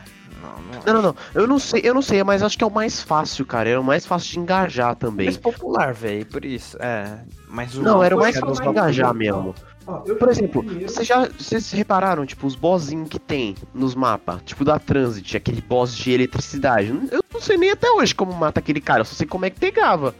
Não, 0.84 0.92
não. 0.94 1.02
Não. 1.02 1.16
Eu 1.32 1.46
não 1.46 1.58
sei, 1.60 1.80
eu 1.84 1.94
não 1.94 2.02
sei, 2.02 2.24
mas 2.24 2.42
acho 2.42 2.58
que 2.58 2.64
é 2.64 2.66
o 2.66 2.70
mais 2.70 3.00
fácil, 3.00 3.46
cara. 3.46 3.68
Era 3.68 3.80
o 3.80 3.84
mais 3.84 4.04
fácil 4.04 4.32
de 4.32 4.40
engajar 4.40 4.96
também. 4.96 5.26
Mais 5.26 5.36
popular, 5.36 5.94
velho, 5.94 6.26
por 6.26 6.44
isso. 6.44 6.76
É, 6.80 7.20
mas 7.48 7.76
o 7.76 7.82
Não, 7.82 8.02
era 8.02 8.16
o 8.16 8.18
mais 8.18 8.36
fácil 8.36 8.60
de 8.64 8.68
engajar 8.70 9.14
mesmo. 9.14 9.54
Por 10.18 10.28
exemplo, 10.28 10.64
vocês 10.82 11.06
já 11.06 11.28
vocês 11.28 11.70
repararam, 11.70 12.26
tipo, 12.26 12.46
os 12.46 12.56
bossinhos 12.56 13.08
que 13.08 13.20
tem 13.20 13.54
nos 13.72 13.94
mapas, 13.94 14.42
tipo 14.44 14.64
da 14.64 14.80
Transit, 14.80 15.36
aquele 15.36 15.60
boss 15.60 15.94
de 15.96 16.10
eletricidade. 16.10 16.88
Eu 17.10 17.22
não 17.32 17.40
sei 17.40 17.56
nem 17.56 17.70
até 17.70 17.88
hoje 17.90 18.14
como 18.14 18.32
mata 18.32 18.58
aquele 18.58 18.80
cara, 18.80 19.02
eu 19.02 19.04
só 19.04 19.14
sei 19.14 19.26
como 19.26 19.44
é 19.44 19.50
que 19.50 19.60
pegava. 19.60 20.14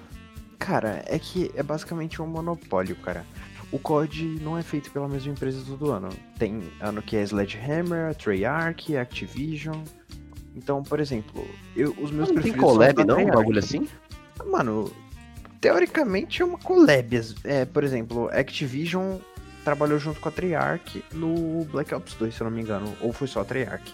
Cara, 0.58 1.02
é 1.06 1.18
que 1.18 1.50
é 1.54 1.62
basicamente 1.62 2.22
um 2.22 2.26
monopólio, 2.26 2.94
cara. 2.96 3.26
O 3.72 3.78
COD 3.78 4.38
não 4.40 4.56
é 4.56 4.62
feito 4.62 4.90
pela 4.92 5.08
mesma 5.08 5.32
empresa 5.32 5.60
todo 5.66 5.90
ano. 5.90 6.10
Tem 6.38 6.62
ano 6.80 7.02
que 7.02 7.16
é 7.16 7.22
Sledgehammer, 7.22 8.14
Treyarch, 8.14 8.96
a 8.96 9.02
Activision. 9.02 9.82
Então, 10.54 10.82
por 10.82 11.00
exemplo, 11.00 11.44
eu, 11.74 11.90
os 12.00 12.10
meus 12.10 12.28
Não 12.28 12.34
tem 12.34 12.34
preferidos 12.34 12.60
são 12.60 12.68
collab 12.68 13.04
não, 13.04 13.14
um 13.14 13.18
Treyarch. 13.18 13.36
bagulho 13.36 13.58
assim? 13.58 13.88
Mano, 14.46 14.90
teoricamente 15.60 16.40
é 16.40 16.44
uma 16.44 16.58
collab. 16.58 17.20
É, 17.44 17.64
por 17.64 17.82
exemplo, 17.82 18.30
Activision 18.32 19.18
trabalhou 19.66 19.98
junto 19.98 20.20
com 20.20 20.28
a 20.28 20.32
Treyarch 20.32 21.04
no 21.12 21.64
Black 21.72 21.92
Ops 21.92 22.14
2, 22.14 22.32
se 22.32 22.40
eu 22.40 22.44
não 22.44 22.52
me 22.52 22.62
engano. 22.62 22.94
Ou 23.00 23.12
foi 23.12 23.26
só 23.26 23.40
a 23.40 23.44
Treyarch. 23.44 23.92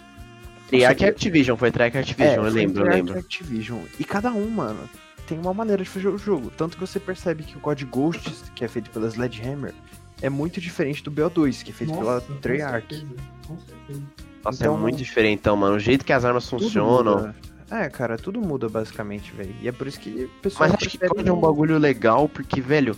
Treyarch 0.67 1.01
Nossa, 1.01 1.11
Activision, 1.11 1.57
foi 1.57 1.71
Treyarch 1.71 1.97
Activision, 1.97 2.35
eu 2.35 2.41
foi 2.43 2.51
lembro, 2.51 2.81
eu 2.81 2.85
Treyarch 2.85 3.05
lembro. 3.07 3.15
e 3.15 3.19
Activision. 3.19 3.79
E 3.99 4.03
cada 4.03 4.31
um, 4.31 4.47
mano, 4.51 4.87
tem 5.27 5.39
uma 5.39 5.51
maneira 5.51 5.81
de 5.83 5.89
fazer 5.89 6.09
o 6.09 6.17
jogo. 6.17 6.51
Tanto 6.55 6.77
que 6.77 6.81
você 6.81 6.99
percebe 6.99 7.41
que 7.41 7.57
o 7.57 7.59
COD 7.59 7.85
Ghosts, 7.85 8.51
que 8.55 8.63
é 8.63 8.67
feito 8.67 8.91
pela 8.91 9.07
Sledgehammer, 9.07 9.73
é 10.21 10.29
muito 10.29 10.61
diferente 10.61 11.03
do 11.03 11.11
BO2, 11.11 11.63
que 11.63 11.71
é 11.71 11.73
feito 11.73 11.89
Nossa, 11.91 12.21
pela 12.21 12.39
Treyarch. 12.39 13.07
Com 13.47 13.57
certeza. 13.57 14.03
Nossa, 14.45 14.63
Então- 14.63 14.75
é 14.75 14.79
muito 14.79 14.97
diferente, 14.99 15.39
então, 15.39 15.57
mano. 15.57 15.75
O 15.77 15.79
jeito 15.79 16.05
que 16.05 16.13
as 16.13 16.23
armas 16.23 16.47
funcionam. 16.47 17.15
muda. 17.17 17.35
É, 17.71 17.89
cara, 17.89 18.15
tudo 18.15 18.39
muda 18.39 18.69
basicamente, 18.69 19.31
velho. 19.31 19.55
E 19.59 19.67
é 19.67 19.71
por 19.71 19.87
isso 19.87 19.99
que 19.99 20.25
o 20.25 20.29
pessoal. 20.39 20.69
Mas 20.69 20.77
acho 20.79 20.89
que 20.99 20.99
COD 20.99 21.27
é 21.27 21.33
um 21.33 21.39
bagulho 21.39 21.79
legal, 21.79 22.29
porque, 22.29 22.61
velho, 22.61 22.95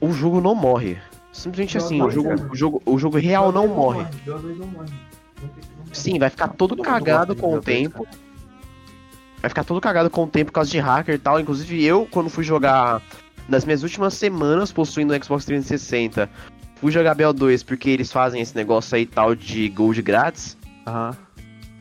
o 0.00 0.10
jogo 0.14 0.40
não 0.40 0.54
morre. 0.54 0.96
Simplesmente 1.32 1.78
assim, 1.78 2.00
o 2.02 2.06
BO2, 2.06 2.12
jogo, 2.12 2.30
o 2.50 2.56
jogo, 2.56 2.82
o 2.84 2.98
jogo 2.98 3.18
real 3.18 3.50
BO2 3.50 3.54
não 3.54 3.68
morre. 3.68 4.04
BO2 4.26 4.56
não 4.58 4.66
morre. 4.66 4.90
Não 5.40 5.48
tem 5.48 5.62
como 5.64 5.76
morrer. 5.78 5.90
Sim, 5.92 6.18
vai 6.18 6.30
ficar 6.30 6.48
todo 6.48 6.76
cagado 6.76 7.34
com 7.34 7.54
o 7.54 7.58
BO2, 7.60 7.64
tempo. 7.64 8.06
Vai 9.40 9.48
ficar 9.48 9.64
todo 9.64 9.80
cagado 9.80 10.08
com 10.10 10.24
o 10.24 10.26
tempo 10.26 10.46
por 10.46 10.54
causa 10.56 10.70
de 10.70 10.78
hacker 10.78 11.14
e 11.14 11.18
tal. 11.18 11.40
Inclusive, 11.40 11.82
eu, 11.84 12.06
quando 12.10 12.28
fui 12.30 12.44
jogar 12.44 13.02
nas 13.48 13.64
minhas 13.64 13.82
últimas 13.82 14.14
semanas 14.14 14.70
possuindo 14.70 15.12
o 15.14 15.24
Xbox 15.24 15.44
360, 15.44 16.30
fui 16.76 16.92
jogar 16.92 17.16
BO2 17.16 17.64
porque 17.64 17.90
eles 17.90 18.12
fazem 18.12 18.40
esse 18.40 18.54
negócio 18.54 18.94
aí 18.94 19.04
tal 19.06 19.34
de 19.34 19.68
gold 19.70 20.00
grátis. 20.02 20.56
Aham. 20.86 21.16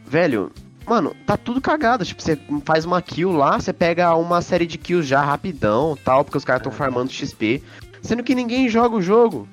Velho, 0.05 0.51
mano, 0.87 1.15
tá 1.25 1.37
tudo 1.37 1.61
cagado. 1.61 2.03
Tipo, 2.03 2.21
você 2.21 2.37
faz 2.65 2.83
uma 2.83 3.01
kill 3.01 3.31
lá, 3.31 3.59
você 3.59 3.71
pega 3.71 4.13
uma 4.15 4.41
série 4.41 4.65
de 4.65 4.77
kills 4.77 5.07
já 5.07 5.21
rapidão 5.23 5.95
tal, 6.03 6.25
porque 6.25 6.37
os 6.37 6.43
caras 6.45 6.61
estão 6.61 6.71
É. 6.73 6.75
farmando 6.75 7.11
XP. 7.11 7.61
Sendo 8.01 8.23
que 8.23 8.35
ninguém 8.35 8.67
joga 8.69 8.95
o 8.95 9.01
jogo. 9.01 9.47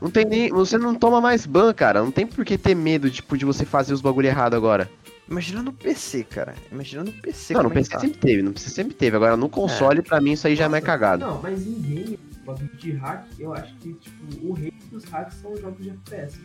Não 0.00 0.10
tem 0.10 0.24
nem. 0.24 0.50
Você 0.50 0.76
não 0.76 0.94
toma 0.94 1.20
mais 1.20 1.46
ban, 1.46 1.72
cara. 1.72 2.02
Não 2.02 2.10
tem 2.10 2.26
por 2.26 2.44
que 2.44 2.58
ter 2.58 2.74
medo, 2.74 3.10
tipo, 3.10 3.36
de 3.36 3.44
você 3.44 3.64
fazer 3.64 3.92
os 3.92 4.00
bagulho 4.00 4.26
errado 4.26 4.54
agora. 4.54 4.90
Imagina 5.28 5.62
no 5.62 5.72
PC, 5.72 6.24
cara. 6.24 6.54
Imagina 6.70 7.02
no 7.04 7.12
PC. 7.12 7.54
Não, 7.54 7.64
no 7.64 7.68
é 7.68 7.70
que 7.70 7.78
PC 7.78 7.90
tá. 7.90 7.98
sempre 8.00 8.18
teve, 8.18 8.42
no 8.42 8.52
PC 8.52 8.70
sempre 8.70 8.94
teve. 8.94 9.16
Agora 9.16 9.36
no 9.36 9.48
console, 9.48 10.02
pra 10.02 10.20
mim, 10.20 10.32
isso 10.32 10.46
aí 10.46 10.54
já 10.54 10.64
é 10.64 10.68
mais 10.68 10.84
Nossa, 10.84 10.98
cagado. 10.98 11.26
Não, 11.26 11.42
mas 11.42 11.66
em 11.66 11.80
game, 11.80 12.18
bagulho 12.44 12.70
de 12.78 12.92
hack, 12.92 13.26
eu 13.38 13.52
acho 13.52 13.74
que, 13.76 13.92
tipo, 13.94 14.46
o 14.46 14.52
rei 14.52 14.72
dos 14.90 15.04
hacks 15.04 15.38
são 15.40 15.52
os 15.52 15.60
jogos 15.60 15.82
de 15.82 15.90
FPS. 15.90 16.38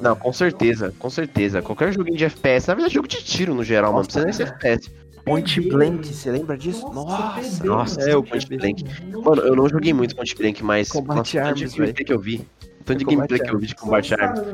Não, 0.00 0.16
com 0.16 0.32
certeza, 0.32 0.94
com 0.98 1.10
certeza. 1.10 1.60
Qualquer 1.60 1.92
joguinho 1.92 2.16
de 2.16 2.24
FPS, 2.24 2.68
na 2.68 2.74
verdade, 2.74 2.94
jogo 2.94 3.08
de 3.08 3.22
tiro 3.22 3.54
no 3.54 3.64
geral, 3.64 3.92
mano. 3.92 4.02
Não 4.02 4.04
precisa 4.04 4.24
nem 4.24 4.32
ser 4.32 4.44
FPS. 4.44 4.90
Point. 5.26 5.60
Blank, 5.60 6.06
você 6.06 6.30
lembra 6.30 6.56
disso? 6.56 6.88
Nossa, 6.92 7.64
nossa, 7.64 7.98
mano, 7.98 8.12
é, 8.12 8.16
o 8.16 8.22
Point 8.22 8.46
Blank. 8.46 8.84
mano. 9.24 9.42
Eu 9.42 9.56
não 9.56 9.68
joguei 9.68 9.92
muito 9.92 10.14
Point 10.14 10.36
Blank, 10.36 10.62
mas. 10.62 10.88
Combate 10.88 11.16
nossa, 11.16 11.48
tanto 11.48 11.56
de 11.56 11.64
Arms, 11.64 11.74
gameplay 11.74 12.04
que 12.04 12.12
eu 12.12 12.20
vi. 12.20 12.48
Tanto 12.84 12.98
de 13.00 13.04
gameplay 13.04 13.40
que 13.40 13.50
eu 13.50 13.58
vi 13.58 13.66
de 13.66 13.74
Combate 13.74 14.14
lá, 14.14 14.32
assim. 14.32 14.52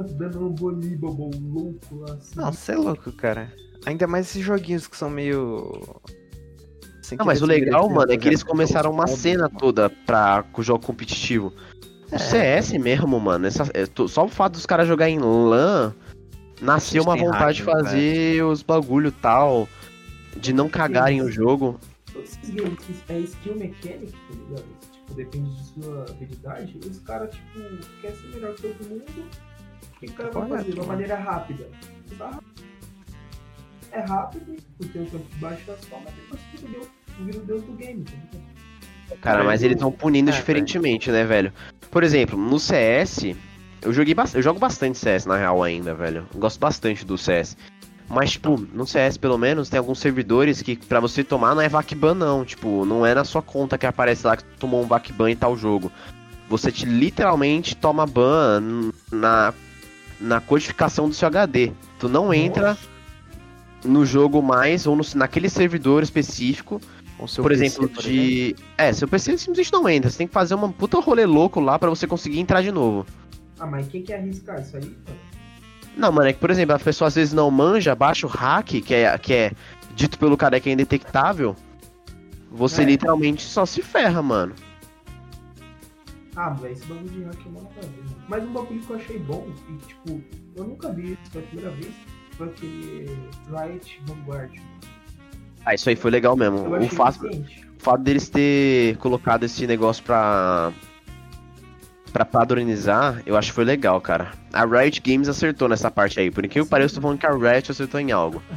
Não, 2.35 2.51
você 2.51 2.73
é 2.73 2.77
louco, 2.77 3.13
cara. 3.13 3.53
Ainda 3.85 4.07
mais 4.07 4.31
esses 4.31 4.43
joguinhos 4.43 4.87
que 4.87 4.97
são 4.97 5.11
meio. 5.11 6.01
sem 7.03 7.19
Não, 7.19 7.27
mas 7.27 7.43
o 7.43 7.47
legal, 7.47 7.83
desmerecer, 7.83 7.95
mano, 7.95 8.13
é 8.13 8.17
que 8.17 8.29
eles 8.29 8.43
começaram 8.43 8.91
uma 8.91 9.07
cena 9.07 9.51
toda 9.51 9.91
pra, 9.91 10.43
com 10.53 10.63
o 10.63 10.65
jogo 10.65 10.87
competitivo. 10.87 11.53
O 12.11 12.19
CS 12.19 12.73
mesmo, 12.73 13.21
mano, 13.21 13.47
essa, 13.47 13.65
é, 13.75 13.85
só 14.09 14.25
o 14.25 14.29
fato 14.29 14.55
dos 14.55 14.65
caras 14.65 14.89
jogarem 14.89 15.17
em 15.17 15.21
LAN, 15.21 15.93
nasceu 16.63 17.03
uma 17.03 17.17
vontade 17.17 17.59
de 17.59 17.67
né, 17.67 17.73
fazer 17.73 18.45
os 18.45 18.63
bagulho 18.63 19.13
tal, 19.13 19.69
de 20.37 20.53
não 20.53 20.69
cagarem 20.69 21.23
o 21.23 21.31
jogo. 21.31 21.79
Todos 22.13 22.31
esses 22.31 22.51
games 22.51 22.79
que 22.85 23.13
é 23.13 23.19
skill 23.21 23.55
mechanic, 23.57 24.13
tá 24.13 24.35
ligado? 24.35 24.65
Tipo, 24.93 25.15
depende 25.15 25.51
de 25.57 25.65
sua 25.65 26.03
habilidade. 26.11 26.81
Os 26.85 26.99
caras, 27.01 27.35
tipo, 27.35 27.61
querem 28.01 28.17
ser 28.17 28.27
melhor 28.29 28.55
que 28.55 28.63
todo 28.63 28.89
mundo. 28.89 29.05
O 29.97 29.99
que 30.01 30.07
o 30.07 30.13
cara 30.13 30.31
vai 30.31 30.49
fazer? 30.49 30.65
De 30.65 30.71
uma 30.73 30.77
mano. 30.79 30.93
maneira 30.93 31.17
rápida. 31.17 31.69
É 33.93 34.01
rápido, 34.01 34.57
porque 34.79 34.99
o 34.99 35.07
campo 35.07 35.27
de 35.31 35.37
baixo 35.37 35.71
é 35.71 35.77
só, 35.89 36.01
mas 36.05 36.15
depois 36.15 36.41
que 36.51 36.67
vira 36.67 36.81
o 36.81 37.25
vira 37.25 37.39
o 37.39 37.43
deus 37.45 37.63
do 37.63 37.73
game, 37.73 38.03
tá 38.05 38.13
ligado? 38.13 39.21
Cara, 39.21 39.45
mas 39.45 39.63
eles 39.63 39.77
estão 39.77 39.93
punindo 39.93 40.31
É, 40.31 40.33
diferentemente, 40.33 41.11
né, 41.11 41.25
velho? 41.25 41.53
Por 41.91 42.03
exemplo, 42.03 42.39
no 42.39 42.59
CS, 42.59 43.35
eu 43.83 43.93
joguei 43.93 44.15
eu 44.35 44.43
jogo 44.43 44.59
bastante 44.59 44.97
CS 44.97 45.27
na 45.27 45.37
real 45.37 45.63
ainda, 45.63 45.95
velho. 45.95 46.27
Eu 46.33 46.41
gosto 46.41 46.59
bastante 46.59 47.05
do 47.05 47.19
CS. 47.19 47.57
Mas, 48.13 48.33
tipo, 48.33 48.59
no 48.75 48.87
CS, 48.87 49.17
pelo 49.17 49.39
menos, 49.39 49.71
tem 49.71 49.79
alguns 49.79 49.99
servidores 49.99 50.61
que 50.61 50.77
pra 50.77 51.01
você 51.01 51.25
tomar 51.25 51.55
não 51.55 51.63
é 51.63 51.69
VACBAN, 51.69 52.13
não. 52.13 52.45
Tipo, 52.45 52.85
não 52.85 53.07
é 53.07 53.15
na 53.15 53.25
sua 53.25 53.41
conta 53.41 53.79
que 53.79 53.87
aparece 53.87 54.27
lá 54.27 54.37
que 54.37 54.45
tu 54.45 54.59
tomou 54.59 54.83
um 54.83 54.87
VACBAN 54.87 55.31
e 55.31 55.35
tal 55.35 55.57
jogo. 55.57 55.91
Você 56.47 56.71
te 56.71 56.85
literalmente 56.85 57.75
toma 57.75 58.07
ban 58.07 58.93
na, 59.11 59.55
na 60.21 60.43
codificação 60.43 61.09
do 61.09 61.15
seu 61.15 61.27
HD. 61.27 61.73
Tu 61.99 62.07
não 62.07 62.35
entra 62.35 62.77
no 63.83 64.05
jogo 64.05 64.43
mais, 64.43 64.87
ou 64.87 64.95
no, 64.95 65.03
naquele 65.15 65.49
servidor 65.49 66.03
específico, 66.03 66.83
por 67.17 67.49
PC, 67.49 67.65
exemplo, 67.65 67.89
por 67.89 68.03
de. 68.03 68.55
É, 68.77 68.93
seu 68.93 69.09
PC 69.09 69.39
simplesmente 69.39 69.73
não 69.73 69.89
entra. 69.89 70.11
Você 70.11 70.19
tem 70.19 70.27
que 70.27 70.35
fazer 70.35 70.55
uma 70.55 70.71
puta 70.71 71.01
rolê 71.01 71.25
louco 71.25 71.61
lá 71.61 71.79
pra 71.79 71.89
você 71.89 72.07
conseguir 72.07 72.41
entrar 72.41 72.61
de 72.61 72.71
novo. 72.71 73.07
Ah, 73.59 73.67
mas 73.67 73.89
quem 73.89 74.03
quer 74.03 74.19
arriscar 74.19 74.61
isso 74.61 74.77
aí, 74.77 74.85
mano? 74.85 75.32
Não, 75.97 76.11
mano, 76.11 76.29
é 76.29 76.33
que, 76.33 76.39
por 76.39 76.51
exemplo, 76.51 76.75
a 76.75 76.79
pessoa 76.79 77.09
às 77.09 77.15
vezes 77.15 77.35
não 77.35 77.51
manja, 77.51 77.95
baixa 77.95 78.27
o 78.27 78.31
hack, 78.31 78.67
que 78.81 78.95
é, 78.95 79.19
que 79.19 79.33
é 79.33 79.53
dito 79.95 80.19
pelo 80.19 80.37
cara 80.37 80.59
que 80.59 80.71
é 80.71 80.73
indetectável. 80.73 81.55
Você 82.51 82.83
É. 82.83 82.85
literalmente 82.85 83.43
só 83.43 83.65
se 83.67 83.83
ferra, 83.83 84.23
mano. 84.23 84.55
Ah, 86.35 86.51
velho, 86.51 86.73
esse 86.73 86.87
bagulho 86.87 87.09
de 87.11 87.25
hack 87.25 87.39
é 87.47 87.51
mano. 87.51 87.69
Mas 88.29 88.45
um 88.45 88.53
bagulho 88.53 88.81
que 88.81 88.91
eu 88.91 88.97
achei 88.97 89.19
bom, 89.19 89.49
e 89.69 89.77
tipo, 89.87 90.23
eu 90.57 90.65
nunca 90.65 90.91
vi 90.93 91.13
isso, 91.13 91.31
foi 91.31 91.43
a 91.43 91.47
primeira 91.47 91.71
vez, 91.73 91.95
foi 92.39 92.47
aquele 92.49 93.19
Riot 93.51 94.03
Vanguard. 94.07 94.53
Ah, 95.65 95.75
isso 95.75 95.89
aí 95.89 95.97
foi 95.97 96.11
legal 96.11 96.37
mesmo. 96.37 96.75
O 96.75 96.89
fato, 96.89 97.27
o 97.27 97.45
fato 97.79 98.03
deles 98.03 98.29
ter 98.29 98.97
colocado 98.97 99.45
esse 99.45 99.67
negócio 99.67 100.03
pra. 100.03 100.73
Pra 102.13 102.25
padronizar, 102.25 103.23
eu 103.25 103.37
acho 103.37 103.49
que 103.49 103.55
foi 103.55 103.65
legal, 103.65 104.01
cara. 104.01 104.33
A 104.53 104.65
Riot 104.65 105.01
Games 105.01 105.29
acertou 105.29 105.69
nessa 105.69 105.91
parte 105.91 106.21
aí. 106.21 106.31
Por 106.31 106.45
incrível 106.45 106.65
que 106.65 106.71
pareça, 106.71 106.93
eu 106.93 106.97
tô 106.97 107.03
falando 107.03 107.19
que 107.19 107.27
a 107.27 107.33
Riot 107.33 107.71
acertou 107.71 107.99
em 108.01 108.13
algo. 108.13 108.43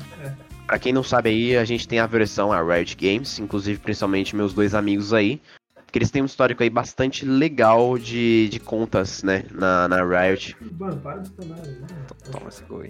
Pra 0.68 0.80
quem 0.80 0.92
não 0.92 1.04
sabe 1.04 1.30
aí, 1.30 1.56
a 1.56 1.64
gente 1.64 1.88
tem 1.88 2.00
a 2.00 2.08
versão, 2.08 2.52
a 2.52 2.60
Riot 2.62 2.98
Games, 2.98 3.38
inclusive 3.38 3.80
principalmente 3.80 4.36
meus 4.36 4.52
dois 4.52 4.74
amigos 4.74 5.14
aí. 5.14 5.40
Que 5.92 6.00
eles 6.00 6.10
têm 6.10 6.24
um 6.24 6.26
histórico 6.26 6.64
aí 6.64 6.70
bastante 6.72 7.24
legal 7.24 8.00
de, 8.00 8.50
de 8.50 8.60
contas, 8.60 9.22
né, 9.22 9.46
na, 9.52 9.88
na 9.88 10.04
Riot. 10.04 10.58
Mano, 10.78 10.98
para 10.98 11.20
de 11.20 11.30
tomar 11.30 11.56
aí, 11.58 11.72
né? 11.72 11.88
Toma 12.32 12.50
esse 12.50 12.64
gol 12.64 12.82
aí. 12.82 12.90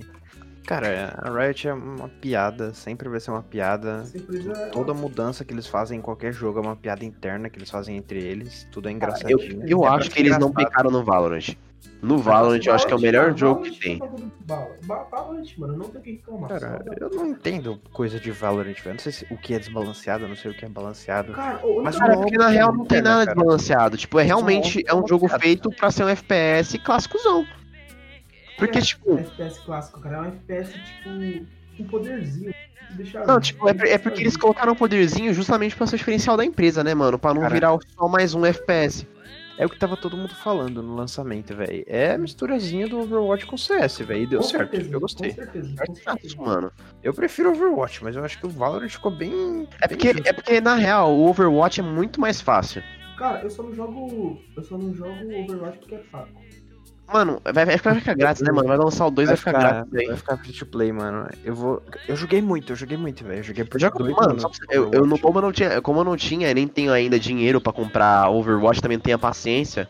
Cara, 0.66 1.14
a 1.22 1.30
Riot 1.30 1.68
é 1.68 1.74
uma 1.74 2.10
piada, 2.10 2.74
sempre 2.74 3.08
vai 3.08 3.20
ser 3.20 3.30
uma 3.32 3.44
piada. 3.44 4.04
Empresa 4.16 4.52
é 4.54 4.70
Toda 4.70 4.94
mudança 4.94 5.46
que 5.46 5.54
eles 5.54 5.68
fazem 5.68 6.00
em 6.00 6.02
qualquer 6.02 6.34
jogo 6.34 6.58
é 6.60 6.62
uma 6.64 6.76
piada 6.76 7.06
interna 7.06 7.50
que 7.50 7.60
eles 7.60 7.70
fazem 7.70 7.96
entre 7.98 8.20
eles. 8.24 8.68
Tudo 8.72 8.88
é 8.88 8.92
Eu, 8.92 8.96
engraçadinho. 8.96 9.64
eu 9.68 9.84
É 9.86 9.88
acho 9.90 10.10
que 10.10 10.20
eles 10.20 10.32
não 10.40 10.50
engraçado. 10.50 10.70
pecaram 10.72 10.90
no 10.92 11.04
Valorant. 11.04 11.56
No 12.02 12.18
Valorant 12.18 12.62
eu 12.66 12.74
acho 12.74 12.88
que 12.88 12.94
é 12.94 12.96
o 12.96 13.00
melhor 13.00 13.32
Valorant, 13.34 13.38
jogo 13.40 13.62
que 13.62 13.70
Valorant 13.70 13.80
tem. 13.80 14.00
é 14.04 15.06
Valorant, 15.10 15.58
mano, 15.58 15.78
não 15.78 15.86
tem 15.90 16.02
o 16.02 16.04
que 16.04 16.12
reclamar. 16.14 16.50
Cara, 16.50 16.86
eu 17.00 17.10
não 17.12 17.28
entendo 17.28 17.80
coisa 17.94 18.20
de 18.20 18.32
Valorant, 18.32 18.74
velho. 18.74 18.88
Eu 18.88 18.92
Não 18.94 19.00
sei 19.00 19.12
se- 19.12 19.28
o 19.30 19.38
que 19.38 19.54
é 19.54 19.60
desbalanceado, 19.60 20.24
eu 20.24 20.30
não 20.30 20.36
sei 20.36 20.50
o 20.50 20.54
que 20.56 20.66
é 20.66 20.70
balanceado. 20.70 21.34
Cara, 21.34 21.62
Mas 21.84 21.94
não- 21.96 22.02
Cara, 22.08 22.18
porque 22.18 22.38
na 22.38 22.48
real 22.48 22.74
não 22.74 22.86
tem 22.86 23.04
né, 23.04 23.10
nada 23.10 23.26
cara? 23.26 23.36
desbalanceado. 23.36 23.98
Tipo, 23.98 24.20
é 24.20 24.24
realmente 24.24 24.84
é 24.88 24.96
um 24.96 25.08
jogo 25.08 25.28
feito 25.40 25.70
pra 25.70 25.92
ser 25.92 26.04
um 26.06 26.10
FPS 26.10 26.80
clássicozão. 26.80 27.46
Porque, 28.58 28.78
É, 28.80 28.82
tipo, 28.82 29.18
FPS 29.18 29.60
clássico, 29.60 30.00
cara. 30.00 30.18
É 30.18 30.22
um 30.22 30.26
FPS, 30.26 30.74
tipo, 30.74 31.46
com 31.78 31.84
poderzinho. 31.86 32.54
Deixa 32.92 33.26
não, 33.26 33.40
tipo, 33.40 33.68
é, 33.68 33.74
é 33.92 33.98
porque 33.98 34.22
eles 34.22 34.38
colocaram 34.38 34.72
o 34.74 34.76
poderzinho 34.76 35.34
justamente 35.34 35.76
pra 35.76 35.88
ser 35.88 35.96
o 35.96 35.98
diferencial 35.98 36.38
da 36.38 36.46
empresa, 36.46 36.84
né, 36.84 36.94
mano? 36.94 37.18
Pra 37.20 37.34
não 37.34 37.42
Cara. 37.42 37.54
virar 37.54 37.78
só 37.98 38.08
mais 38.08 38.34
um 38.34 38.46
FPS. 38.46 39.08
É 39.58 39.66
o 39.66 39.70
que 39.70 39.80
tava 39.80 39.96
todo 39.96 40.18
mundo 40.18 40.36
falando 40.36 40.84
no 40.84 40.96
lançamento, 40.96 41.56
velho. 41.56 41.84
É 41.88 42.12
a 42.12 42.18
misturazinha 42.18 42.88
do 42.90 43.00
Overwatch 43.00 43.46
com 43.46 43.58
CS, 43.58 44.00
velho. 44.00 44.24
E 44.24 44.28
deu 44.28 44.40
Com 44.40 44.46
certo. 44.46 44.72
certeza, 44.72 44.94
eu 44.94 45.00
gostei. 45.00 45.30
Com 45.30 45.36
certeza, 45.36 45.86
com 45.86 45.96
certeza. 45.96 46.36
mano. 46.38 46.72
Eu 47.02 47.14
prefiro 47.14 47.52
Overwatch, 47.52 48.04
mas 48.04 48.16
eu 48.18 48.24
acho 48.24 48.38
que 48.38 48.46
o 48.46 48.50
Valorant 48.50 48.90
ficou 48.90 49.12
bem. 49.12 49.68
É 49.82 49.88
bem 49.88 49.98
porque, 49.98 50.12
justo. 50.14 50.28
é 50.28 50.34
porque, 50.34 50.62
na 50.62 50.76
real, 50.76 51.16
o 51.16 51.28
Overwatch 51.30 51.80
é 51.80 51.84
muito 51.84 52.20
mais 52.20 52.42
fácil. 52.42 52.84
Cara, 53.18 53.42
eu 53.44 53.50
só 53.50 53.64
não 53.64 53.74
jogo. 53.74 54.42
Eu 54.58 54.64
só 54.64 54.78
não 54.78 54.94
jogo 54.94 55.10
Overwatch 55.44 55.80
porque 55.80 55.96
é 55.96 56.00
fraco. 56.00 56.30
Mano, 57.12 57.40
vai, 57.44 57.66
vai 57.66 57.78
ficar, 57.78 57.92
vai 57.92 58.00
ficar 58.00 58.16
grátis, 58.16 58.42
né, 58.42 58.52
mano? 58.52 58.68
Vai 58.68 58.78
lançar 58.78 59.06
o 59.06 59.12
2 59.12 59.28
vai 59.28 59.38
ficar 59.38 59.52
grátis 59.54 59.94
aí. 59.94 60.08
vai 60.08 60.18
ficar 60.18 60.38
free 60.38 60.54
to 60.54 60.66
play, 60.66 60.92
mano. 60.92 61.28
Eu 61.44 61.54
vou. 61.54 61.84
Eu 62.08 62.16
joguei 62.16 62.42
muito, 62.42 62.72
eu 62.72 62.76
joguei 62.76 62.98
muito, 62.98 63.24
velho. 63.24 63.40
Eu 63.40 63.44
joguei 63.44 63.64
por 63.64 63.80
dois 63.80 64.16
mano, 64.16 64.38
eu, 64.72 64.92
eu 64.92 65.06
não, 65.06 65.18
como 65.18 65.38
eu 65.38 65.42
não 65.44 65.52
tinha, 65.52 65.82
como 65.82 66.00
eu 66.00 66.04
não 66.04 66.18
tinha, 66.18 66.50
e 66.50 66.54
nem 66.54 66.68
tenho 66.68 66.92
ainda 66.92 67.20
dinheiro 67.20 67.62
pra 67.62 67.72
comprar 67.72 68.30
Overwatch, 68.30 68.82
também 68.82 68.98
não 68.98 69.04
tenho 69.04 69.16
a 69.18 69.20
paciência. 69.20 69.88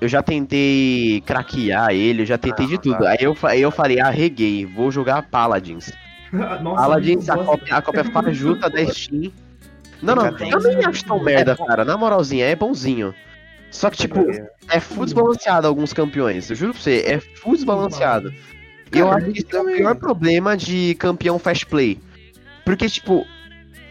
Eu 0.00 0.08
já 0.08 0.22
tentei 0.22 1.22
craquear 1.24 1.90
ele, 1.92 2.22
eu 2.22 2.26
já 2.26 2.36
tentei 2.36 2.66
Ah, 2.66 2.68
de 2.68 2.78
tudo. 2.78 2.98
tá. 2.98 3.10
Aí, 3.10 3.18
eu, 3.20 3.36
aí 3.44 3.62
eu 3.62 3.70
falei, 3.70 4.00
ah, 4.00 4.10
reguei, 4.10 4.66
vou 4.66 4.90
jogar 4.90 5.22
Paladins. 5.22 5.92
Nossa, 6.60 6.82
Paladins, 6.82 7.28
a 7.28 7.36
cópia, 7.38 7.76
a 7.76 7.80
cópia 7.80 8.04
fajuta 8.12 8.68
da 8.68 8.84
Steam. 8.86 9.32
Não, 10.02 10.14
não, 10.16 10.34
Tem 10.34 10.50
eu 10.50 10.60
nem 10.60 10.84
acho 10.84 11.04
tão 11.06 11.22
merda, 11.22 11.56
cara. 11.56 11.84
Na 11.84 11.96
moralzinha, 11.96 12.44
é 12.44 12.54
bonzinho. 12.56 13.14
Só 13.74 13.90
que, 13.90 13.96
tipo, 13.96 14.20
é 14.68 14.78
full 14.78 15.04
desbalanceado 15.04 15.66
alguns 15.66 15.92
campeões. 15.92 16.48
Eu 16.48 16.54
juro 16.54 16.72
pra 16.72 16.80
você, 16.80 17.02
é 17.04 17.18
full 17.18 17.54
desbalanceado. 17.54 18.32
E 18.94 18.98
eu 19.00 19.08
Cara, 19.08 19.16
acho 19.18 19.32
que 19.32 19.40
esse 19.40 19.56
é 19.56 19.60
o 19.60 19.64
pior 19.64 19.96
problema 19.96 20.56
de 20.56 20.94
campeão 20.94 21.40
fast 21.40 21.66
play. 21.66 22.00
Porque, 22.64 22.88
tipo, 22.88 23.26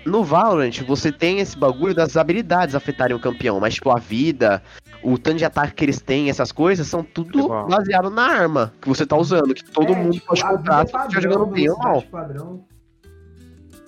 no 0.05 0.23
Valorant 0.23 0.79
você 0.87 1.11
tem 1.11 1.39
esse 1.41 1.57
bagulho 1.57 1.93
das 1.93 2.15
habilidades 2.15 2.75
afetarem 2.75 3.13
o 3.13 3.19
campeão, 3.19 3.59
mas, 3.59 3.73
tipo, 3.73 3.91
a 3.91 3.99
vida, 3.99 4.63
o 5.03 5.17
tanto 5.17 5.39
de 5.39 5.45
ataque 5.45 5.73
que 5.73 5.83
eles 5.83 5.99
têm, 5.99 6.29
essas 6.29 6.53
coisas, 6.53 6.87
são 6.87 7.03
tudo 7.03 7.49
baseado 7.67 8.09
na 8.09 8.25
arma 8.25 8.73
que 8.81 8.87
você 8.87 9.05
tá 9.05 9.17
usando, 9.17 9.53
que 9.53 9.65
todo 9.65 9.91
É, 9.91 9.95
mundo 9.97 10.13
tipo, 10.13 10.27
pode 10.27 10.43
comprar 10.43 10.77
vida 10.77 10.87
se 10.87 10.93
padrão, 10.93 11.21
jogando 11.21 11.45
bem 11.47 11.69
ou 11.69 11.77
mal. 11.77 12.01
Padrão. 12.03 12.63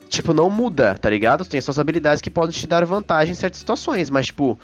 Tipo, 0.10 0.34
não 0.34 0.50
muda, 0.50 0.96
tá 0.96 1.10
ligado? 1.10 1.46
Tem 1.46 1.62
suas 1.62 1.80
habilidades 1.80 2.22
que 2.22 2.30
podem 2.30 2.52
te 2.52 2.68
dar 2.68 2.84
vantagem 2.84 3.32
em 3.32 3.36
certas 3.36 3.60
situações, 3.60 4.10
mas, 4.10 4.26
tipo, 4.26 4.60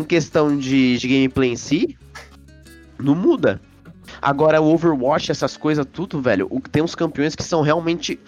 em 0.00 0.04
questão 0.04 0.56
de, 0.56 0.98
de 0.98 1.08
gameplay 1.08 1.50
em 1.52 1.56
si, 1.56 1.96
não 2.98 3.14
muda. 3.14 3.60
Agora, 4.20 4.60
o 4.60 4.72
Overwatch, 4.72 5.30
essas 5.30 5.56
coisas, 5.56 5.86
tudo, 5.90 6.20
velho, 6.20 6.46
o- 6.50 6.60
tem 6.60 6.82
uns 6.82 6.94
campeões 6.94 7.34
que 7.34 7.42
são 7.42 7.62
realmente. 7.62 8.18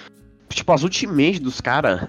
Tipo, 0.48 0.72
as 0.72 0.82
ultimates 0.82 1.40
dos 1.40 1.60
caras. 1.60 2.08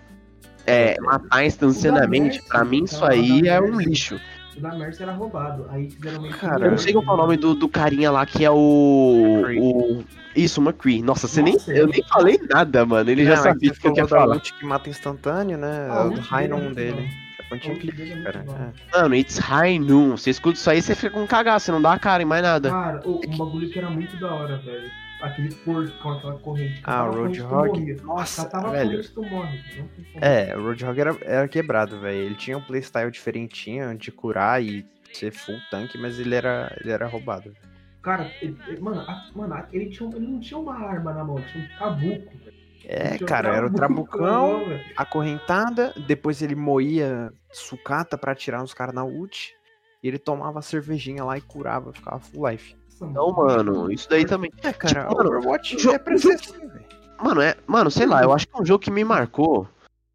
É, 0.66 1.00
matar 1.00 1.46
instantaneamente, 1.46 2.42
pra 2.44 2.66
mim 2.66 2.84
isso 2.84 3.04
aí 3.06 3.48
é 3.48 3.60
um 3.62 3.80
lixo. 3.80 4.20
O 4.58 4.60
da 4.60 4.76
Mercy 4.76 5.04
era 5.04 5.14
roubado. 5.14 5.66
Aí 5.70 5.90
fizeram 5.90 6.22
meio 6.22 6.34
Cara, 6.36 6.66
Eu 6.66 6.72
não 6.72 6.78
sei 6.78 6.92
qual 6.92 7.06
é 7.06 7.10
o 7.12 7.16
nome 7.18 7.38
do, 7.38 7.54
do 7.56 7.70
carinha 7.70 8.12
lá 8.12 8.26
que 8.26 8.44
é 8.44 8.52
o. 8.52 9.44
McCree. 9.46 9.60
o 9.62 10.04
isso, 10.36 10.60
McCree. 10.62 11.02
Nossa, 11.02 11.26
você 11.28 11.42
Nossa, 11.42 11.72
nem, 11.72 11.80
eu 11.80 11.88
nem 11.88 12.04
falei 12.04 12.40
nada, 12.50 12.86
mano. 12.86 13.10
Ele 13.10 13.24
já 13.24 13.36
Não, 13.36 13.40
é 13.40 13.44
sabia 13.44 13.72
o 13.72 13.76
que 13.76 13.88
eu 13.88 13.96
ia 13.96 14.08
falar. 14.08 14.40
que 14.42 14.66
mata 14.66 14.90
instantâneo, 14.90 15.58
né? 15.58 15.88
Ah, 15.90 16.04
o 16.04 16.08
o 16.08 16.10
do 16.10 16.16
ult 16.18 16.28
high 16.30 16.48
dele 16.74 17.00
é 17.02 17.27
É 17.52 17.56
é 17.58 18.24
cara. 18.24 18.46
É. 18.94 18.98
Mano, 19.02 19.16
it's 19.16 19.38
high 19.38 19.80
noon. 19.80 20.18
Você 20.18 20.30
escuta 20.30 20.58
isso 20.58 20.70
aí, 20.70 20.82
você 20.82 20.96
fica 20.96 21.12
com 21.12 21.26
cagaço, 21.26 21.66
você 21.68 21.72
não 21.72 21.82
dá 21.82 21.94
a 21.94 22.00
cara 22.00 22.22
em 22.22 22.26
mais 22.26 22.42
nada. 22.44 22.70
Cara, 22.70 23.02
o- 23.08 23.22
um 23.26 23.38
bagulho 23.38 23.70
que 23.70 23.80
era 23.80 23.90
muito 23.90 24.18
da 24.18 24.34
hora, 24.34 24.58
velho. 24.58 24.90
Aquele 25.22 25.52
porco 25.56 25.92
com 26.04 26.10
aquela 26.12 26.38
corrente. 26.38 26.80
Ah, 26.84 27.06
o 27.06 27.12
Roadhog. 27.12 27.96
Nossa, 28.04 28.48
velho. 28.72 29.02
morre. 29.32 29.64
É, 30.22 30.56
o 30.56 30.62
Roadhog 30.62 31.00
era, 31.00 31.18
era 31.22 31.48
quebrado, 31.48 32.00
velho. 32.00 32.18
Ele 32.18 32.36
tinha 32.36 32.58
um 32.58 32.62
playstyle 32.62 33.10
diferentinho 33.10 33.98
de 33.98 34.12
curar 34.12 34.62
e 34.64 34.86
ser 35.14 35.32
full 35.32 35.58
tank, 35.72 35.96
mas 35.98 36.20
ele 36.20 36.36
era, 36.36 36.76
ele 36.82 36.92
era 36.92 37.08
roubado. 37.08 37.52
Cara, 38.04 38.32
ele- 38.42 38.56
mano, 38.80 39.02
a- 39.02 39.26
mano, 39.36 39.66
ele, 39.74 39.90
tinha, 39.90 40.08
um- 40.08 40.16
ele 40.16 40.28
não 40.28 40.40
tinha 40.40 40.60
uma 40.60 40.76
arma 40.88 41.12
na 41.14 41.24
mão, 41.24 41.42
tinha 41.52 41.64
um 41.64 41.78
trabuco. 41.78 42.38
velho. 42.46 42.57
É, 42.90 43.18
cara, 43.18 43.54
era 43.54 43.68
o 43.68 43.74
trabucão, 43.74 44.52
mão, 44.60 44.66
velho. 44.66 44.82
acorrentada, 44.96 45.94
depois 46.08 46.42
ele 46.42 46.56
moía 46.56 47.34
sucata 47.52 48.18
pra 48.18 48.32
atirar 48.32 48.62
nos 48.62 48.74
caras 48.74 48.96
na 48.96 49.04
ult, 49.04 49.54
e 50.02 50.08
ele 50.08 50.18
tomava 50.18 50.60
a 50.60 50.62
cervejinha 50.62 51.26
lá 51.26 51.38
e 51.38 51.42
curava, 51.42 51.92
ficava 51.92 52.18
full 52.20 52.48
life. 52.50 52.78
Não, 53.02 53.32
mano, 53.32 53.92
isso 53.92 54.10
daí 54.10 54.26
também. 54.26 54.52
É, 54.64 54.72
cara, 54.72 55.04
Tipo, 55.04 55.18
mano, 55.18 55.30
Overwatch 55.38 55.90
é 55.90 56.00
pra 56.00 56.18
ser 56.18 56.34
assim, 56.34 56.54
velho. 56.54 56.86
Mano, 57.22 57.42
é, 57.42 57.56
mano, 57.68 57.92
sei 57.92 58.06
lá, 58.06 58.24
eu 58.24 58.32
acho 58.32 58.48
que 58.48 58.62
um 58.62 58.66
jogo 58.66 58.80
que 58.80 58.92
me 58.92 59.04
marcou 59.04 59.68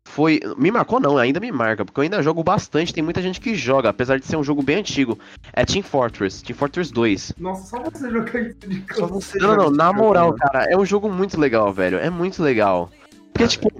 foi. 0.04 0.40
Me 0.58 0.70
marcou 0.70 1.00
não, 1.00 1.16
ainda 1.16 1.40
me 1.40 1.50
marca, 1.50 1.84
porque 1.84 2.00
eu 2.00 2.02
ainda 2.02 2.22
jogo 2.22 2.42
bastante, 2.42 2.92
tem 2.92 3.02
muita 3.02 3.22
gente 3.22 3.40
que 3.40 3.54
joga, 3.54 3.88
apesar 3.88 4.18
de 4.18 4.26
ser 4.26 4.36
um 4.36 4.44
jogo 4.44 4.62
bem 4.62 4.76
antigo. 4.76 5.18
É 5.52 5.64
Team 5.64 5.82
Fortress, 5.82 6.42
Team 6.42 6.56
Fortress 6.56 6.92
2. 6.92 7.34
Nossa, 7.38 7.64
só 7.76 7.82
você 7.82 8.10
jogar 8.10 8.40
isso 8.40 8.56
de 8.68 8.84
Só 8.94 9.06
coisa. 9.08 9.14
você 9.14 9.38
Não, 9.38 9.56
não, 9.56 9.70
na 9.70 9.92
moral, 9.92 10.26
mano. 10.28 10.38
cara, 10.38 10.64
é 10.70 10.76
um 10.76 10.84
jogo 10.84 11.08
muito 11.10 11.40
legal, 11.40 11.72
velho. 11.72 11.98
É 11.98 12.10
muito 12.10 12.42
legal. 12.42 12.90
Porque, 13.32 13.48
tipo, 13.48 13.70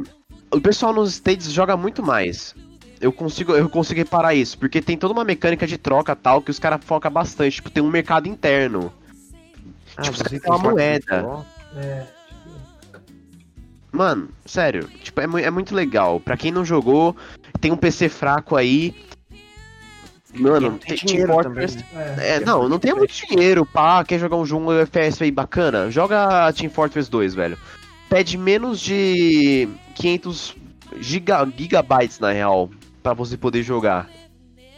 o 0.51 0.61
pessoal 0.61 0.95
nos 0.95 1.13
States 1.15 1.53
joga 1.53 1.77
muito 1.77 2.03
mais. 2.03 2.55
Eu 3.01 3.13
consigo, 3.13 3.53
eu 3.53 3.69
consigo 3.69 3.99
reparar 3.99 4.33
isso, 4.33 4.57
porque 4.57 4.81
tem 4.81 4.97
toda 4.97 5.13
uma 5.13 5.25
mecânica 5.25 5.67
de 5.67 5.77
troca 5.77 6.15
tal 6.15 6.41
que 6.41 6.51
os 6.53 6.59
caras 6.59 6.81
focam 6.85 7.11
bastante. 7.11 7.57
Tipo, 7.57 7.69
tem 7.69 7.83
um 7.83 7.91
mercado 7.91 8.29
interno. 8.29 8.93
Ah, 9.97 10.03
tipo, 10.03 10.17
você 10.17 10.39
tem 10.39 10.51
uma 10.51 10.59
moeda. 10.59 11.45
É, 11.77 12.05
Mano, 13.93 14.31
sério, 14.47 14.89
tipo, 15.03 15.21
é, 15.21 15.27
mu- 15.27 15.39
é 15.39 15.51
muito 15.51 15.75
legal. 15.75 16.19
Pra 16.19 16.37
quem 16.37 16.51
não 16.51 16.65
jogou, 16.65 17.15
tem 17.61 17.71
um 17.71 17.77
PC 17.77 18.09
fraco 18.09 18.57
aí. 18.57 18.95
Mano, 20.35 20.71
não 20.71 20.79
tem 20.79 20.97
Team 20.97 21.27
Fortress. 21.27 21.77
também, 21.85 22.25
é. 22.25 22.37
É, 22.37 22.41
não, 22.41 22.67
não 22.67 22.79
tem 22.79 22.95
muito 22.95 23.13
dinheiro, 23.15 23.67
pá, 23.67 24.03
quer 24.03 24.19
jogar 24.19 24.37
um 24.37 24.47
jogo 24.47 24.73
FPS 24.73 25.23
aí 25.23 25.31
bacana? 25.31 25.91
Joga 25.91 26.51
Team 26.55 26.71
Fortress 26.71 27.11
2, 27.11 27.35
velho. 27.35 27.59
Pede 28.09 28.39
menos 28.39 28.81
de 28.81 29.69
500 29.95 30.57
giga, 30.99 31.47
gigabytes, 31.55 32.19
na 32.19 32.33
real, 32.33 32.71
pra 33.03 33.13
você 33.13 33.37
poder 33.37 33.63
jogar. 33.63 34.09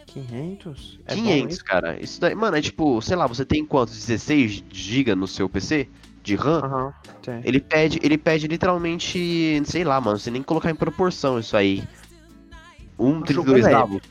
500? 0.07 0.99
É 1.07 1.15
bom 1.15 1.23
500, 1.23 1.55
isso? 1.55 1.65
cara. 1.65 2.01
Isso 2.03 2.21
daí, 2.21 2.35
mano, 2.35 2.57
é 2.57 2.61
tipo, 2.62 3.01
sei 3.01 3.15
lá, 3.17 3.27
você 3.29 3.45
tem 3.45 3.65
quantos? 3.65 3.95
16 3.95 4.65
GB 4.73 5.15
no 5.15 5.27
seu 5.29 5.49
PC? 5.49 5.89
De 6.25 6.35
RAM? 6.37 6.95
Tem. 7.22 7.43
Ele 7.45 7.61
pede, 7.61 8.01
ele 8.03 8.16
pede 8.16 8.49
literalmente, 8.49 9.62
sei 9.66 9.85
lá, 9.85 10.01
mano, 10.01 10.18
você 10.18 10.31
nem 10.31 10.43
colocar 10.43 10.70
em 10.70 10.75
proporção 10.75 11.39
isso 11.39 11.55
aí. 11.55 11.85
Um 12.99 13.20
O 13.20 13.31
jogo 13.31 13.51
é 13.51 13.61
32 13.61 13.64
leve. 13.64 13.75
avos. 13.77 14.03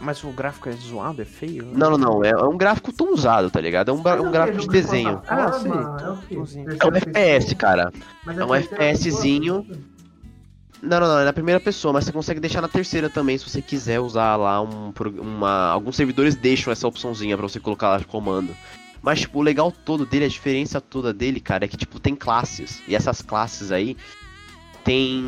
Mas 0.00 0.22
o 0.24 0.28
gráfico 0.28 0.68
é 0.68 0.72
zoado, 0.72 1.20
é 1.20 1.24
feio? 1.24 1.66
Não, 1.66 1.90
não, 1.90 1.98
não, 1.98 2.24
é, 2.24 2.30
é 2.30 2.44
um 2.44 2.56
gráfico 2.56 2.92
tão 2.92 3.12
usado, 3.12 3.50
tá 3.50 3.60
ligado? 3.60 3.90
É 3.90 3.92
um, 3.92 4.00
Mas 4.02 4.20
um 4.20 4.28
é 4.28 4.30
gráfico 4.30 4.58
de 4.58 4.62
Jogo 4.64 4.72
desenho. 4.72 5.22
Ah, 5.28 5.52
sim. 5.52 5.68
É. 5.70 6.86
É 6.86 6.86
um 6.86 6.96
FPS, 6.96 7.54
cara. 7.54 7.92
É 8.26 8.44
um 8.44 8.54
FPSzinho. 8.54 9.64
pessoa? 9.64 9.78
Não, 10.80 11.00
não, 11.00 11.08
não, 11.08 11.18
é 11.18 11.24
na 11.24 11.32
primeira 11.32 11.58
pessoa, 11.60 11.92
mas 11.92 12.04
você 12.04 12.12
consegue 12.12 12.38
deixar 12.40 12.62
na 12.62 12.68
terceira 12.68 13.10
também, 13.10 13.36
se 13.36 13.50
você 13.50 13.60
quiser 13.60 13.98
usar 13.98 14.36
lá 14.36 14.62
um, 14.62 14.92
uma... 15.20 15.70
Alguns 15.70 15.96
servidores 15.96 16.36
deixam 16.36 16.72
essa 16.72 16.86
opçãozinha 16.86 17.36
pra 17.36 17.48
você 17.48 17.58
colocar 17.58 17.88
lá 17.90 17.98
de 17.98 18.06
comando. 18.06 18.54
Mas, 19.02 19.20
tipo, 19.20 19.38
o 19.38 19.42
legal 19.42 19.70
todo 19.70 20.04
dele, 20.04 20.24
a 20.24 20.28
diferença 20.28 20.80
toda 20.80 21.12
dele, 21.12 21.40
cara, 21.40 21.64
é 21.64 21.68
que, 21.68 21.76
tipo, 21.76 22.00
tem 22.00 22.14
classes. 22.16 22.82
E 22.88 22.94
essas 22.94 23.22
classes 23.22 23.70
aí 23.72 23.96
tem, 24.84 25.22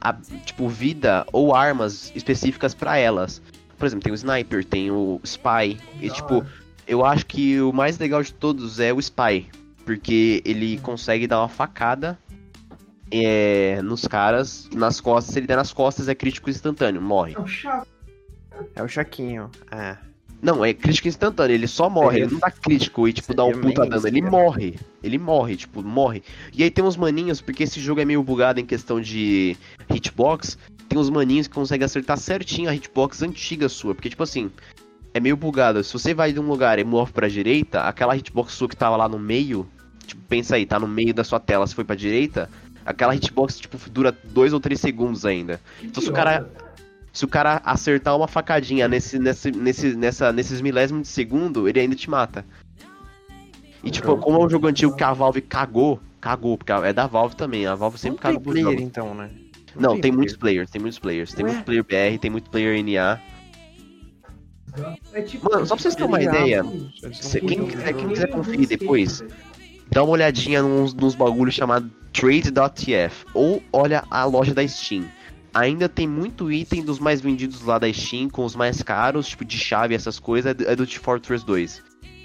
a- 0.00 0.16
tipo, 0.44 0.68
vida 0.68 1.26
ou 1.32 1.54
armas 1.54 2.12
específicas 2.14 2.74
pra 2.74 2.96
elas. 2.96 3.42
Por 3.78 3.86
exemplo, 3.86 4.04
tem 4.04 4.12
o 4.12 4.14
Sniper, 4.14 4.64
tem 4.64 4.90
o 4.90 5.20
Spy. 5.24 5.78
E, 6.00 6.08
tipo, 6.10 6.44
eu 6.86 7.04
acho 7.04 7.26
que 7.26 7.60
o 7.60 7.72
mais 7.72 7.98
legal 7.98 8.22
de 8.22 8.32
todos 8.32 8.78
é 8.80 8.92
o 8.92 8.98
Spy. 9.00 9.48
Porque 9.84 10.40
ele 10.44 10.78
consegue 10.78 11.26
dar 11.26 11.40
uma 11.40 11.48
facada 11.48 12.18
é, 13.10 13.82
nos 13.82 14.06
caras, 14.06 14.68
nas 14.72 15.00
costas. 15.00 15.34
Se 15.34 15.38
ele 15.40 15.46
der 15.46 15.56
nas 15.56 15.72
costas, 15.72 16.08
é 16.08 16.14
crítico 16.14 16.48
instantâneo, 16.48 17.02
morre. 17.02 17.34
É 18.74 18.82
o 18.82 18.88
Chaquinho. 18.88 19.50
É. 19.70 19.96
Não, 20.44 20.62
é 20.62 20.74
crítico 20.74 21.08
instantâneo, 21.08 21.54
ele 21.54 21.66
só 21.66 21.88
morre, 21.88 22.10
Seria- 22.18 22.24
ele 22.26 22.32
não 22.34 22.38
dá 22.40 22.50
crítico 22.50 23.08
e, 23.08 23.12
tipo, 23.14 23.32
dá 23.34 23.44
um 23.44 23.54
seria 23.54 23.62
puta 23.62 23.80
dano, 23.86 23.94
ele 24.06 24.16
seria. 24.20 24.30
morre. 24.30 24.78
Ele 25.02 25.18
morre, 25.18 25.56
tipo, 25.56 25.82
morre. 25.82 26.22
E 26.52 26.62
aí 26.62 26.70
tem 26.70 26.84
uns 26.84 26.98
maninhos, 26.98 27.40
porque 27.40 27.62
esse 27.62 27.80
jogo 27.80 28.00
é 28.02 28.04
meio 28.04 28.22
bugado 28.22 28.60
em 28.60 28.66
questão 28.66 29.00
de 29.00 29.56
hitbox, 29.88 30.58
tem 30.88 30.98
uns 30.98 31.08
maninhos 31.08 31.48
que 31.48 31.54
conseguem 31.54 31.86
acertar 31.86 32.18
certinho 32.18 32.68
a 32.68 32.74
hitbox 32.74 33.22
antiga 33.22 33.68
sua, 33.70 33.94
porque, 33.94 34.10
tipo 34.10 34.22
assim, 34.22 34.50
é 35.14 35.18
meio 35.20 35.36
bugado. 35.36 35.82
Se 35.82 35.92
você 35.94 36.12
vai 36.12 36.30
de 36.32 36.38
um 36.38 36.46
lugar 36.46 36.78
e 36.78 36.84
move 36.84 37.10
pra 37.12 37.26
direita, 37.26 37.80
aquela 37.80 38.14
hitbox 38.14 38.52
sua 38.52 38.68
que 38.68 38.76
tava 38.76 38.96
lá 38.98 39.08
no 39.08 39.18
meio, 39.18 39.66
tipo, 40.06 40.20
pensa 40.28 40.56
aí, 40.56 40.66
tá 40.66 40.78
no 40.78 40.86
meio 40.86 41.14
da 41.14 41.24
sua 41.24 41.40
tela, 41.40 41.66
se 41.66 41.74
foi 41.74 41.84
pra 41.84 41.96
direita, 41.96 42.50
aquela 42.84 43.16
hitbox, 43.16 43.58
tipo, 43.60 43.78
dura 43.88 44.12
dois 44.24 44.52
ou 44.52 44.60
três 44.60 44.78
segundos 44.78 45.24
ainda. 45.24 45.58
Que 45.80 45.86
Então, 45.86 46.02
se 46.02 46.10
o 46.10 46.12
cara- 46.12 46.46
Se 47.14 47.24
o 47.24 47.28
cara 47.28 47.62
acertar 47.64 48.16
uma 48.16 48.26
facadinha 48.28 48.88
nesse, 48.88 49.18
nesse, 49.20 49.50
nesse, 49.52 49.94
nessa, 49.94 50.32
nesses 50.32 50.60
milésimos 50.60 51.02
de 51.02 51.08
segundo, 51.08 51.68
ele 51.68 51.78
ainda 51.80 51.94
te 51.94 52.10
mata. 52.10 52.44
E 53.84 53.90
tipo, 53.90 54.08
Então, 54.08 54.18
como 54.20 54.40
é 54.42 54.44
um 54.46 54.50
jogo 54.50 54.66
antigo 54.66 54.96
que 54.96 55.04
a 55.04 55.12
Valve 55.12 55.40
cagou, 55.40 56.00
cagou, 56.20 56.58
porque 56.58 56.72
é 56.72 56.92
da 56.92 57.06
Valve 57.06 57.36
também, 57.36 57.66
a 57.66 57.74
Valve 57.76 57.98
sempre 57.98 58.20
tem 58.20 58.32
pros 58.40 58.52
player, 58.52 58.64
jogos. 58.68 58.82
então, 58.82 59.14
né? 59.14 59.30
Não, 59.76 59.92
tem, 59.92 60.00
player. 60.00 60.14
muitos 60.16 60.36
players, 60.36 60.70
tem 60.70 60.80
muitos 60.80 60.98
players. 60.98 61.32
Tem 61.32 61.44
Ué? 61.44 61.52
muito 61.52 61.64
player 61.64 61.84
BR, 61.84 62.18
tem 62.18 62.30
muito 62.30 62.50
player 62.50 62.82
NA. 62.84 63.20
É 65.12 65.22
tipo, 65.22 65.48
Mano, 65.50 65.64
só 65.66 65.76
pra 65.76 65.82
vocês 65.82 65.94
terem 65.94 66.08
uma 66.10 66.20
ideia, 66.22 66.64
Cê- 67.12 67.38
cuidam 67.40 67.66
quem 67.66 67.76
quiser- 67.76 67.86
jogo. 67.86 67.98
quem 67.98 68.08
quiser 68.08 68.26
conferir 68.30 68.66
depois, 68.68 69.22
dá 69.88 70.02
uma 70.02 70.12
olhadinha 70.12 70.62
nos, 70.62 70.92
nos 70.94 71.14
bagulhos 71.14 71.54
chamado 71.54 71.88
Trade.tf 72.12 73.24
ou 73.32 73.62
olha 73.72 74.02
a 74.10 74.24
loja 74.24 74.52
da 74.52 74.66
Steam. 74.66 75.04
Ainda 75.54 75.88
tem 75.88 76.06
muito 76.06 76.50
item 76.50 76.82
dos 76.82 76.98
mais 76.98 77.20
vendidos 77.20 77.62
lá 77.62 77.78
da 77.78 77.90
Steam, 77.92 78.28
com 78.28 78.44
os 78.44 78.56
mais 78.56 78.82
caros, 78.82 79.28
tipo 79.28 79.44
de 79.44 79.56
chave, 79.56 79.94
essas 79.94 80.18
coisas, 80.18 80.50
é 80.50 80.54
do, 80.54 80.68
é 80.68 80.74
Team 80.74 81.00
Fortress 81.00 81.46
2. 81.46 81.82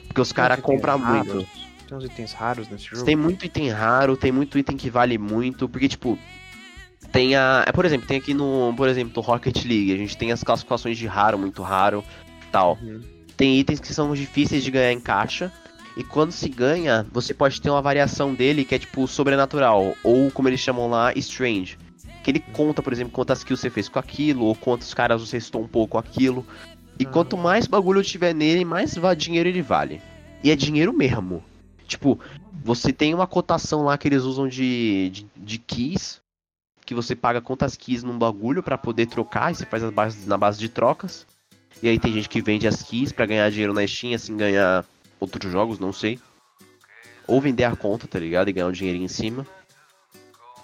Porque 0.08 0.22
os 0.22 0.32
caras 0.32 0.60
compram 0.60 0.98
raros, 0.98 1.34
muito. 1.34 1.48
Tem 1.88 1.98
uns 1.98 2.04
itens 2.04 2.34
raros 2.34 2.68
nesse 2.68 2.86
jogo. 2.86 3.04
Tem 3.04 3.16
muito 3.16 3.46
item 3.46 3.70
raro, 3.70 4.18
tem 4.18 4.32
muito 4.32 4.58
item 4.58 4.76
que 4.76 4.90
vale 4.90 5.18
muito, 5.18 5.70
porque 5.70 5.88
tipo. 5.88 6.18
Tem 7.12 7.36
a. 7.36 7.64
É, 7.68 7.72
por 7.72 7.86
exemplo, 7.86 8.08
tem 8.08 8.18
aqui 8.18 8.34
no. 8.34 8.74
Por 8.76 8.88
exemplo, 8.88 9.14
no 9.16 9.22
Rocket 9.22 9.64
League, 9.64 9.94
a 9.94 9.98
gente 9.98 10.18
tem 10.18 10.32
as 10.32 10.44
classificações 10.44 10.98
de 10.98 11.06
raro, 11.06 11.38
muito 11.38 11.62
raro 11.62 12.04
tal. 12.52 12.78
Uhum. 12.82 13.02
Tem 13.38 13.60
itens 13.60 13.80
que 13.80 13.94
são 13.94 14.14
difíceis 14.14 14.64
de 14.64 14.72
ganhar 14.72 14.92
em 14.92 15.00
caixa. 15.00 15.52
E 15.96 16.04
quando 16.04 16.32
se 16.32 16.48
ganha, 16.48 17.06
você 17.12 17.34
pode 17.34 17.60
ter 17.62 17.70
uma 17.70 17.82
variação 17.82 18.34
dele 18.34 18.64
que 18.64 18.76
é 18.76 18.80
tipo 18.80 19.08
sobrenatural. 19.08 19.96
Ou 20.04 20.32
como 20.32 20.48
eles 20.48 20.60
chamam 20.60 20.90
lá, 20.90 21.12
strange. 21.14 21.78
Que 22.24 22.32
ele 22.32 22.40
conta, 22.40 22.82
por 22.82 22.92
exemplo, 22.92 23.12
quantas 23.14 23.44
kills 23.44 23.62
você 23.62 23.70
fez 23.70 23.88
com 23.88 24.00
aquilo, 24.00 24.46
ou 24.46 24.56
quantos 24.56 24.94
caras 24.94 25.22
você 25.22 25.38
estompou 25.38 25.88
com 25.88 25.98
aquilo. 25.98 26.46
E 27.00 27.06
Ah. 27.06 27.10
quanto 27.10 27.38
mais 27.38 27.66
bagulho 27.66 28.04
tiver 28.04 28.34
nele, 28.34 28.66
mais 28.66 28.96
dinheiro 29.18 29.48
ele 29.48 29.62
vale. 29.62 30.02
E 30.44 30.52
é 30.52 30.56
dinheiro 30.56 30.92
mesmo. 30.92 31.44
Tipo, 31.88 32.20
você 32.64 32.92
tem 32.92 33.14
uma 33.14 33.26
cotação 33.26 33.84
lá 33.84 33.98
que 33.98 34.08
eles 34.08 34.24
usam 34.24 34.48
de, 34.48 35.10
de, 35.10 35.28
de 35.36 35.58
keys. 35.58 36.22
Que 36.86 36.94
você 36.94 37.16
paga 37.16 37.40
quantas 37.40 37.76
keys 37.76 38.04
num 38.04 38.18
bagulho 38.18 38.62
pra 38.64 38.78
poder 38.78 39.06
trocar. 39.06 39.52
E 39.52 39.56
você 39.56 39.66
faz 39.66 39.84
as 39.84 39.92
bases, 39.94 40.26
na 40.26 40.38
base 40.38 40.60
de 40.60 40.70
trocas. 40.70 41.26
E 41.82 41.88
aí 41.88 41.98
tem 41.98 42.12
gente 42.12 42.28
que 42.28 42.42
vende 42.42 42.68
as 42.68 42.84
keys 42.84 43.12
pra 43.12 43.26
ganhar 43.26 43.50
dinheiro 43.50 43.74
na 43.74 43.86
Steam, 43.88 44.14
assim 44.14 44.36
ganhar 44.36 44.84
outros 45.20 45.52
jogos, 45.52 45.80
não 45.80 45.94
sei. 45.94 46.20
Ou 47.28 47.40
vender 47.40 47.64
a 47.64 47.76
conta, 47.76 48.08
tá 48.08 48.20
ligado? 48.20 48.50
E 48.50 48.54
ganhar 48.54 48.68
um 48.68 48.72
dinheirinho 48.72 49.06
em 49.06 49.10
cima. 49.10 49.46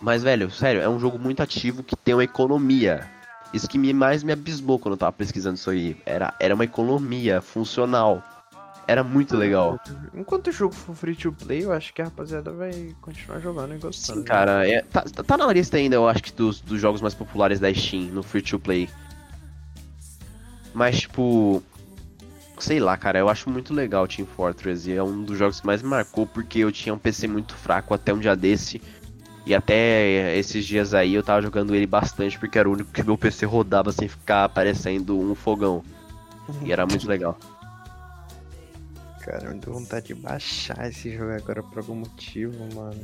Mas, 0.02 0.24
velho, 0.24 0.52
sério, 0.52 0.82
é 0.82 0.90
um 0.90 1.00
jogo 1.00 1.18
muito 1.18 1.42
ativo 1.42 1.84
que 1.84 1.96
tem 1.96 2.14
uma 2.14 2.24
economia. 2.24 3.10
Isso 3.54 3.68
que 3.68 3.78
me 3.78 3.94
mais 3.94 4.24
me 4.24 4.34
abismou 4.34 4.78
quando 4.78 4.94
eu 4.94 4.98
tava 4.98 5.14
pesquisando 5.14 5.56
isso 5.56 5.70
aí. 5.70 5.98
Era, 6.06 6.34
era 6.40 6.54
uma 6.54 6.66
economia 6.66 7.42
funcional. 7.42 8.24
Era 8.88 9.04
muito 9.04 9.36
legal. 9.36 9.80
Enquanto 10.14 10.48
o 10.48 10.52
jogo 10.52 10.76
for 10.76 10.96
free 10.96 11.16
to 11.16 11.32
play, 11.32 11.64
eu 11.64 11.72
acho 11.72 11.94
que 11.94 12.02
a 12.02 12.06
rapaziada 12.06 12.52
vai 12.52 12.96
continuar 13.02 13.40
jogando 13.40 13.74
e 13.74 13.78
gostando. 13.78 14.20
Sim, 14.20 14.26
cara, 14.26 14.68
é, 14.68 14.82
tá, 14.82 15.02
tá 15.02 15.38
na 15.38 15.52
lista 15.52 15.78
ainda, 15.78 15.96
eu 15.96 16.08
acho 16.08 16.22
que 16.22 16.32
dos, 16.32 16.62
dos 16.62 16.80
jogos 16.80 17.02
mais 17.02 17.16
populares 17.16 17.60
da 17.60 17.74
Steam, 17.74 18.12
no 18.12 18.22
Free 18.22 18.42
to 18.42 18.60
Play. 18.60 18.90
Mas, 20.74 21.02
tipo. 21.02 21.64
Sei 22.60 22.80
lá, 22.80 22.96
cara, 22.96 23.20
eu 23.20 23.28
acho 23.28 23.50
muito 23.50 23.74
legal 23.74 24.08
Team 24.08 24.26
Fortress. 24.26 24.90
E 24.90 24.94
é 24.94 25.04
um 25.04 25.24
dos 25.24 25.38
jogos 25.38 25.60
que 25.60 25.66
mais 25.66 25.82
me 25.82 25.90
marcou, 25.90 26.26
porque 26.26 26.60
eu 26.60 26.72
tinha 26.72 26.94
um 26.94 26.98
PC 26.98 27.28
muito 27.28 27.54
fraco 27.54 27.94
até 27.94 28.14
um 28.14 28.20
dia 28.20 28.36
desse. 28.36 28.82
E 29.46 29.54
até 29.54 30.36
esses 30.38 30.66
dias 30.66 30.94
aí 30.94 31.14
eu 31.14 31.22
tava 31.22 31.42
jogando 31.42 31.76
ele 31.76 31.86
bastante, 31.86 32.38
porque 32.40 32.58
era 32.58 32.68
o 32.68 32.74
único 32.74 32.92
que 32.92 33.04
meu 33.04 33.18
PC 33.18 33.46
rodava 33.46 33.92
sem 33.92 34.08
ficar 34.08 34.44
aparecendo 34.44 35.20
um 35.20 35.36
fogão. 35.36 35.84
E 36.64 36.72
era 36.72 36.86
muito 36.86 37.08
legal. 37.08 37.38
Cara, 39.22 39.50
me 39.50 39.60
deu 39.60 39.74
vontade 39.74 40.08
de 40.08 40.16
baixar 40.16 40.88
esse 40.88 41.16
jogo 41.16 41.32
agora 41.32 41.64
por 41.64 41.80
algum 41.80 41.96
motivo, 41.96 42.54
mano. 42.76 43.00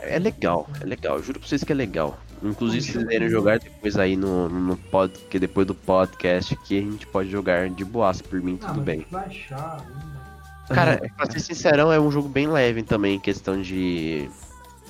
É 0.00 0.18
legal, 0.18 0.68
é 0.80 0.84
legal, 0.84 1.16
eu 1.16 1.22
juro 1.22 1.38
pra 1.38 1.48
vocês 1.48 1.62
que 1.62 1.72
é 1.72 1.74
legal. 1.74 2.18
Inclusive, 2.42 2.82
se 2.82 2.92
vocês 2.92 3.04
quiserem 3.04 3.28
jogar 3.28 3.60
depois 3.60 3.96
aí 3.96 4.16
no, 4.16 4.48
no 4.48 4.76
pod, 4.76 5.12
que 5.30 5.38
depois 5.38 5.66
do 5.66 5.74
podcast 5.74 6.54
aqui, 6.54 6.78
a 6.78 6.82
gente 6.82 7.06
pode 7.06 7.30
jogar 7.30 7.70
de 7.70 7.84
boaça 7.84 8.24
por 8.24 8.42
mim, 8.42 8.58
Ah, 8.62 8.68
tudo 8.68 8.80
bem. 8.80 9.06
Baixar. 9.10 9.84
Cara, 10.68 11.00
pra 11.16 11.30
ser 11.30 11.38
sincerão, 11.40 11.92
é 11.92 12.00
um 12.00 12.10
jogo 12.10 12.28
bem 12.28 12.48
leve 12.48 12.82
também, 12.82 13.16
em 13.16 13.20
questão 13.20 13.60
de. 13.62 14.28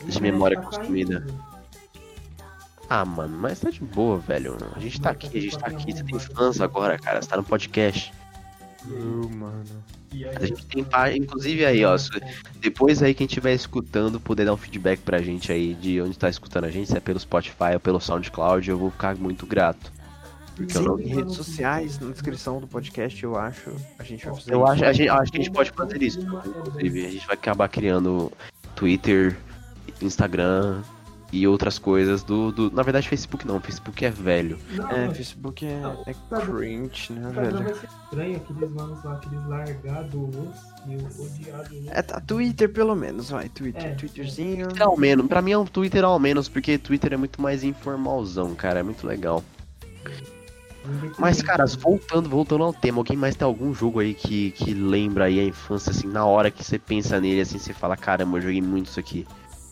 De 0.06 0.20
memória 0.22 0.60
Tá 0.60 0.66
consumida. 0.66 1.20
caindo. 1.20 1.52
Ah, 2.88 3.04
mano, 3.04 3.38
mas 3.38 3.60
tá 3.60 3.70
de 3.70 3.80
boa, 3.80 4.18
velho. 4.18 4.56
A 4.76 4.78
gente 4.78 5.00
tá 5.00 5.10
aqui, 5.10 5.38
a 5.38 5.40
gente 5.40 5.58
tá 5.58 5.66
aqui, 5.66 5.92
você 5.92 6.04
tem 6.04 6.18
fãs 6.18 6.60
agora, 6.60 6.98
cara, 6.98 7.22
você 7.22 7.28
tá 7.28 7.36
no 7.36 7.44
podcast. 7.44 8.12
Oh, 8.86 9.28
mano. 9.28 9.64
A 10.36 10.44
gente 10.44 10.66
tem 10.66 10.84
inclusive 11.16 11.64
aí, 11.64 11.82
ó, 11.86 11.96
depois 12.60 13.02
aí 13.02 13.14
quem 13.14 13.26
estiver 13.26 13.54
escutando, 13.54 14.20
poder 14.20 14.44
dar 14.44 14.52
um 14.52 14.58
feedback 14.58 15.00
pra 15.00 15.22
gente 15.22 15.50
aí 15.50 15.72
de 15.72 16.02
onde 16.02 16.18
tá 16.18 16.28
escutando 16.28 16.64
a 16.64 16.70
gente, 16.70 16.90
se 16.90 16.96
é 16.96 17.00
pelo 17.00 17.18
Spotify 17.18 17.72
ou 17.74 17.80
pelo 17.80 17.98
SoundCloud, 17.98 18.68
eu 18.68 18.76
vou 18.76 18.90
ficar 18.90 19.16
muito 19.16 19.46
grato. 19.46 19.90
Porque 20.54 20.76
eu 20.76 20.82
Sim, 20.82 20.86
não- 20.88 21.00
em 21.00 21.06
redes 21.06 21.34
sociais, 21.34 21.98
na 21.98 22.10
descrição 22.10 22.60
do 22.60 22.66
podcast, 22.66 23.24
eu 23.24 23.36
acho. 23.38 23.70
A 23.98 24.02
gente 24.02 24.26
vai 24.26 24.34
fazer 24.34 24.52
Eu 24.52 24.58
isso. 24.64 24.72
acho, 24.72 24.84
a 24.84 24.92
gente, 24.92 25.08
acho 25.08 25.32
que 25.32 25.38
a 25.38 25.42
gente 25.44 25.52
pode 25.52 25.70
fazer 25.70 26.02
isso, 26.02 26.20
inclusive. 26.20 27.06
A 27.06 27.10
gente 27.10 27.26
vai 27.26 27.34
acabar 27.36 27.68
criando 27.70 28.30
Twitter, 28.76 29.34
Instagram 30.04 30.82
e 31.32 31.48
outras 31.48 31.78
coisas 31.78 32.22
do, 32.22 32.52
do. 32.52 32.70
Na 32.70 32.82
verdade, 32.82 33.08
Facebook 33.08 33.46
não, 33.46 33.58
Facebook 33.58 34.04
é 34.04 34.10
velho. 34.10 34.58
Não, 34.72 34.90
É, 34.90 35.06
mas 35.06 35.16
Facebook 35.16 35.64
é, 35.64 35.80
Não, 35.80 36.02
é 36.06 36.14
cringe, 36.44 37.12
né, 37.14 37.28
Instagram 37.28 37.50
velho? 37.50 37.64
vai 37.64 37.74
ser 37.74 37.86
estranho, 38.04 38.36
aqueles 38.36 38.72
manos 38.72 39.02
lá, 39.04 39.12
aqueles 39.14 39.46
largados 39.46 40.12
e 40.86 40.96
o 40.96 41.24
odiado. 41.24 41.68
É, 41.88 42.02
tá, 42.02 42.20
Twitter 42.20 42.70
pelo 42.70 42.94
menos, 42.94 43.30
vai. 43.30 43.48
Twitter, 43.48 43.82
É. 43.82 43.94
Twitterzinho. 43.94 44.66
Twitter 44.66 44.86
ao 44.86 44.96
menos. 44.98 45.26
Pra 45.26 45.40
mim 45.40 45.52
é 45.52 45.58
um 45.58 45.64
Twitter 45.64 46.04
ao 46.04 46.18
menos, 46.18 46.50
porque 46.50 46.76
Twitter 46.76 47.14
é 47.14 47.16
muito 47.16 47.40
mais 47.40 47.64
informalzão, 47.64 48.54
cara. 48.54 48.80
É 48.80 48.82
muito 48.82 49.06
legal. 49.06 49.42
Mas, 51.16 51.40
caras, 51.40 51.76
voltando, 51.76 52.28
voltando 52.28 52.64
ao 52.64 52.72
tema, 52.72 52.98
alguém 52.98 53.16
mais 53.16 53.36
tem 53.36 53.46
algum 53.46 53.72
jogo 53.72 54.00
aí 54.00 54.14
que, 54.14 54.50
que 54.50 54.74
lembra 54.74 55.26
aí 55.26 55.38
a 55.38 55.44
infância, 55.44 55.90
assim, 55.90 56.08
na 56.08 56.24
hora 56.26 56.50
que 56.50 56.64
você 56.64 56.76
pensa 56.78 57.20
nele, 57.20 57.40
assim, 57.40 57.56
você 57.56 57.72
fala, 57.72 57.96
caramba, 57.96 58.38
eu 58.38 58.42
joguei 58.42 58.60
muito 58.60 58.86
isso 58.88 58.98
aqui. 58.98 59.24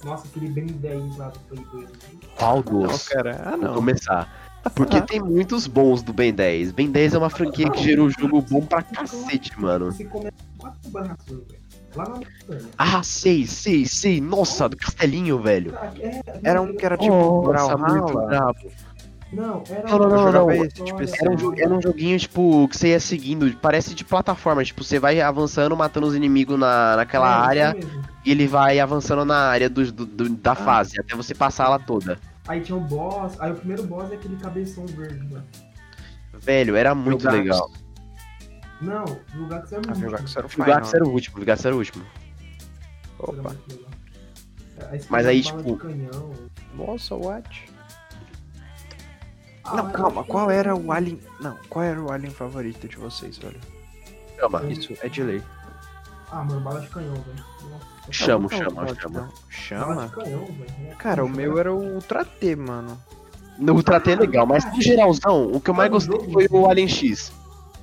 Nossa, 0.05 0.26
aquele 0.26 0.48
Ben 0.48 0.66
10 0.66 1.16
lá 1.18 1.28
do 1.28 1.38
Play 1.40 1.64
2. 1.72 1.84
assim. 1.86 2.18
Qual 2.38 2.57
Não, 2.57 2.62
dos? 2.86 3.09
cara. 3.09 3.42
Ah, 3.44 3.51
Vou 3.51 3.59
não. 3.59 3.74
começar. 3.74 4.51
Porque 4.74 5.01
tem 5.01 5.20
muitos 5.20 5.66
bons 5.66 6.03
do 6.03 6.12
Ben 6.12 6.32
10. 6.34 6.72
Ben 6.72 6.90
10 6.90 7.14
é 7.14 7.18
uma 7.18 7.30
franquia 7.30 7.70
que 7.70 7.82
gerou 7.82 8.07
um 8.07 8.11
jogo 8.11 8.42
bom 8.42 8.61
pra 8.64 8.82
cacete, 8.82 9.59
mano. 9.61 9.86
Você 9.90 10.05
começa 10.05 10.32
com 10.53 10.59
quatro 10.59 10.90
barras, 10.90 11.16
velho. 11.26 11.46
Lá 11.96 12.05
na 12.05 12.11
montanha. 12.16 12.70
Ah, 12.78 13.03
sei, 13.03 13.46
sei, 13.46 13.84
sei. 13.86 14.20
Nossa, 14.20 14.68
do 14.68 14.76
castelinho, 14.76 15.40
velho. 15.42 15.74
Ah, 15.80 15.90
é, 15.98 16.20
Era 16.44 16.61
um 16.62 16.74
que 16.76 16.84
era 16.86 16.96
tipo 16.96 17.12
Nossa, 17.12 17.76
muito 17.76 18.12
Brawlhalla. 18.12 18.26
bravo. 18.26 18.59
Não, 19.33 19.62
era 19.68 19.89
Não, 19.89 19.99
não, 19.99 20.09
não, 20.09 20.33
não. 20.33 20.51
esse, 20.64 20.83
tipo, 20.83 21.01
esse 21.03 21.14
Era 21.24 21.31
um, 21.31 21.55
era 21.57 21.72
um 21.74 21.81
joguinho, 21.81 22.18
tipo, 22.18 22.66
que 22.68 22.76
você 22.76 22.89
ia 22.89 22.99
seguindo, 23.01 23.55
parece 23.59 23.95
de 23.95 24.05
plataforma. 24.05 24.64
Tipo, 24.64 24.83
você 24.83 24.99
vai 24.99 25.20
avançando, 25.20 25.76
matando 25.76 26.07
os 26.09 26.16
inimigos 26.16 26.59
na, 26.59 26.97
naquela 26.97 27.28
É, 27.28 27.47
área 27.47 27.76
e 28.24 28.31
ele 28.33 28.49
vai 28.49 28.81
avançando 28.81 29.24
na 29.24 29.37
área 29.37 29.70
do, 29.70 29.93
do- 29.93 30.07
do- 30.07 30.28
da 30.31 30.55
fase, 30.57 30.99
até 31.01 31.14
você 31.14 31.33
passar 31.35 31.66
ela 31.66 31.78
toda. 31.78 32.18
Aí 32.49 32.61
tinha 32.61 32.76
o 32.76 32.81
boss, 32.81 33.41
aí 33.41 33.53
o 33.53 33.55
primeiro 33.55 33.85
boss 33.85 34.11
é 34.11 34.16
aquele 34.16 34.35
cabeção 34.37 34.85
verde, 34.87 35.33
né? 35.33 35.43
Velho, 36.35 36.74
era 36.74 36.93
muito 36.95 37.22
Jogax. 37.22 37.39
legal. 37.39 37.70
Não, 38.81 39.05
o 39.05 39.47
Gax 39.47 39.72
era 39.72 39.83
Ah, 39.85 39.89
muito 39.91 40.01
jogar 40.01 40.18
com 40.22 40.26
Zero 40.26 40.49
O 40.59 40.64
Gax 40.64 40.95
era 40.95 41.05
o 41.05 41.09
último, 41.11 41.43
o 41.43 41.45
Gax 41.45 41.64
era 41.66 41.74
o 41.74 41.78
último. 41.78 42.05
Opa. 43.18 43.55
Mas 45.11 45.26
aí, 45.26 45.43
tipo- 45.43 45.76
canhão. 45.76 46.33
Nossa, 46.74 47.14
what? 47.14 47.47
Não, 49.77 49.91
calma. 49.91 50.25
Qual 50.25 50.51
era 50.51 50.75
o 50.75 50.93
alien... 50.93 51.18
Não, 51.41 51.57
qual 51.68 51.85
era 51.85 52.01
o 52.01 52.11
alien 52.11 52.33
favorito 52.33 52.89
de 52.89 52.97
vocês, 52.97 53.39
velho? 53.39 53.61
Chama, 54.39 54.62
Isso, 54.64 54.95
é 55.03 55.09
de 55.09 55.23
lei. 55.23 55.43
Ah, 56.31 56.45
mano, 56.45 56.61
bala 56.61 56.81
de 56.81 56.89
canhão, 56.89 57.14
velho. 57.14 57.45
Chama, 58.11 58.49
chama, 58.49 58.95
chama. 58.95 59.31
Chama? 59.49 60.09
de 60.09 60.14
canhão, 60.14 60.47
velho. 60.47 60.97
Cara, 60.99 61.25
o 61.25 61.29
meu 61.29 61.59
era 61.59 61.73
o 61.73 61.95
Ultra 61.95 62.25
T, 62.25 62.57
mano. 62.57 62.99
No 63.59 63.75
Ultra 63.75 64.01
T 64.01 64.12
é 64.12 64.16
legal, 64.16 64.47
mas 64.47 64.64
no 64.64 64.81
geralzão, 64.81 65.53
o 65.53 65.61
que 65.61 65.71
eu 65.71 65.75
mais 65.75 65.91
gostei 65.91 66.18
foi 66.33 66.49
o 66.51 66.68
Alien 66.68 66.89
X. 66.89 67.33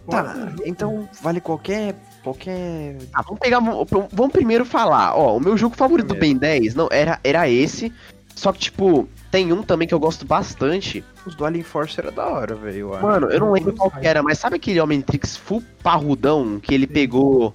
Tá, 0.10 0.24
o 0.58 0.66
então 0.68 1.08
vale 1.22 1.42
qualquer. 1.42 1.94
qualquer. 2.24 2.98
Ah, 3.14 3.22
vamos 3.22 3.40
pegar. 3.40 3.60
Vamos 3.60 4.32
primeiro 4.32 4.66
falar, 4.66 5.16
ó, 5.16 5.38
o 5.38 5.40
meu 5.40 5.58
jogo 5.58 5.76
favorito 5.76 6.08
do 6.08 6.16
Ben 6.16 6.36
10 6.36 6.76
não, 6.76 6.88
era, 6.92 7.20
era 7.24 7.50
esse. 7.50 7.94
Só 8.38 8.54
que, 8.54 8.60
tipo, 8.60 9.10
tem 9.32 9.52
um 9.52 9.64
também 9.64 9.88
que 9.88 9.96
eu 9.96 10.00
gosto 10.00 10.24
bastante. 10.24 11.04
Os 11.26 11.34
do 11.34 11.44
Alien 11.44 11.64
Force 11.64 12.00
era 12.00 12.12
da 12.12 12.28
hora, 12.28 12.54
velho. 12.54 12.78
eu 12.78 12.94
acho. 12.94 13.04
Mano, 13.04 13.32
eu 13.32 13.40
não 13.40 13.52
lembro 13.52 13.74
qual 13.74 13.90
que 13.90 14.06
era, 14.06 14.22
mas 14.22 14.38
sabe 14.38 14.58
aquele 14.58 14.80
Omnitrix 14.80 15.36
full 15.36 15.64
parrudão 15.82 16.60
que 16.60 16.72
ele 16.72 16.86
pegou. 16.86 17.52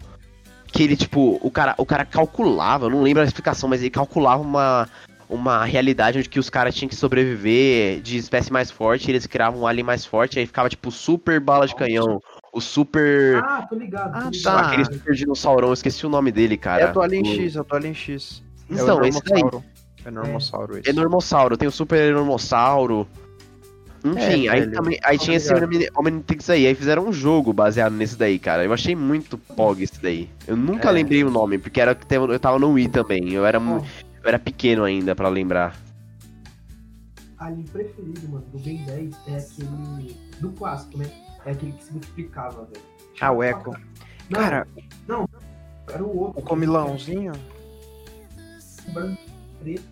Que 0.73 0.83
ele, 0.83 0.97
tipo, 0.97 1.39
o 1.41 1.51
cara, 1.53 1.77
o 1.79 1.87
cara 1.87 2.05
calculava, 2.05 2.87
eu 2.87 2.91
não 2.91 3.01
lembro 3.01 3.23
a 3.23 3.25
explicação, 3.25 3.69
mas 3.69 3.81
ele 3.81 3.91
calculava 3.91 4.43
uma, 4.43 4.89
uma 5.29 5.65
realidade 5.65 6.19
onde 6.19 6.29
que 6.29 6.41
os 6.41 6.51
caras 6.51 6.75
tinham 6.75 6.89
que 6.89 6.97
sobreviver 6.97 8.01
de 8.01 8.17
espécie 8.17 8.53
mais 8.53 8.69
forte, 8.69 9.07
e 9.07 9.13
eles 9.13 9.25
criavam 9.27 9.61
um 9.61 9.67
alien 9.69 9.85
mais 9.87 10.05
forte, 10.05 10.41
aí 10.41 10.47
ficava, 10.47 10.69
tipo, 10.69 10.91
super 10.91 11.39
bala 11.39 11.65
de 11.69 11.77
canhão, 11.77 12.21
o 12.53 12.61
super. 12.61 13.37
Ah, 13.45 13.65
tô 13.69 13.77
ligado. 13.77 14.17
Ah, 14.17 14.31
tá. 14.43 14.61
Aquele 14.63 14.85
super 14.87 15.15
dinossaurão, 15.15 15.69
eu 15.69 15.75
esqueci 15.75 16.05
o 16.05 16.09
nome 16.09 16.33
dele, 16.33 16.57
cara. 16.57 16.83
é 16.85 16.93
do 16.93 17.01
Alien 17.01 17.23
O- 17.23 17.27
X, 17.37 17.55
é 17.55 17.63
do 17.63 17.77
Alien 17.77 17.95
X. 17.95 18.43
é 18.69 18.75
Então, 18.75 18.99
o 19.01 19.05
esse 19.05 19.23
daí. 19.25 19.43
Normossauro. 20.11 20.77
É 20.77 20.77
Normossauro 20.77 20.79
esse. 20.79 20.91
É 20.91 20.93
Normossauro, 20.93 21.57
tem 21.57 21.69
o 21.69 21.73
Super 21.73 22.11
Enormossauro. 22.11 23.07
Enfim, 24.05 24.49
É, 24.49 24.51
aí 24.51 24.61
velho. 24.61 24.73
também. 24.73 24.99
Aí 25.05 25.17
tinha 25.17 25.37
esse 25.37 25.49
Omnitrix 25.97 26.51
aí, 26.51 26.67
aí 26.67 26.75
fizeram 26.75 27.07
um 27.07 27.13
jogo 27.13 27.53
baseado 27.53 27.93
nesse 27.93 28.17
daí, 28.17 28.37
cara. 28.39 28.65
Eu 28.65 28.73
achei 28.73 28.97
muito 28.97 29.39
pog 29.39 29.81
esse 29.83 30.01
daí. 30.03 30.29
Eu 30.47 30.57
nunca 30.57 30.89
É. 30.89 30.93
lembrei 30.93 31.23
o 31.23 31.31
nome, 31.31 31.57
porque 31.59 31.81
era, 31.81 31.97
eu 32.29 32.41
tava 32.41 32.59
no 32.59 32.71
Wii 32.73 32.89
também. 32.89 33.33
Eu 33.33 33.47
era, 33.47 33.61
Ó, 33.61 33.77
eu 33.79 33.83
era 34.29 34.39
pequeno 34.41 34.83
ainda 34.83 35.15
pra 35.15 35.29
lembrar. 35.29 35.77
Alien 37.39 37.65
preferido, 37.67 38.29
mano, 38.29 38.45
do 38.53 38.59
Ben 38.59 38.85
10 38.85 39.15
é 39.29 39.37
aquele. 39.37 40.17
Do 40.41 40.51
clássico, 40.51 40.99
né? 40.99 41.07
É 41.45 41.51
aquele 41.53 41.73
que 41.73 41.85
se 41.85 41.93
multiplicava, 41.93 42.65
velho. 42.73 42.85
Ah, 43.21 43.31
o 43.33 43.43
Echo. 43.43 43.71
Não, 44.31 44.41
Cara, 44.41 44.67
era 45.93 46.03
o 46.05 46.19
outro. 46.19 46.41
o 46.41 46.43
comilãozinho. 46.43 47.33
Branco, 48.93 49.21
preto. 49.63 49.83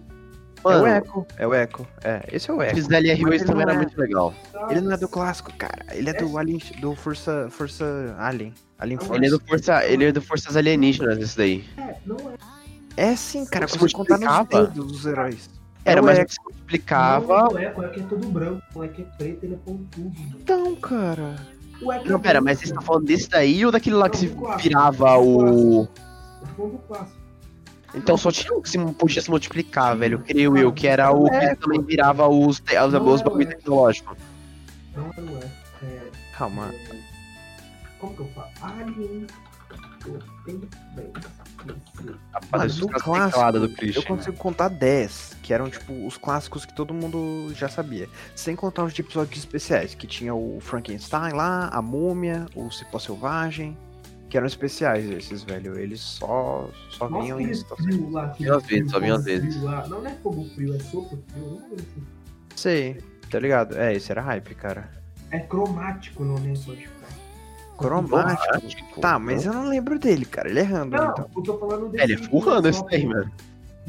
é 0.62 0.68
o 0.68 0.70
Mano, 0.82 0.86
Echo. 0.88 1.26
É 1.38 1.46
o 1.46 1.54
Echo. 1.54 1.86
É, 2.04 2.28
esse 2.32 2.50
é 2.50 2.52
o 2.54 2.62
Echo. 2.62 2.78
esse 2.78 2.92
LR 2.94 3.22
ele 3.22 3.38
também 3.44 3.54
não 3.54 3.62
era 3.62 3.72
é- 3.74 3.76
muito 3.76 3.98
legal. 3.98 4.34
Ele 4.70 4.80
não 4.82 4.92
é 4.92 4.96
do 4.96 5.08
clássico, 5.08 5.52
cara. 5.56 5.86
Ele 5.92 6.10
é 6.10 6.12
do 6.12 6.36
Alien. 6.36 6.60
do 6.80 6.94
Força. 6.94 7.48
Força 7.50 8.14
Alien. 8.18 8.52
Alien 8.78 8.98
Force. 8.98 9.14
Ele 9.14 9.26
é 9.26 9.30
do 9.30 9.40
Força, 9.40 9.84
ele 9.86 10.04
é 10.06 10.12
do 10.12 10.20
Forças 10.22 10.56
Alienígenas, 10.56 11.18
esse 11.18 11.36
daí. 11.36 11.64
É, 11.78 11.94
não 12.06 12.16
é. 12.16 13.10
É 13.12 13.16
sim, 13.16 13.46
cara. 13.46 13.66
Se 13.68 13.78
Você 13.78 13.94
contar 13.94 14.18
nos 14.18 14.48
dedos 14.48 14.74
dos 14.92 15.06
heróis. 15.06 15.48
Era, 15.84 16.00
É 16.00 16.02
o 16.02 16.04
mas 16.04 16.18
Echo. 16.18 16.34
se 16.34 16.42
multiplicava. 16.44 17.42
Não, 17.44 17.48
o 17.52 17.58
Echo, 17.58 17.80
o 17.80 17.84
Echo 17.84 18.00
é 18.00 18.02
todo 18.02 18.28
branco. 18.28 18.62
O 18.74 18.84
Echo 18.84 19.00
é 19.00 19.04
preto, 19.16 19.44
ele 19.44 19.54
é 19.54 19.56
pontudo. 19.56 20.12
Então, 20.38 20.76
cara. 20.76 21.36
O 21.80 21.90
Echo 21.90 22.06
é 22.06 22.08
Não, 22.10 22.20
pera, 22.20 22.40
mas 22.42 22.58
você 22.58 22.68
tá 22.68 22.74
mano. 22.74 22.86
falando 22.86 23.04
desse 23.06 23.30
daí 23.30 23.64
ou 23.64 23.72
daquele 23.72 23.96
lá 23.96 24.10
que 24.10 24.18
se 24.18 24.34
virava 24.58 25.16
o. 25.16 25.84
Eu 25.84 25.86
tô 25.86 26.46
falando 26.56 26.72
do 26.72 26.78
clássico. 26.80 27.19
Então 27.94 28.16
só 28.16 28.30
tinha 28.30 28.52
um 28.54 28.60
que 28.60 28.68
se 28.70 28.78
podia 28.94 29.20
se 29.20 29.30
multiplicar, 29.30 29.96
velho, 29.96 30.18
creio 30.20 30.56
eu, 30.56 30.72
que 30.72 30.86
era 30.86 31.10
o 31.10 31.24
que 31.24 31.34
É, 31.34 31.54
também 31.54 31.82
virava 31.82 32.28
os, 32.28 32.60
os, 32.60 32.92
Não 32.92 33.06
os 33.06 33.20
é, 33.20 33.24
bagulho 33.24 33.48
tecnológico. 33.48 34.16
Não 34.96 35.10
era 35.12 35.22
o 35.22 35.38
Echo. 35.38 35.50
É, 35.82 36.10
Calma. 36.36 36.72
é, 36.72 36.96
como 37.98 38.14
que 38.14 38.20
eu 38.20 38.28
falo? 38.28 38.48
Alien. 38.62 39.26
Tem 40.46 40.60
bem. 40.94 41.12
Rapaz, 42.32 42.80
caras 42.80 43.02
clássico, 43.02 43.52
do 43.52 43.64
Eu 43.66 43.76
Christian. 43.76 44.02
consigo 44.04 44.36
contar 44.38 44.68
10, 44.68 45.36
que 45.42 45.52
eram 45.52 45.68
tipo 45.68 46.06
os 46.06 46.16
clássicos 46.16 46.64
que 46.64 46.74
todo 46.74 46.94
mundo 46.94 47.52
já 47.54 47.68
sabia. 47.68 48.08
Sem 48.34 48.56
contar 48.56 48.84
os 48.84 48.94
de 48.94 49.02
episódios 49.02 49.38
especiais, 49.38 49.94
que 49.94 50.06
tinha 50.06 50.34
o 50.34 50.58
Frankenstein 50.60 51.32
lá, 51.34 51.68
a 51.68 51.82
Múmia, 51.82 52.46
o 52.54 52.70
Cipó 52.70 52.98
Selvagem, 52.98 53.76
que 54.30 54.36
eram 54.38 54.46
especiais 54.46 55.04
esses, 55.10 55.42
velho. 55.42 55.78
Eles 55.78 56.00
só, 56.00 56.70
só 56.88 57.08
Nossa, 57.08 57.22
vinham 57.22 57.36
aquele 57.38 57.50
em 57.50 57.54
situações. 57.54 57.94
frio 57.94 58.10
lá. 58.10 58.24
aquele 58.26 58.44
Vinha 58.48 58.56
às 58.56 58.62
vezes, 58.62 58.78
frio, 58.78 58.90
só 58.90 59.00
vinha 59.00 59.14
às 59.16 59.24
vezes. 59.24 59.54
frio 59.56 59.64
lá. 59.66 59.86
Não, 59.88 60.00
não 60.02 60.10
é 60.10 60.14
fogo 60.14 60.44
frio, 60.54 60.74
é 60.74 60.78
sopro 60.78 61.22
frio. 61.28 61.44
Não 61.46 61.58
é 61.58 61.74
assim. 61.74 62.02
Sei, 62.56 63.00
tá 63.30 63.38
ligado? 63.38 63.76
É, 63.76 63.92
esse 63.94 64.10
era 64.10 64.22
hype, 64.22 64.54
cara. 64.54 64.88
É 65.30 65.38
cromático 65.40 66.22
o 66.22 66.26
nome, 66.26 66.56
ficar. 66.56 66.90
Cromático. 67.76 69.00
Tá, 69.00 69.18
mas 69.18 69.46
eu 69.46 69.52
não 69.52 69.68
lembro 69.68 69.98
dele, 69.98 70.24
cara. 70.24 70.48
Ele 70.48 70.60
é 70.60 70.62
random, 70.62 70.96
Não, 70.96 71.10
então. 71.12 71.30
eu 71.36 71.42
tô 71.42 71.58
falando 71.58 71.88
desse. 71.88 72.00
É, 72.02 72.04
ele 72.04 72.14
é 72.14 72.18
full 72.18 72.40
random 72.40 72.68
esse 72.68 72.84
daí, 72.86 73.06
mano. 73.06 73.30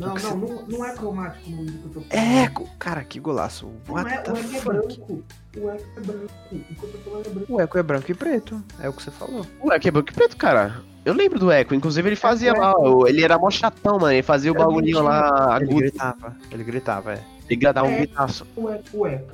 Não, 0.02 0.16
não, 0.16 0.38
não, 0.38 0.68
não 0.68 0.86
é 0.86 0.96
cromático 0.96 1.48
o 1.48 1.52
nome 1.52 1.70
do 1.70 1.78
que 1.78 1.86
eu 1.86 1.92
tô 1.92 2.02
falando. 2.02 2.12
É, 2.12 2.52
cara, 2.80 3.04
que 3.04 3.20
golaço. 3.20 3.72
Não 3.88 3.94
What 3.96 4.12
é, 4.12 4.18
the 4.18 4.32
o 4.32 4.38
Echo 4.38 4.56
é 4.56 4.62
branco. 4.62 5.24
O 5.56 5.72
Echo 5.72 5.86
é 5.96 6.00
branco. 6.00 6.34
O 6.52 6.58
que 6.58 6.84
eu 6.84 6.92
tô 6.92 6.98
falando 6.98 7.26
é 7.26 7.30
branco. 7.30 7.54
O 7.54 7.62
Eco 7.62 7.78
é 7.78 7.84
branco 7.84 8.12
e 8.12 8.16
preto. 8.16 8.64
É 8.80 8.90
o 8.90 8.94
que 8.94 9.04
você 9.04 9.12
falou. 9.12 9.46
O 9.62 9.72
Echo 9.72 9.88
é 9.88 9.92
branco 9.92 10.10
e 10.10 10.14
preto, 10.14 10.38
cara. 10.38 10.82
Eu 11.06 11.14
lembro 11.14 11.38
do 11.38 11.52
Echo, 11.52 11.76
inclusive 11.76 12.10
ele 12.10 12.16
fazia 12.16 12.54
lá, 12.54 12.74
ele 13.08 13.24
era 13.24 13.38
mó 13.38 13.50
chatão, 13.50 13.98
mano, 14.00 14.14
ele 14.14 14.22
fazia 14.22 14.52
o 14.52 14.56
bagulhinho 14.56 15.02
lá 15.02 15.58
Ele 15.58 15.66
agudo, 15.66 15.80
gritava. 15.82 16.38
Ele 16.52 16.64
gritava, 16.64 17.14
é. 17.14 17.24
ele 17.48 17.56
gritava 17.56 17.88
um 17.88 17.92
É. 17.92 17.98
gritaço. 17.98 18.48
O 18.56 18.70
Echo, 18.70 18.98
o 18.98 19.08
Echo. 19.08 19.26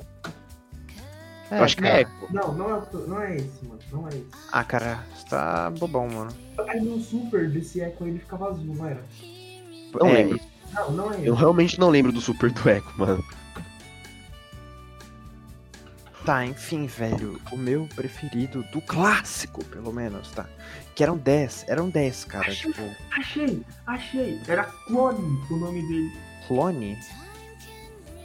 Eu 1.50 1.64
acho 1.64 1.76
que 1.76 1.86
é 1.86 2.02
Echo. 2.02 2.10
Não, 2.30 2.52
não 2.52 2.76
é, 2.76 2.82
não 3.06 3.22
é 3.22 3.36
esse, 3.36 3.64
mano. 3.66 3.80
Não 3.90 4.06
é 4.06 4.10
esse. 4.10 4.26
Ah, 4.52 4.64
cara, 4.64 4.98
você 5.14 5.28
tá 5.28 5.70
bobão, 5.70 6.08
mano. 6.08 6.30
Aí 6.68 6.80
no 6.80 7.00
Super 7.00 7.48
desse 7.50 7.80
Echo 7.80 8.04
aí 8.04 8.10
ele 8.10 8.18
ficava 8.18 8.48
azul, 8.48 8.74
não 8.74 8.86
era? 8.86 9.02
Não 9.98 10.08
é, 10.08 10.12
lembro. 10.12 10.40
Não, 10.72 10.90
não 10.92 11.12
é 11.12 11.16
Eu 11.22 11.34
realmente 11.34 11.78
não 11.78 11.88
lembro 11.90 12.12
do 12.12 12.20
Super 12.20 12.50
do 12.50 12.68
Echo, 12.68 12.92
mano. 12.96 13.24
Tá, 16.24 16.44
enfim, 16.44 16.86
velho. 16.86 17.40
O 17.50 17.56
meu 17.56 17.88
preferido, 17.94 18.62
do 18.72 18.80
clássico, 18.82 19.64
pelo 19.64 19.92
menos, 19.92 20.30
tá? 20.32 20.44
Que 20.94 21.02
eram 21.02 21.16
10. 21.16 21.64
Eram 21.68 21.88
10, 21.88 22.24
cara. 22.26 22.48
Achei. 22.48 22.70
Tipo, 22.70 22.82
Achei, 23.16 23.62
achei. 23.86 24.40
Era 24.46 24.64
Clone 24.64 25.40
o 25.50 25.56
nome 25.56 25.80
dele. 25.88 26.12
clone. 26.46 26.98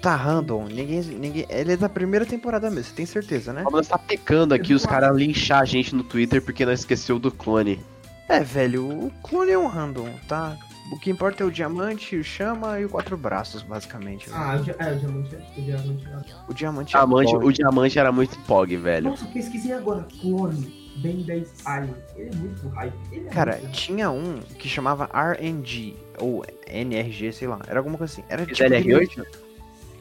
Tá, 0.01 0.17
random. 0.17 0.65
Ninguém, 0.65 1.01
ninguém. 1.01 1.45
Ele 1.47 1.73
é 1.73 1.77
da 1.77 1.87
primeira 1.87 2.25
temporada 2.25 2.69
mesmo, 2.69 2.89
você 2.89 2.95
tem 2.95 3.05
certeza, 3.05 3.53
né? 3.53 3.63
Nós 3.71 3.87
tá 3.87 3.97
pecando 3.97 4.53
aqui 4.53 4.73
os 4.73 4.85
caras 4.85 5.15
linchar 5.15 5.61
a 5.61 5.65
gente 5.65 5.95
no 5.95 6.03
Twitter 6.03 6.41
porque 6.41 6.65
nós 6.65 6.79
esqueceu 6.81 7.17
do 7.17 7.31
clone. 7.31 7.79
É, 8.27 8.41
velho, 8.41 8.85
o 8.85 9.11
clone 9.23 9.51
é 9.51 9.57
um 9.57 9.67
random, 9.67 10.09
tá? 10.27 10.57
O 10.91 10.99
que 10.99 11.09
importa 11.09 11.43
é 11.43 11.45
o 11.45 11.51
diamante, 11.51 12.15
o 12.15 12.23
chama 12.23 12.79
e 12.79 12.85
o 12.85 12.89
quatro 12.89 13.17
braços, 13.17 13.63
basicamente. 13.63 14.29
velho. 14.29 14.41
Ah, 14.41 14.55
o, 14.55 14.83
é, 14.83 14.93
o 14.93 14.99
diamante 14.99 15.35
é. 15.35 15.39
O 15.57 15.61
diamante 15.63 16.07
é. 16.07 16.35
O 16.47 16.53
diamante, 16.53 16.89
Diamante, 16.91 17.33
é 17.33 17.37
o 17.37 17.51
diamante 17.51 17.99
era 17.99 18.11
muito 18.11 18.37
pog, 18.39 18.75
velho. 18.77 19.09
Nossa, 19.09 19.25
pesquisei 19.25 19.73
agora. 19.73 20.05
Clone. 20.21 20.83
Ben 20.97 21.23
10 21.23 21.65
Alien. 21.65 21.95
Ele 22.15 22.29
é 22.29 22.35
muito 22.35 22.67
hype. 22.69 22.93
Ele 23.11 23.27
é 23.27 23.31
Cara, 23.31 23.57
muito... 23.57 23.71
tinha 23.71 24.11
um 24.11 24.39
que 24.59 24.69
chamava 24.69 25.09
RNG, 25.11 25.95
ou 26.19 26.45
NRG, 26.67 27.31
sei 27.31 27.47
lá, 27.47 27.59
era 27.67 27.79
alguma 27.79 27.97
coisa 27.97 28.13
assim. 28.13 28.23
Era 28.29 28.45
tipo 28.45 28.61
LR8? 28.61 29.25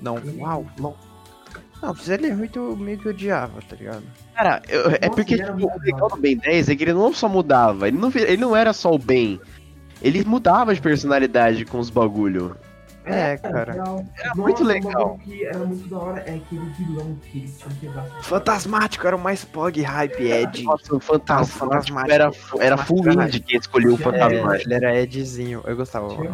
Não, 0.02 0.20
uau, 0.38 0.66
não. 0.78 0.94
Não, 1.80 1.94
fiz 1.94 2.08
LR8 2.08 2.56
eu 2.56 2.76
meio 2.76 2.98
que 2.98 3.08
odiava, 3.08 3.60
tá 3.62 3.74
ligado? 3.74 4.02
Cara, 4.34 4.60
eu- 4.68 4.82
é 4.90 4.90
Nossa, 4.90 5.10
porque 5.10 5.34
ele 5.34 5.42
era 5.42 5.54
tipo, 5.54 5.66
o 5.66 5.80
legal 5.80 6.08
do 6.10 6.16
Ben 6.16 6.36
10 6.36 6.68
é 6.68 6.76
que 6.76 6.84
ele 6.84 6.92
não 6.92 7.12
só 7.12 7.28
mudava, 7.28 7.88
ele 7.88 7.96
não, 7.98 8.10
ele 8.14 8.36
não 8.36 8.54
era 8.54 8.72
só 8.72 8.92
o 8.92 8.98
Ben. 8.98 9.40
Ele 10.02 10.24
mudava 10.24 10.74
de 10.74 10.80
personalidade 10.80 11.64
com 11.64 11.78
os 11.78 11.88
bagulho. 11.88 12.56
É, 13.04 13.36
cara. 13.36 13.72
legal. 13.72 14.04
Era 14.16 14.28
Nossa, 14.28 14.40
muito 14.42 14.62
um 14.62 14.66
legal. 14.66 15.18
que 15.24 15.44
era 15.44 15.58
muito 15.58 15.88
da 15.88 15.98
hora 15.98 16.20
é 16.20 16.34
aquele 16.36 16.64
vilão 16.78 17.16
que 17.22 17.38
ele 17.38 17.48
tinha 17.48 17.68
um 17.68 17.74
pedaço. 17.74 18.22
Fantasmático 18.22 19.06
era 19.06 19.16
o 19.16 19.18
mais 19.20 19.44
pog 19.44 19.80
hype, 19.82 20.22
Ed. 20.22 20.62
Nossa, 20.62 20.94
o 20.94 21.00
Fantasma 21.00 21.46
Fantasmático. 21.68 22.12
era, 22.12 22.30
era 22.60 22.76
full 22.76 22.98
Fantasmático. 22.98 23.36
indie 23.36 23.40
quem 23.40 23.58
escolheu 23.58 23.92
o 23.92 23.94
É, 23.94 23.98
Fantasma. 23.98 24.56
ele 24.56 24.74
era 24.74 25.00
Edzinho, 25.00 25.62
eu 25.66 25.74
gostava. 25.76 26.08
Né? 26.16 26.30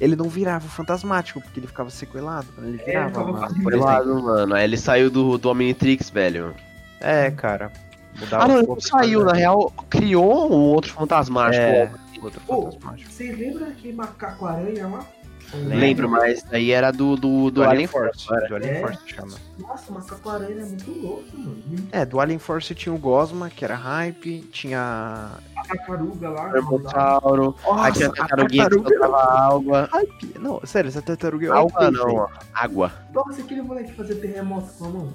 Ele 0.00 0.16
não 0.16 0.28
virava 0.28 0.66
fantasmático, 0.68 1.40
porque 1.40 1.60
ele 1.60 1.68
ficava 1.68 1.88
sequelado. 1.90 2.48
Quando 2.54 2.66
ele 2.68 2.80
É, 2.82 2.84
virava, 2.84 3.08
ficava 3.10 3.32
mano, 3.32 3.78
lá, 3.84 4.04
mano. 4.04 4.54
Aí 4.54 4.64
ele 4.64 4.76
saiu 4.76 5.08
do, 5.10 5.38
do 5.38 5.48
Omnitrix, 5.48 6.10
velho. 6.10 6.52
É, 7.00 7.30
cara. 7.30 7.70
Mudava 8.18 8.44
Ah, 8.44 8.48
não, 8.48 8.58
ele 8.58 8.66
não 8.66 8.80
saiu, 8.80 9.24
na 9.24 9.32
real, 9.32 9.72
criou 9.88 10.52
um 10.52 10.60
outro 10.60 10.92
fantasmático. 10.92 11.62
É, 11.62 11.90
outro 12.24 12.40
Ô, 12.46 12.62
fantasmático. 12.70 13.10
Vocês 13.10 13.38
lembram 13.38 13.66
daquele 13.68 13.94
macaco 13.94 14.46
aranha 14.46 14.86
lá? 14.88 15.06
Lembro, 15.52 16.08
mas 16.08 16.42
daí 16.42 16.70
era 16.72 16.90
do, 16.90 17.16
do, 17.16 17.50
do, 17.50 17.62
Alien 17.62 17.86
Force. 17.86 18.26
era. 18.32 18.48
Do 18.48 18.56
Alien 18.56 18.72
É. 18.72 18.80
Force 18.80 18.98
chama. 19.06 19.36
Nossa, 19.58 19.90
o 19.90 19.94
macaco 19.94 20.28
aranha 20.30 20.62
é 20.62 20.64
muito 20.64 20.90
louco, 20.90 21.24
mano. 21.36 21.62
É, 21.92 22.04
do 22.04 22.18
Alien 22.18 22.38
Force 22.38 22.74
tinha 22.74 22.94
o 22.94 22.98
Gosma, 22.98 23.50
que 23.50 23.62
era 23.64 23.74
hype, 23.74 24.40
tinha. 24.50 25.32
a 25.56 25.64
tartaruga 25.66 26.30
lá. 26.30 26.48
Hermossauro. 26.56 27.54
Nossa, 27.62 27.88
Aqui 27.88 28.04
a 28.04 28.10
tartaruguinha 28.10 28.68
que 28.70 28.74
soltava 28.74 29.54
água. 29.54 29.88
hype. 29.92 30.38
Não, 30.40 30.60
sério, 30.64 30.88
essa 30.88 31.02
tartaruga 31.02 31.46
é 31.46 31.50
Água 31.50 31.70
hype, 31.82 31.92
não, 31.92 32.14
ó. 32.16 32.28
Água. 32.54 32.92
Nossa, 33.12 33.42
aquele 33.42 33.62
moleque 33.62 33.92
fazer 33.92 34.14
terremoto 34.16 34.72
com 34.78 34.84
a 34.86 34.88
mão. 34.88 35.12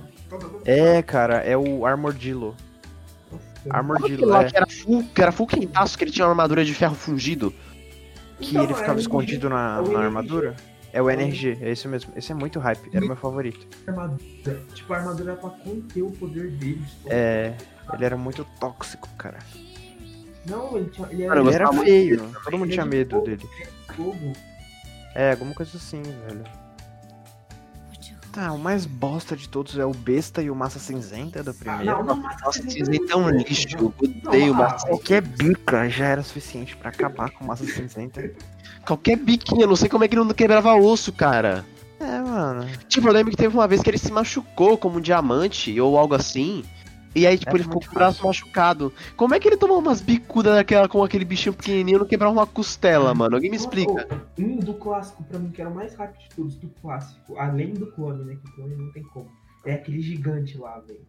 É, 0.64 1.02
cara, 1.02 1.38
é 1.38 1.58
o 1.58 1.86
Armordillo. 1.88 2.56
Armordillo, 3.70 4.14
Aquele 4.14 4.26
lá 4.32 4.42
é. 4.44 4.50
que 4.50 4.58
era 4.58 4.68
full, 4.68 5.04
que 5.14 5.22
era 5.22 5.32
full 5.32 5.48
quintaço, 5.48 5.98
que 5.98 6.04
ele 6.04 6.12
tinha 6.12 6.26
uma 6.26 6.32
armadura 6.32 6.64
de 6.64 6.74
ferro 6.74 6.96
fundido. 6.96 7.54
Que 8.40 8.52
Então, 8.52 8.64
ele 8.64 8.74
é 8.74 8.76
ficava 8.76 8.98
o 8.98 9.02
escondido 9.02 9.50
na, 9.50 9.84
é 9.86 9.90
na 9.92 10.00
armadura. 10.00 10.56
É 10.92 11.02
o 11.02 11.10
NRG, 11.10 11.58
é 11.62 11.72
isso 11.72 11.88
mesmo. 11.88 12.12
Esse 12.16 12.32
é 12.32 12.36
muito 12.36 12.58
hype, 12.60 12.90
era 12.94 13.04
o 13.04 13.08
meu 13.08 13.16
favorito. 13.18 13.68
armadura. 13.88 14.20
Tipo, 14.74 14.94
a 14.94 14.98
armadura 14.98 15.32
era 15.34 15.40
pra 15.40 15.50
conter 15.52 16.02
o 16.02 16.10
poder 16.12 16.50
dele. 16.52 16.82
É. 17.06 17.54
Ele 17.94 18.06
era 18.06 18.18
muito 18.18 18.46
tóxico, 18.60 19.08
cara. 19.18 19.38
Não, 20.48 20.78
ele 20.78 20.90
tinha. 20.90 21.08
Ele 21.12 21.24
era, 21.24 21.36
Cara, 21.36 21.42
Ele 21.46 21.56
era 21.56 21.74
feio, 21.74 22.18
todo 22.44 22.54
mundo 22.54 22.66
Ele 22.66 22.72
tinha 22.74 22.82
é 22.82 22.90
de 22.90 22.90
medo 22.90 23.16
fogo. 23.18 23.26
dele. 23.26 24.36
É, 25.14 25.32
alguma 25.32 25.54
coisa 25.54 25.76
assim, 25.78 26.02
velho. 26.02 26.44
Tá, 28.32 28.52
o 28.52 28.60
mais 28.60 28.86
bosta 28.86 29.36
de 29.36 29.50
todos 29.50 29.78
é 29.78 29.86
o 29.86 29.92
Besta 29.92 30.42
e 30.42 30.52
o 30.52 30.56
Massa 30.56 30.78
Cinzenta 30.78 31.42
da 31.44 31.50
Ah, 31.52 31.54
primeira. 31.56 31.84
não, 31.96 32.04
não, 32.04 32.16
mas 32.18 32.40
Nossa, 32.42 32.60
esse 32.60 32.72
cinzenta 32.72 33.14
é 33.14 33.16
um 33.16 33.30
lixo. 33.30 33.68
Eu 33.78 33.94
odeio 34.00 34.54
Não, 34.54 34.64
ah, 34.64 34.70
massa. 34.70 34.88
Qualquer 34.88 35.22
bica 35.22 35.90
já 35.90 36.06
era 36.06 36.22
suficiente 36.24 36.78
pra 36.78 36.90
acabar 36.90 37.32
com 37.32 37.44
Massa 37.44 37.66
Cinzenta. 37.66 38.32
Qualquer 38.86 39.16
biquinho, 39.18 39.62
eu 39.64 39.68
não 39.68 39.76
sei 39.76 39.90
como 39.90 40.04
é 40.04 40.08
que 40.08 40.16
ele 40.16 40.24
não 40.24 40.34
quebrava 40.34 40.74
osso, 40.76 41.12
cara. 41.12 41.66
É, 42.00 42.22
mano. 42.22 42.66
Tipo, 42.88 43.08
eu 43.08 43.14
lembro 43.14 43.32
que 43.32 43.38
teve 43.38 43.54
uma 43.54 43.68
vez 43.68 43.82
que 43.82 43.90
ele 43.90 43.98
se 43.98 44.12
machucou 44.12 44.78
como 44.78 45.00
um 45.00 45.02
diamante 45.02 45.80
ou 45.82 45.98
algo 45.98 46.14
assim. 46.14 46.64
E 47.16 47.26
aí, 47.26 47.38
tipo, 47.38 47.52
É 47.52 47.56
ele 47.56 47.64
ficou 47.64 47.82
com 47.82 47.88
o 47.90 47.94
braço 47.94 48.26
machucado. 48.26 48.94
Como 49.18 49.34
é 49.34 49.40
que 49.40 49.48
ele 49.48 49.58
tomou 49.58 49.80
umas 49.80 50.02
bicudas 50.02 50.56
daquela 50.56 50.88
com 50.88 51.04
aquele 51.04 51.26
bichinho 51.26 51.54
pequenininho 51.56 51.98
e 51.98 52.00
não 52.00 52.06
quebrava 52.06 52.32
uma 52.32 52.46
costela, 52.46 53.14
mano? 53.16 53.36
Alguém 53.36 53.50
me 53.50 53.56
explica. 53.58 54.08
Oh, 54.12 54.42
Um 54.42 54.58
do 54.58 54.74
clássico, 54.76 55.24
pra 55.24 55.40
mim, 55.40 55.50
que 55.50 55.60
era 55.62 55.70
o 55.70 55.74
mais 55.76 55.96
rápido 55.96 56.22
de 56.22 56.30
todos, 56.36 56.56
do 56.56 56.70
clássico, 56.82 57.38
além 57.38 57.74
do 57.74 57.88
clone, 57.92 58.24
né? 58.26 58.36
Que 58.36 58.50
o 58.50 58.56
clone 58.56 58.76
não 58.76 58.92
tem 58.92 59.04
como. 59.04 59.30
É 59.66 59.74
aquele 59.74 60.02
gigante 60.02 60.58
lá, 60.58 60.80
velho. 60.80 61.08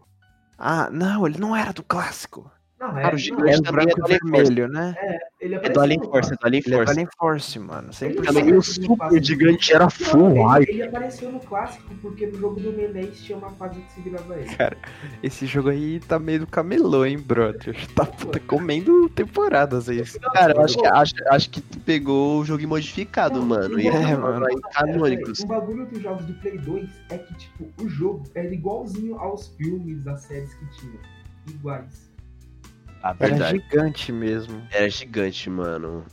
Ah, 0.58 0.88
não, 0.90 1.26
ele 1.26 1.38
não 1.38 1.54
era 1.54 1.72
do 1.72 1.82
clássico. 1.82 2.50
Não, 2.80 2.94
Cara, 2.94 3.08
o 3.08 3.10
não, 3.10 3.18
gigante 3.18 3.50
É 3.52 3.58
o 3.58 3.62
também 3.62 3.84
branco 3.84 3.90
é 3.90 3.92
e 3.92 3.94
do 3.96 4.04
Alien 4.06 4.20
vermelho, 4.32 4.68
né? 4.68 4.94
ele 5.38 5.54
É 5.54 5.58
apareceu 5.58 5.74
do 5.74 5.80
Alien 5.82 6.00
Force, 6.02 6.32
é 6.32 6.36
do 6.36 6.46
Alien 6.46 6.62
Ele 6.64 6.74
é 6.74 6.78
do 6.78 6.78
Force. 6.78 6.90
Alien 6.92 7.08
Force, 7.18 7.58
mano. 7.58 7.88
100%. 7.90 8.02
Ele 8.06 8.22
Também 8.22 8.54
o 8.56 8.62
super 8.62 9.22
gigante 9.24 9.72
era 9.74 9.90
full 9.90 10.30
Não, 10.34 10.46
hype. 10.46 10.62
ele, 10.70 10.80
ele 10.80 10.88
apareceu 10.88 11.30
no 11.30 11.40
clássico 11.40 11.94
porque 12.00 12.26
no 12.26 12.38
jogo 12.38 12.58
do 12.58 12.72
Melee 12.72 13.10
tinha 13.10 13.36
uma 13.36 13.50
fase 13.50 13.80
que 13.82 13.92
se 13.92 14.00
virava 14.00 14.34
ele. 14.34 14.48
Esse 15.22 15.44
jogo 15.44 15.68
aí 15.68 16.00
tá 16.00 16.18
meio 16.18 16.40
do 16.40 16.46
camelô, 16.46 17.04
hein, 17.04 17.18
brother? 17.18 17.76
Tá, 17.94 18.06
tá 18.06 18.40
comendo 18.46 19.08
temporadas 19.10 19.88
aí. 19.90 20.02
Cara, 20.32 20.54
eu 20.54 20.62
acho 20.62 20.78
que, 20.78 20.86
acho, 20.86 21.14
acho 21.28 21.50
que 21.50 21.60
tu 21.60 21.78
pegou 21.80 22.40
o 22.40 22.44
jogo 22.46 22.66
modificado, 22.66 23.40
Não, 23.40 23.46
mano. 23.46 23.78
E 23.78 23.88
é, 23.88 24.16
mano. 24.16 24.46
aí 24.46 24.56
canônicos. 24.72 25.40
Um 25.40 25.46
bagulho 25.48 25.84
dos 25.86 26.00
jogos 26.00 26.24
do 26.24 26.32
Play 26.34 26.56
2 26.56 26.88
é 27.10 27.18
que, 27.18 27.34
tipo, 27.34 27.66
o 27.82 27.88
jogo 27.88 28.24
era 28.34 28.48
igualzinho 28.54 29.18
aos 29.18 29.48
filmes, 29.48 30.06
às 30.06 30.22
séries 30.22 30.54
que 30.54 30.64
tinha. 30.78 30.98
Iguais. 31.48 32.09
A 33.02 33.10
Era 33.10 33.16
verdade. 33.18 33.58
gigante 33.58 34.12
mesmo. 34.12 34.62
Era 34.70 34.88
gigante, 34.88 35.48
mano. 35.48 36.04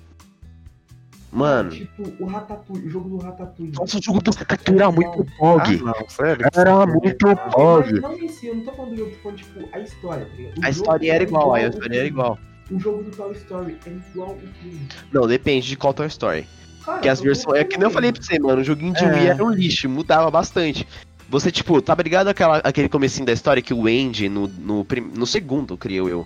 Mano. 1.32 1.70
Tipo, 1.72 2.14
o 2.24 2.26
Ratatouille, 2.26 2.88
o 2.88 2.90
jogo 2.90 3.10
do 3.10 3.18
Ratatouille. 3.18 3.74
Nossa, 3.74 3.98
o 4.00 4.02
jogo 4.02 4.22
do 4.22 4.32
Ratatouille 4.32 4.80
era 4.82 4.92
muito 4.92 5.22
Ah, 5.22 5.38
pog. 5.38 5.78
não, 5.84 6.10
sério? 6.10 6.48
Era 6.56 6.86
muito 6.88 7.28
Mas 7.28 7.54
pog. 7.54 8.00
não 8.00 8.14
em 8.18 8.28
si, 8.30 8.48
eu 8.48 8.56
não 8.56 8.64
tô 8.64 8.72
falando 8.72 8.92
do 8.92 8.98
jogo, 8.98 9.12
tô 9.12 9.18
falando, 9.24 9.38
tipo, 9.38 9.70
a 9.76 9.80
história, 9.80 10.26
tá 10.26 10.34
ligado? 10.36 10.58
O 10.58 10.66
A 10.66 10.70
história 10.70 11.14
era 11.14 11.24
igual, 11.24 11.54
a 11.54 11.62
história 11.68 11.98
era 11.98 12.08
igual. 12.08 12.40
O 12.72 12.80
jogo 12.80 13.04
do 13.04 13.12
Toy 13.12 13.34
Story 13.34 13.78
é 13.86 13.90
igual 13.90 14.30
ao 14.30 14.38
filme. 14.38 14.88
Não, 15.12 15.28
depende 15.28 15.68
de 15.68 15.76
qual 15.76 15.94
Toy 15.94 16.08
Story. 16.08 16.48
Cara, 16.84 16.94
Porque 16.98 17.10
as 17.10 17.20
eu 17.20 17.24
tô 17.24 17.28
versões. 17.28 17.60
É 17.60 17.64
que 17.66 17.78
nem 17.78 17.84
eu 17.86 17.92
falei 17.92 18.12
pra 18.14 18.22
você, 18.22 18.40
mano. 18.40 18.62
O 18.62 18.64
joguinho 18.64 18.94
de 18.94 19.04
É. 19.04 19.12
Wii 19.14 19.28
era 19.28 19.44
um 19.44 19.50
lixo, 19.52 19.90
mudava 19.90 20.32
bastante. 20.32 20.88
Você, 21.30 21.52
tipo, 21.52 21.82
tá 21.82 21.94
ligado 21.96 22.30
aquela, 22.30 22.58
aquele 22.60 22.88
comecinho 22.88 23.26
da 23.26 23.34
história 23.34 23.62
que 23.62 23.74
o 23.74 23.86
Andy, 23.88 24.30
no, 24.30 24.48
no, 24.48 24.86
prim- 24.86 25.12
no 25.14 25.28
segundo, 25.28 25.78
creio 25.78 26.08
eu, 26.08 26.26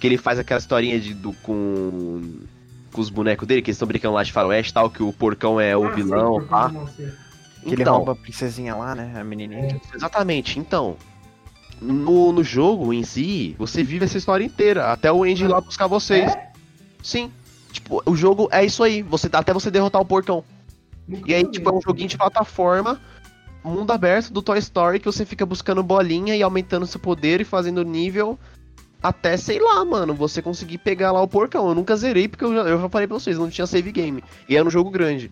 que 0.00 0.06
ele 0.06 0.16
faz 0.18 0.38
aquela 0.38 0.58
historinha 0.58 1.00
de, 1.00 1.14
do, 1.14 1.32
com, 1.34 2.40
com 2.92 3.00
os 3.00 3.08
bonecos 3.10 3.46
dele, 3.46 3.62
que 3.62 3.70
eles 3.70 3.76
estão 3.76 3.88
brincando 3.88 4.14
lá 4.14 4.22
de 4.22 4.32
faroeste 4.32 4.70
e 4.70 4.74
tal, 4.74 4.90
que 4.90 5.02
o 5.02 5.12
porcão 5.12 5.60
é 5.60 5.76
o 5.76 5.84
Ah, 5.84 5.94
sei, 5.94 6.02
vilão, 6.02 6.46
pá. 6.46 6.68
monstro. 6.68 7.12
Que 7.62 7.72
ele 7.74 7.82
Então, 7.82 7.96
rouba 7.96 8.12
a 8.12 8.16
princesinha 8.16 8.74
lá, 8.76 8.94
né? 8.94 9.12
A 9.18 9.24
menininha. 9.24 9.80
Exatamente, 9.94 10.58
então. 10.58 10.96
No, 11.80 12.32
no 12.32 12.42
jogo 12.42 12.92
em 12.92 13.02
si, 13.02 13.54
você 13.58 13.82
vive 13.82 14.04
essa 14.04 14.16
história 14.16 14.44
inteira, 14.44 14.92
até 14.92 15.12
o 15.12 15.24
Andy 15.24 15.44
ir 15.44 15.48
lá 15.48 15.60
buscar 15.60 15.86
vocês. 15.86 16.32
É? 16.32 16.52
Sim. 17.02 17.30
Tipo, 17.70 18.02
o 18.06 18.16
jogo 18.16 18.48
é 18.50 18.64
isso 18.64 18.82
aí, 18.82 19.02
você 19.02 19.28
até 19.32 19.52
você 19.52 19.70
derrotar 19.70 20.00
o 20.00 20.04
porcão. 20.06 20.42
Nunca 21.06 21.30
E 21.30 21.34
aí, 21.34 21.44
tipo, 21.44 21.68
é 21.68 21.72
um 21.72 21.80
joguinho 21.82 22.08
de 22.08 22.16
plataforma, 22.16 22.98
mundo 23.62 23.90
aberto 23.90 24.32
do 24.32 24.40
Toy 24.40 24.58
Story, 24.58 24.98
que 24.98 25.04
você 25.04 25.26
fica 25.26 25.44
buscando 25.44 25.82
bolinha 25.82 26.34
e 26.34 26.42
aumentando 26.42 26.86
seu 26.86 26.98
poder 26.98 27.40
e 27.40 27.44
fazendo 27.44 27.82
nível 27.84 28.38
até, 29.02 29.36
sei 29.36 29.60
lá, 29.60 29.84
mano, 29.84 30.14
você 30.14 30.40
conseguir 30.42 30.78
pegar 30.78 31.12
lá 31.12 31.22
o 31.22 31.28
porcão. 31.28 31.68
Eu 31.68 31.74
nunca 31.74 31.96
zerei, 31.96 32.28
porque 32.28 32.44
eu 32.44 32.54
já, 32.54 32.60
eu 32.62 32.80
já 32.80 32.88
falei 32.88 33.06
pra 33.06 33.18
vocês, 33.18 33.38
não 33.38 33.50
tinha 33.50 33.66
save 33.66 33.92
game. 33.92 34.22
E 34.48 34.56
era 34.56 34.66
um 34.66 34.70
jogo 34.70 34.90
grande. 34.90 35.30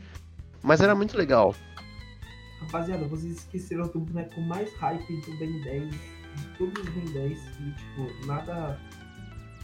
Mas 0.62 0.81
era 0.81 0.95
muito 0.95 1.17
legal. 1.17 1.55
Rapaziada, 2.61 3.07
vocês 3.07 3.39
esqueceram 3.39 3.87
do 3.89 4.01
boneco 4.01 4.41
mais 4.41 4.73
hype 4.75 5.21
do 5.21 5.37
Ben 5.39 5.61
10, 5.62 5.91
de 5.91 5.99
todos 6.59 6.83
os 6.83 6.89
Ben 6.91 7.12
10, 7.12 7.39
e 7.39 7.73
tipo, 7.73 8.27
nada. 8.27 8.81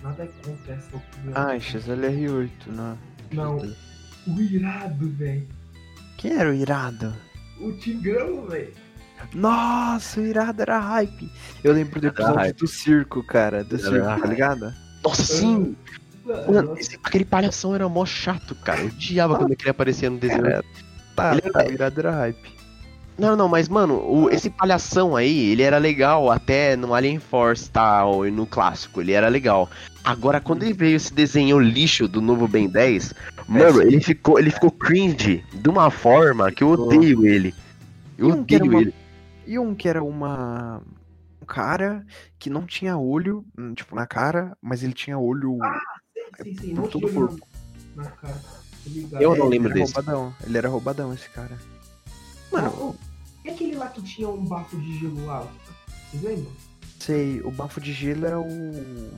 Nada 0.03 0.27
contra 0.43 0.75
essa 0.75 0.97
opinião. 0.97 1.33
Ai, 1.35 1.59
XLR8, 1.59 2.51
né? 2.69 2.97
Não, 3.33 3.59
o 3.59 4.41
irado, 4.41 5.11
velho. 5.11 5.47
Quem 6.17 6.33
era 6.33 6.51
o 6.51 6.55
irado? 6.55 7.15
O 7.61 7.73
Tigrão, 7.73 8.47
velho. 8.47 8.73
Nossa, 9.35 10.21
o 10.21 10.27
irado 10.27 10.63
era 10.63 10.79
hype. 10.79 11.31
Eu 11.63 11.73
lembro 11.73 12.01
do 12.01 12.07
episódio 12.09 12.55
do 12.55 12.67
circo, 12.67 13.23
cara. 13.23 13.63
Do 13.65 13.77
Era 13.77 13.91
circo, 13.91 14.21
tá 14.21 14.27
ligado? 14.27 14.75
Nossa, 15.05 15.23
sim! 15.25 15.77
Mano, 16.25 16.77
esse- 16.79 16.99
aquele 17.03 17.25
palhação 17.25 17.75
era 17.75 17.89
mó 17.89 18.05
chato, 18.05 18.55
cara. 18.55 18.81
Eu 18.81 18.87
odiava 18.87 19.37
quando 19.37 19.53
ele 19.59 19.69
aparecia 19.71 20.11
no 20.11 20.19
desenho. 20.19 20.43
Cara, 20.43 20.65
tá, 21.17 21.33
Ele 21.33 21.51
tá, 21.51 21.65
o 21.67 21.73
irado 21.73 22.01
era 22.01 22.11
hype. 22.13 22.61
Não, 23.19 23.37
não, 23.37 23.49
mas, 23.49 23.69
mano, 23.69 23.95
o- 23.97 24.31
esse 24.31 24.49
palhação 24.49 25.15
aí, 25.17 25.51
ele 25.51 25.63
era 25.63 25.77
legal 25.79 26.31
até 26.31 26.75
no 26.77 26.95
Alien 26.95 27.19
Force 27.19 27.69
tal, 27.69 28.27
e 28.27 28.31
no 28.31 28.47
clássico, 28.47 29.01
ele 29.01 29.13
era 29.13 29.29
legal. 29.29 29.69
Agora, 30.05 30.41
quando 30.41 30.63
ele 30.63 30.73
veio 30.73 30.97
esse 30.97 31.13
desenho 31.13 31.59
lixo 31.59 32.09
do 32.09 32.23
novo 32.23 32.49
Ben 32.49 32.69
10, 32.69 33.13
mano, 33.47 33.83
ele 33.83 34.01
ficou, 34.01 34.39
ele 34.39 34.51
ficou 34.51 34.71
cringe 34.71 35.45
de 35.53 35.69
uma 35.69 35.91
forma 35.91 36.51
que 36.51 36.63
eu 36.63 36.71
odeio 36.71 37.27
ele. 37.27 37.55
Eu 38.17 38.29
odeio 38.31 38.81
ele. 38.81 38.95
E 39.51 39.59
um 39.59 39.75
que 39.75 39.89
era 39.89 40.01
uma. 40.01 40.81
Um 41.43 41.45
cara 41.45 42.07
que 42.39 42.49
não 42.49 42.65
tinha 42.65 42.97
olho, 42.97 43.45
hum, 43.59 43.75
tipo, 43.75 43.97
na 43.97 44.07
cara, 44.07 44.57
mas 44.63 44.85
ele 44.85 44.93
tinha 44.93 45.19
olho. 45.19 45.59
Sim, 46.41 46.55
sim, 46.57 46.73
não 46.73 46.85
Todo 46.87 47.09
tinha 47.09 47.13
corpo. 47.21 47.49
na 47.97 48.05
cara. 48.13 48.41
Ligado. 48.87 49.21
Eu 49.21 49.35
É, 49.35 49.39
não 49.39 49.47
ele 49.47 49.55
lembro 49.57 49.71
era 49.73 49.81
desse. 49.81 49.93
Roubadão. 49.95 50.35
Ele 50.47 50.57
era 50.59 50.69
roubadão, 50.69 51.13
esse 51.13 51.29
cara. 51.31 51.59
Mano, 52.53 52.69
Ah, 52.69 52.81
oh, 52.81 52.95
E 53.45 53.51
aquele 53.51 53.75
lá 53.75 53.89
que 53.89 54.01
tinha 54.03 54.29
um 54.29 54.45
bafo 54.45 54.77
de 54.79 54.99
gelo 55.01 55.27
lá? 55.27 55.45
Vocês 56.13 56.23
lembram? 56.23 56.53
sei, 57.01 57.41
o 57.41 57.51
bafo 57.51 57.81
de 57.81 57.93
gelo 57.93 58.27
era 58.27 58.39
o. 58.39 59.11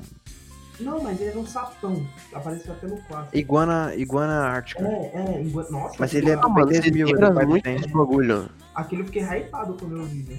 Não, 0.80 1.03
mas 1.03 1.20
ele 1.20 1.28
era 1.30 1.39
um 1.39 1.47
sapão. 1.47 2.07
Apareceu 2.33 2.72
até 2.72 2.87
no 2.87 2.97
clássico. 3.03 3.37
Iguana, 3.37 3.95
iguana 3.97 4.45
ártica. 4.47 4.83
É, 4.83 5.12
é, 5.37 5.43
igual- 5.43 5.70
nossa. 5.70 5.97
Mas 5.99 6.14
ele 6.14 6.30
é 6.30 6.37
do 6.37 6.47
Ah, 6.47 6.49
mano, 6.49 6.66
Ben 6.68 6.80
você 6.80 6.91
10 6.91 6.95
mil, 6.95 7.07
muito 7.09 7.93
bagulho. 7.93 8.51
Aquele 8.75 9.03
eu 9.03 9.07
fiquei 9.07 9.23
hypado 9.23 9.75
quando 9.79 9.97
eu 9.97 10.05
vi, 10.05 10.23
né? 10.23 10.39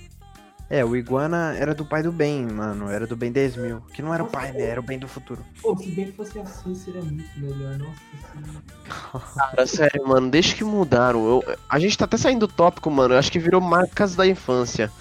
É, 0.69 0.83
o 0.83 0.95
Iguana 0.95 1.55
era 1.59 1.75
do 1.75 1.85
pai 1.85 2.01
do 2.01 2.11
bem, 2.11 2.45
mano. 2.47 2.89
Era 2.89 3.05
do 3.05 3.15
Ben 3.15 3.31
10 3.31 3.57
mil. 3.57 3.81
Que 3.93 4.01
não 4.01 4.11
era 4.13 4.23
o 4.23 4.27
pai, 4.27 4.51
né? 4.53 4.61
Era 4.61 4.79
o 4.79 4.83
bem 4.83 4.97
do 4.97 5.07
futuro. 5.07 5.41
Pô, 5.61 5.77
se 5.77 5.91
bem 5.91 6.05
que 6.05 6.13
fosse 6.13 6.39
assim, 6.39 6.73
seria 6.73 7.01
muito 7.01 7.29
melhor. 7.37 7.77
Nossa 7.77 7.99
senhora. 8.33 9.25
Cara, 9.35 9.67
sério, 9.67 10.07
mano, 10.07 10.31
deixa 10.31 10.55
que 10.55 10.63
mudaram. 10.63 11.19
Eu- 11.27 11.43
a 11.69 11.77
gente 11.77 11.95
tá 11.97 12.05
até 12.05 12.17
saindo 12.17 12.47
do 12.47 12.53
tópico, 12.53 12.89
mano. 12.89 13.13
Eu 13.13 13.19
acho 13.19 13.31
que 13.31 13.37
virou 13.37 13.61
marcas 13.61 14.15
da 14.15 14.25
infância. 14.25 14.91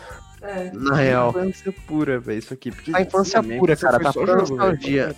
É. 0.42 0.72
Na 0.74 0.96
real. 0.96 1.30
infância 1.30 1.72
pura, 1.86 2.18
velho, 2.18 2.38
isso 2.40 2.52
aqui. 2.52 2.70
Porque, 2.70 2.94
A 2.94 3.00
infância 3.00 3.42
pura, 3.42 3.76
cara, 3.76 4.00
tá 4.00 4.12
pura 4.12 4.26
jogo, 4.26 4.44
velho. 4.44 4.56
nostalgia. 4.58 5.16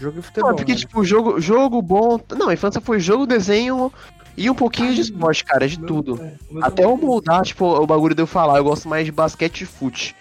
Jogo 0.00 0.18
e 0.18 0.22
futebol. 0.22 0.50
Não, 0.50 0.56
porque, 0.56 0.72
mano. 0.72 0.80
tipo, 0.80 1.04
jogo, 1.04 1.40
jogo 1.40 1.80
bom. 1.80 2.20
Não, 2.36 2.48
a 2.48 2.54
infância 2.54 2.80
foi 2.80 3.00
jogo, 3.00 3.26
desenho 3.26 3.92
e 4.38 4.48
um 4.50 4.54
pouquinho 4.54 4.94
de 4.94 5.00
esporte, 5.02 5.44
cara, 5.44 5.66
de 5.68 5.78
tudo. 5.78 6.20
é, 6.22 6.32
Até 6.62 6.84
eu 6.84 6.90
também. 6.92 7.04
moldar, 7.06 7.42
tipo, 7.42 7.64
o 7.66 7.86
bagulho 7.86 8.14
de 8.14 8.22
eu 8.22 8.26
falar, 8.26 8.58
eu 8.58 8.64
gosto 8.64 8.88
mais 8.88 9.04
de 9.04 9.12
basquete 9.12 9.62
e 9.62 9.66
fute. 9.66 10.14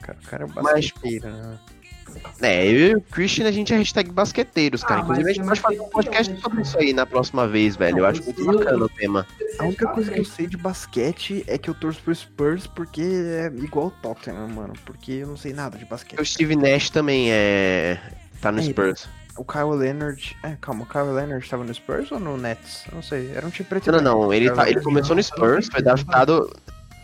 Cara, 0.00 0.18
o 0.20 0.26
cara 0.26 0.44
é 0.44 0.48
Mas, 0.54 0.90
basqueteiro, 0.90 1.28
né? 1.30 1.58
É, 2.42 2.66
eu 2.66 2.72
e 2.90 2.94
o 2.96 3.00
Christian, 3.00 3.48
a 3.48 3.52
gente 3.52 3.72
é 3.72 3.76
hashtag 3.78 4.10
basqueteiros, 4.10 4.82
cara. 4.84 5.00
Ah, 5.00 5.04
Inclusive, 5.04 5.22
a 5.22 5.26
mas 5.26 5.36
gente 5.36 5.44
é 5.44 5.48
pode 5.48 5.60
fazer 5.60 5.80
um 5.80 5.88
podcast 5.88 6.30
legal, 6.32 6.42
sobre 6.42 6.62
isso 6.62 6.78
aí 6.78 6.92
na 6.92 7.06
próxima 7.06 7.48
vez, 7.48 7.74
velho. 7.76 7.98
Eu 8.00 8.06
acho 8.06 8.22
muito 8.24 8.44
bacana 8.44 8.84
o 8.84 8.88
tema. 8.90 9.26
A 9.58 9.64
única 9.64 9.86
coisa 9.88 10.10
que 10.10 10.20
eu 10.20 10.24
sei 10.24 10.46
de 10.46 10.58
basquete 10.58 11.42
é 11.46 11.56
que 11.56 11.70
eu 11.70 11.74
torço 11.74 12.02
pro 12.02 12.14
Spurs 12.14 12.66
porque 12.66 13.00
é 13.00 13.46
igual 13.56 13.86
o 13.86 13.90
Tottenham, 13.90 14.46
mano. 14.48 14.74
Porque 14.84 15.12
eu 15.12 15.28
não 15.28 15.36
sei 15.38 15.54
nada 15.54 15.78
de 15.78 15.86
basquete. 15.86 16.20
O 16.20 16.26
Steve 16.26 16.54
Nash 16.54 16.90
também 16.90 17.28
é. 17.32 17.98
tá 18.42 18.52
no 18.52 18.58
É, 18.60 18.62
Spurs. 18.64 19.08
O 19.36 19.44
Kyle 19.44 19.70
Leonard. 19.70 20.36
É, 20.42 20.56
calma, 20.60 20.84
o 20.84 20.86
Kyle 20.86 21.12
Leonard 21.12 21.42
estava 21.42 21.64
no 21.64 21.72
Spurs 21.72 22.12
ou 22.12 22.20
no 22.20 22.36
Nets? 22.36 22.84
Não 22.92 23.02
sei. 23.02 23.32
Era 23.34 23.46
um 23.46 23.50
time 23.50 23.68
preto. 23.68 23.90
Não, 23.90 24.00
não. 24.00 24.32
Ele, 24.32 24.50
tá, 24.50 24.68
ele 24.68 24.80
começou 24.80 25.16
no 25.16 25.22
Spurs, 25.22 25.68
foi 25.70 25.82
draftado. 25.82 26.50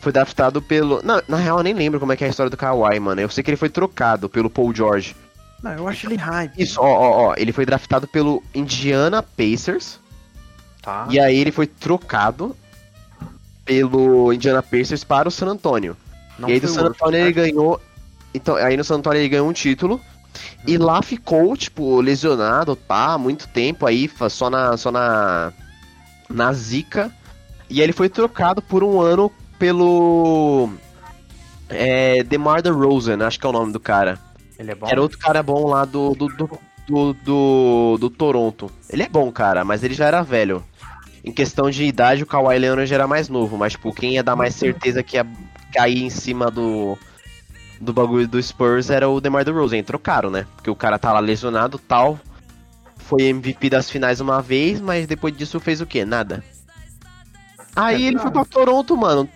Foi 0.01 0.13
draftado 0.13 0.63
pelo. 0.63 1.01
Não, 1.03 1.21
na 1.27 1.37
real, 1.37 1.59
eu 1.59 1.65
nem 1.65 1.75
lembro 1.75 1.99
como 1.99 2.13
é 2.13 2.17
que 2.17 2.25
é 2.25 2.27
a 2.27 2.31
história 2.31 2.51
do 2.51 2.57
Kawhi, 2.57 3.01
mano. 3.01 3.21
Eu 3.21 3.29
sei 3.29 3.43
que 3.43 3.51
ele 3.51 3.57
foi 3.57 3.69
trocado 3.69 4.29
pelo 4.29 4.49
Paul 4.49 4.75
George. 4.75 5.17
Não, 5.63 5.73
eu 5.73 5.89
acho 5.89 6.07
ele 6.07 6.17
hype. 6.17 6.53
Isso, 6.57 6.81
ó, 6.81 6.87
ó, 6.87 7.11
ó. 7.29 7.35
Ele 7.37 7.53
foi 7.53 7.67
draftado 7.67 8.07
pelo 8.07 8.43
Indiana 8.55 9.23
Pacers. 9.23 9.99
Tá. 10.83 11.07
E 11.11 11.19
aí 11.19 11.37
ele 11.37 11.51
foi 11.51 11.67
trocado 11.67 12.55
pelo 13.65 14.33
Indiana 14.33 14.63
Pacers 14.63 15.03
para 15.03 15.29
o 15.29 15.31
San 15.31 15.49
Antonio. 15.49 15.97
Não 16.39 16.49
e 16.49 16.53
aí 16.53 16.61
do 16.61 16.69
San 16.69 16.87
Antonio 16.87 17.19
ele 17.19 17.35
tá? 17.35 17.41
ganhou. 17.41 17.81
Então, 18.33 18.55
aí 18.57 18.77
no 18.77 18.85
San 18.85 18.97
Antonio 18.97 19.21
ele 19.21 19.29
ganhou 19.29 19.49
um 19.49 19.53
título. 19.53 20.01
E 20.67 20.77
lá 20.77 21.03
ficou, 21.03 21.57
tipo, 21.57 22.01
lesionado, 22.01 22.77
tá? 22.77 23.15
Há 23.15 23.19
muito 23.19 23.49
tempo 23.49 23.87
aí, 23.87 24.11
só 24.31 24.51
na. 24.51 24.77
só 24.77 24.91
na. 24.91 25.53
na 26.29 26.53
zica. 26.53 27.13
E 27.71 27.81
aí 27.81 27.85
ele 27.85 27.93
foi 27.93 28.09
trocado 28.09 28.61
por 28.61 28.83
um 28.83 29.01
ano 29.01 29.31
pelo. 29.59 30.71
É. 31.69 32.23
DeMar 32.23 32.63
DeRozan, 32.63 33.25
acho 33.27 33.39
que 33.39 33.47
é 33.47 33.49
o 33.49 33.53
nome 33.53 33.73
do 33.73 33.81
cara. 33.81 34.19
Ele 34.59 34.73
é 34.73 34.75
bom. 34.75 34.87
Era 34.89 35.01
outro 35.01 35.19
cara 35.19 35.43
bom 35.43 35.69
lá 35.69 35.85
do 35.85 36.15
do, 36.15 36.27
do, 36.29 36.51
do, 36.87 37.13
do, 37.15 37.99
do 38.01 38.11
Toronto. 38.11 38.71
Ele 38.91 39.03
é 39.03 39.09
bom, 39.09 39.31
cara, 39.31 39.65
mas 39.65 39.85
ele 39.85 39.95
já 39.95 40.07
era 40.07 40.23
velho. 40.23 40.65
Em 41.25 41.33
questão 41.33 41.71
de 41.71 41.85
idade, 41.85 42.23
o 42.23 42.27
Kawhi 42.27 42.59
Leonard 42.59 42.89
já 42.89 42.95
era 42.97 43.07
mais 43.07 43.29
novo, 43.29 43.57
mas, 43.59 43.73
tipo, 43.73 43.93
quem 43.93 44.15
ia 44.15 44.23
dar 44.23 44.37
mais 44.37 44.55
certeza 44.55 45.03
que 45.03 45.17
ia 45.17 45.27
cair 45.73 46.03
em 46.03 46.11
cima 46.11 46.51
do, 46.51 46.97
do 47.81 47.93
bagulho 47.93 48.27
do 48.27 48.43
Spurs 48.43 48.91
era 48.91 49.09
o 49.09 49.21
DeMar 49.21 49.45
DeRozan. 49.45 49.83
Trocaram, 49.83 50.31
né? 50.31 50.47
Porque 50.57 50.71
o 50.71 50.77
cara 50.77 50.99
tá 50.99 51.13
lá 51.13 51.21
lesionado 51.21 51.79
tal. 51.79 52.19
Foi 52.97 53.23
MVP 53.23 53.71
das 53.71 53.89
finais 53.91 54.21
uma 54.21 54.43
vez, 54.43 54.81
mas 54.81 55.07
depois 55.07 55.37
disso 55.37 55.59
fez 55.61 55.81
o 55.81 55.87
quê? 55.87 56.05
Nada. 56.05 56.45
Aí 57.75 58.05
É, 58.05 58.09
ele 58.09 58.19
foi 58.19 58.31
pra 58.31 58.45
Toronto, 58.45 58.97
mano. 58.97 59.29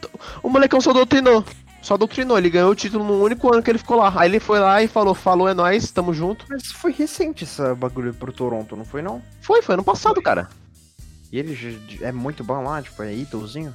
O 0.43 0.49
molecão 0.49 0.81
só 0.81 0.93
doutrinou. 0.93 1.45
Só 1.81 1.97
doutrinou. 1.97 2.37
Ele 2.37 2.51
ganhou 2.51 2.71
o 2.71 2.75
título 2.75 3.05
no 3.05 3.23
único 3.23 3.53
ano 3.53 3.63
que 3.63 3.71
ele 3.71 3.79
ficou 3.79 3.97
lá. 3.97 4.13
Aí 4.17 4.29
ele 4.29 4.41
foi 4.41 4.59
lá 4.59 4.83
e 4.83 4.89
falou: 4.89 5.15
Falou, 5.15 5.49
é 5.49 5.55
nóis, 5.55 5.91
tamo 5.91 6.13
junto. 6.13 6.45
Mas 6.49 6.67
foi 6.67 6.93
recente 6.93 7.45
esse 7.45 7.75
bagulho 7.75 8.13
pro 8.13 8.33
Toronto, 8.33 8.77
não 8.77 8.85
foi 8.85 9.01
não? 9.01 9.23
Foi, 9.41 9.63
foi 9.63 9.75
ano 9.75 9.85
passado, 9.85 10.21
cara. 10.21 10.49
E 11.31 11.39
ele 11.39 11.99
é 12.03 12.13
muito 12.13 12.45
bom 12.45 12.63
lá, 12.63 12.83
tipo, 12.83 13.03
é 13.03 13.15
ídolozinho? 13.15 13.75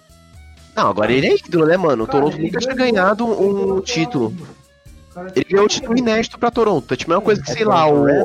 Não, 0.78 0.90
agora 0.90 1.12
ele 1.12 1.26
é 1.26 1.36
ídolo, 1.36 1.66
né, 1.66 1.76
mano? 1.76 2.04
O 2.04 2.08
Toronto 2.08 2.38
nunca 2.38 2.60
tinha 2.60 2.76
ganhado 2.76 3.26
um 3.26 3.82
título. 3.82 4.32
O 5.16 5.20
Ele 5.36 5.46
ganhou 5.50 5.66
o 5.66 5.70
título 5.70 5.98
inédito 5.98 6.38
pra 6.38 6.52
Toronto. 6.52 6.94
É 6.94 6.96
tipo 6.96 7.12
a 7.12 7.16
mesma 7.16 7.26
coisa 7.26 7.42
que, 7.42 7.52
sei 7.52 7.66
lá, 7.66 7.90
o. 7.90 8.08
É 8.08 8.24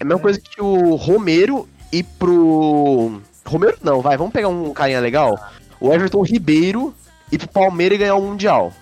a 0.00 0.04
mesma 0.04 0.18
coisa 0.18 0.40
que 0.40 0.58
o 0.62 0.94
Romero 0.94 1.68
ir 1.92 2.04
pro. 2.18 3.20
Romero 3.44 3.76
não, 3.82 4.00
vai, 4.00 4.16
vamos 4.16 4.32
pegar 4.32 4.48
um 4.48 4.72
carinha 4.72 5.00
legal. 5.00 5.38
O 5.78 5.92
Everton 5.92 6.22
Ribeiro 6.22 6.94
ir 7.30 7.36
pro 7.36 7.48
Palmeiras 7.48 7.96
e 7.96 7.98
ganhar 7.98 8.16
um 8.16 8.28
Mundial. 8.28 8.72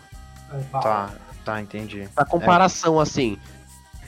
É. 0.52 0.58
Tá, 0.70 1.10
tá, 1.44 1.60
entendi. 1.60 2.08
Pra 2.14 2.24
comparação, 2.24 3.00
assim. 3.00 3.36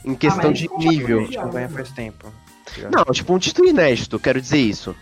Em 0.04 0.14
questão 0.14 0.50
mas 0.50 0.60
de 0.60 0.68
nível. 0.78 1.28
Não 1.28 1.50
ganha 1.50 1.68
faz 1.68 1.90
tempo. 1.90 2.32
Não, 2.88 3.04
tipo 3.12 3.34
um 3.34 3.38
título 3.38 3.68
inédito, 3.68 4.20
quero 4.20 4.40
dizer 4.40 4.58
isso. 4.58 4.94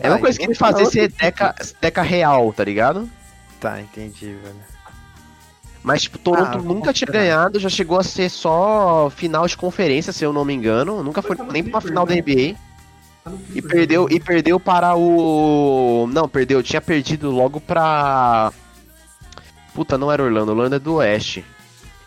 É 0.00 0.08
uma 0.08 0.18
coisa 0.18 0.38
que 0.38 0.44
ele 0.44 0.54
fazer 0.54 0.86
ser 0.86 1.08
deca, 1.08 1.54
deca 1.80 2.02
real, 2.02 2.52
tá 2.52 2.64
ligado? 2.64 3.08
Tá, 3.60 3.80
entendi, 3.80 4.34
velho. 4.34 4.72
Mas, 5.82 6.02
tipo, 6.02 6.18
Toronto 6.18 6.58
Ah, 6.58 6.62
nunca 6.62 6.92
tinha 6.92 7.10
ganhado, 7.10 7.58
já 7.58 7.68
chegou 7.68 7.98
a 7.98 8.04
ser 8.04 8.30
só 8.30 9.10
final 9.14 9.46
de 9.46 9.56
conferência, 9.56 10.12
se 10.12 10.24
eu 10.24 10.32
não 10.32 10.44
me 10.44 10.54
engano. 10.54 11.02
Nunca 11.02 11.20
foi 11.20 11.36
Foi 11.36 11.44
no 11.44 11.52
nem 11.52 11.62
pra 11.64 11.74
uma 11.74 11.80
final 11.80 12.06
da 12.06 12.14
né? 12.14 12.20
NBA. 12.20 12.56
Tá 13.24 13.30
no 13.30 13.40
E 13.52 13.60
perdeu, 13.60 14.04
né? 14.04 14.14
e 14.14 14.20
perdeu 14.20 14.60
para 14.60 14.96
o. 14.96 16.08
Não, 16.12 16.28
perdeu, 16.28 16.62
tinha 16.62 16.80
perdido 16.80 17.30
logo 17.30 17.60
pra. 17.60 18.52
Puta, 19.74 19.98
não 19.98 20.12
era 20.12 20.22
Orlando, 20.22 20.52
Orlando 20.52 20.76
é 20.76 20.78
do 20.78 20.94
Oeste. 20.94 21.44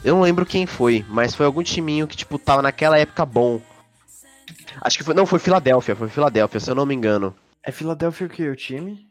Eu 0.04 0.16
não 0.16 0.22
lembro 0.22 0.46
quem 0.46 0.66
foi, 0.66 1.04
mas 1.10 1.34
foi 1.36 1.46
algum 1.46 1.64
timinho 1.64 2.08
que, 2.08 2.16
tipo, 2.16 2.38
tava 2.38 2.62
naquela 2.62 2.98
época 2.98 3.26
bom. 3.26 3.60
Acho 4.80 4.98
que 4.98 5.04
foi. 5.04 5.14
Não, 5.14 5.26
foi 5.26 5.40
Filadélfia, 5.40 5.96
foi 5.96 6.08
Filadélfia, 6.08 6.60
se 6.60 6.70
eu 6.70 6.76
não 6.76 6.86
me 6.86 6.96
engano. 6.96 7.36
É 7.66 7.72
Philadelphia 7.72 8.28
o 8.28 8.30
que? 8.30 8.48
O 8.48 8.56
time? 8.56 9.08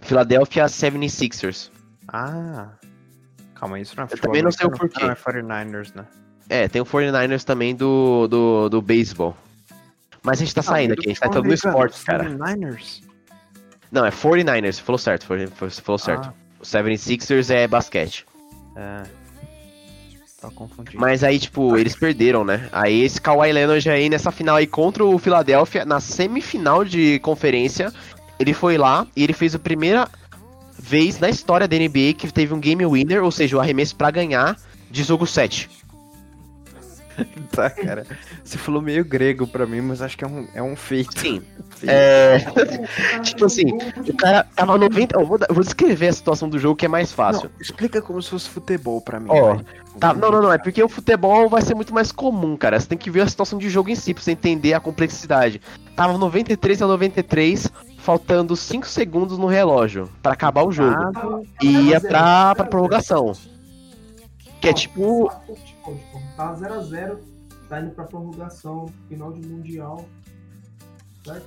Philadelphia 0.00 0.64
76ers. 0.64 1.70
Ah. 2.08 2.70
Calma, 3.54 3.78
isso 3.80 3.94
não 3.96 4.04
é 4.04 4.06
Eu 4.06 4.08
futebol 4.10 4.26
também 4.28 4.42
não 4.42 4.50
sei 4.50 4.66
o 4.66 4.70
porquê. 4.70 5.02
Ah, 5.02 5.10
é 5.12 5.14
49ers, 5.14 5.94
né? 5.94 6.06
É, 6.48 6.68
tem 6.68 6.80
o 6.80 6.86
49ers 6.86 7.44
também 7.44 7.74
do, 7.74 8.26
do, 8.28 8.68
do 8.68 8.80
beisebol. 8.80 9.36
Mas 10.22 10.40
a 10.40 10.44
gente 10.44 10.54
tá 10.54 10.62
saindo 10.62 10.92
aqui, 10.94 11.06
a 11.06 11.08
gente 11.08 11.20
tá 11.20 11.26
entrando 11.26 11.46
no 11.46 11.52
esporte, 11.54 12.02
cara. 12.04 12.24
49ers? 12.24 13.02
Não, 13.90 14.04
é 14.06 14.10
49ers, 14.10 14.74
você 14.74 14.82
falou 14.82 14.98
certo, 14.98 15.26
falou 15.82 15.98
certo. 15.98 16.28
Ah, 16.28 16.34
O 16.60 16.62
76ers 16.62 17.50
é 17.50 17.66
basquete. 17.68 18.26
é. 18.76 19.17
Tá. 20.40 20.48
Mas 20.94 21.24
aí, 21.24 21.38
tipo, 21.38 21.76
eles 21.76 21.96
perderam, 21.96 22.44
né? 22.44 22.68
Aí 22.70 23.02
esse 23.02 23.20
Kawhi 23.20 23.52
Leonard 23.52 23.90
aí 23.90 24.08
nessa 24.08 24.30
final 24.30 24.56
aí 24.56 24.68
contra 24.68 25.04
o 25.04 25.18
Philadelphia, 25.18 25.84
na 25.84 25.98
semifinal 25.98 26.84
de 26.84 27.18
conferência, 27.20 27.92
ele 28.38 28.54
foi 28.54 28.78
lá 28.78 29.04
e 29.16 29.24
ele 29.24 29.32
fez 29.32 29.54
a 29.56 29.58
primeira 29.58 30.08
vez 30.78 31.18
na 31.18 31.28
história 31.28 31.66
da 31.66 31.76
NBA 31.76 32.14
que 32.16 32.32
teve 32.32 32.54
um 32.54 32.60
game 32.60 32.86
winner, 32.86 33.24
ou 33.24 33.32
seja, 33.32 33.56
o 33.56 33.60
arremesso 33.60 33.96
pra 33.96 34.12
ganhar 34.12 34.56
de 34.88 35.02
jogo 35.02 35.26
7. 35.26 35.68
Tá, 37.50 37.68
cara. 37.70 38.06
Você 38.44 38.56
falou 38.56 38.80
meio 38.80 39.04
grego 39.04 39.46
pra 39.46 39.66
mim, 39.66 39.80
mas 39.80 40.00
acho 40.00 40.16
que 40.16 40.22
é 40.24 40.26
um, 40.28 40.46
é 40.54 40.62
um 40.62 40.76
feito. 40.76 41.18
Sim. 41.18 41.42
Feito. 41.78 41.90
É. 41.92 42.38
Tipo 43.22 43.44
assim, 43.46 43.66
O 44.06 44.16
cara 44.16 44.44
tava 44.54 44.76
90. 44.76 45.18
Eu 45.18 45.26
vou, 45.26 45.38
vou 45.50 45.62
descrever 45.62 46.08
a 46.08 46.12
situação 46.12 46.48
do 46.48 46.58
jogo 46.58 46.76
que 46.76 46.86
é 46.86 46.88
mais 46.88 47.12
fácil. 47.12 47.44
Não, 47.54 47.60
explica 47.60 48.02
como 48.02 48.20
se 48.22 48.30
fosse 48.30 48.48
futebol 48.48 49.00
pra 49.00 49.18
mim. 49.20 49.26
Ó. 49.30 49.58
Tá, 49.98 50.12
não, 50.14 50.30
não, 50.30 50.42
não. 50.42 50.52
É 50.52 50.58
porque 50.58 50.82
o 50.82 50.88
futebol 50.88 51.48
vai 51.48 51.62
ser 51.62 51.74
muito 51.74 51.92
mais 51.94 52.10
comum, 52.12 52.56
cara. 52.56 52.78
Você 52.78 52.86
tem 52.86 52.98
que 52.98 53.10
ver 53.10 53.22
a 53.22 53.28
situação 53.28 53.58
de 53.58 53.68
jogo 53.68 53.90
em 53.90 53.94
si 53.94 54.12
pra 54.14 54.22
você 54.22 54.32
entender 54.32 54.74
a 54.74 54.80
complexidade. 54.80 55.60
Tava 55.96 56.16
93 56.18 56.82
a 56.82 56.86
93, 56.86 57.68
faltando 57.98 58.54
5 58.56 58.86
segundos 58.86 59.38
no 59.38 59.46
relógio 59.46 60.08
pra 60.22 60.32
acabar 60.32 60.64
o 60.64 60.72
jogo. 60.72 60.96
Ah, 61.14 61.40
E 61.62 61.88
ia 61.90 62.00
pra, 62.00 62.54
pra 62.54 62.64
prorrogação. 62.64 63.32
Que 64.60 64.68
é 64.68 64.72
tipo. 64.72 65.30
Tipo, 66.38 66.54
tipo, 66.54 66.54
tá 66.54 66.54
0x0, 66.54 67.18
tá 67.68 67.80
indo 67.80 67.90
pra 67.90 68.04
prorrogação, 68.04 68.86
final 69.08 69.32
de 69.32 69.46
Mundial. 69.46 70.04
Certo? 71.24 71.46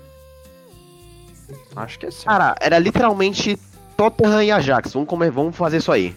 Acho 1.75 1.99
que 1.99 2.05
é 2.05 2.09
assim. 2.09 2.25
Cara, 2.25 2.55
era 2.59 2.77
literalmente 2.77 3.57
Tottenham 3.95 4.43
e 4.43 4.51
Ajax. 4.51 4.93
Vamos, 4.93 5.07
comer, 5.07 5.31
vamos 5.31 5.55
fazer 5.55 5.77
isso 5.77 5.91
aí. 5.91 6.15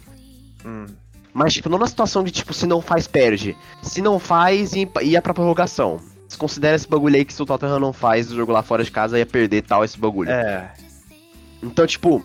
Hum. 0.64 0.86
Mas, 1.32 1.54
tipo, 1.54 1.68
não 1.68 1.78
na 1.78 1.86
situação 1.86 2.22
de, 2.22 2.30
tipo, 2.30 2.52
se 2.52 2.66
não 2.66 2.80
faz, 2.80 3.06
perde. 3.08 3.56
Se 3.82 4.00
não 4.00 4.18
faz, 4.18 4.72
ia 4.74 4.88
ia 5.02 5.22
pra 5.22 5.34
prorrogação. 5.34 6.00
Você 6.28 6.36
considera 6.36 6.76
esse 6.76 6.88
bagulho 6.88 7.16
aí 7.16 7.24
que 7.24 7.32
se 7.32 7.42
o 7.42 7.46
Tottenham 7.46 7.80
não 7.80 7.92
faz 7.92 8.30
o 8.30 8.36
jogo 8.36 8.52
lá 8.52 8.62
fora 8.62 8.84
de 8.84 8.90
casa, 8.90 9.18
ia 9.18 9.26
perder 9.26 9.62
tal 9.62 9.84
esse 9.84 9.98
bagulho. 9.98 10.30
É. 10.30 10.72
Então, 11.62 11.86
tipo, 11.86 12.24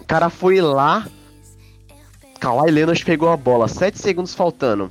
o 0.00 0.04
cara 0.04 0.30
foi 0.30 0.60
lá. 0.60 1.06
Kawhi 2.38 2.70
Leonard 2.70 3.04
pegou 3.04 3.28
a 3.28 3.36
bola, 3.36 3.68
7 3.68 3.98
segundos 3.98 4.34
faltando. 4.34 4.90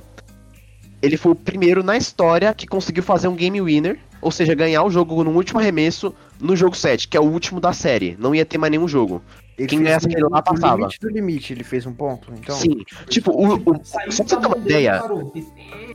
Ele 1.02 1.16
foi 1.16 1.32
o 1.32 1.34
primeiro 1.34 1.82
na 1.82 1.96
história 1.96 2.52
que 2.54 2.66
conseguiu 2.66 3.02
fazer 3.02 3.28
um 3.28 3.34
game 3.34 3.60
winner, 3.60 3.98
ou 4.20 4.30
seja, 4.30 4.54
ganhar 4.54 4.82
o 4.84 4.90
jogo 4.90 5.24
no 5.24 5.30
último 5.30 5.58
arremesso 5.58 6.14
no 6.40 6.54
jogo 6.54 6.76
7, 6.76 7.08
que 7.08 7.16
é 7.16 7.20
o 7.20 7.24
último 7.24 7.58
da 7.60 7.72
série. 7.72 8.16
Não 8.18 8.34
ia 8.34 8.44
ter 8.44 8.58
mais 8.58 8.70
nenhum 8.70 8.86
jogo. 8.88 9.22
Ele 9.56 9.68
Quem 9.68 9.82
ganhasse 9.82 10.06
aquele 10.06 10.22
lá 10.28 10.40
passava. 10.42 10.76
limite 10.76 11.00
do 11.00 11.08
limite, 11.10 11.52
ele 11.52 11.64
fez 11.64 11.84
um 11.86 11.92
ponto, 11.92 12.32
então. 12.32 12.54
Sim. 12.56 12.82
Tipo, 13.08 13.30
o, 13.32 13.56
o- 13.56 13.80
só 13.84 13.98
pra 14.00 14.10
você 14.10 14.24
ter 14.24 14.46
uma 14.46 14.56
ideia, 14.56 15.02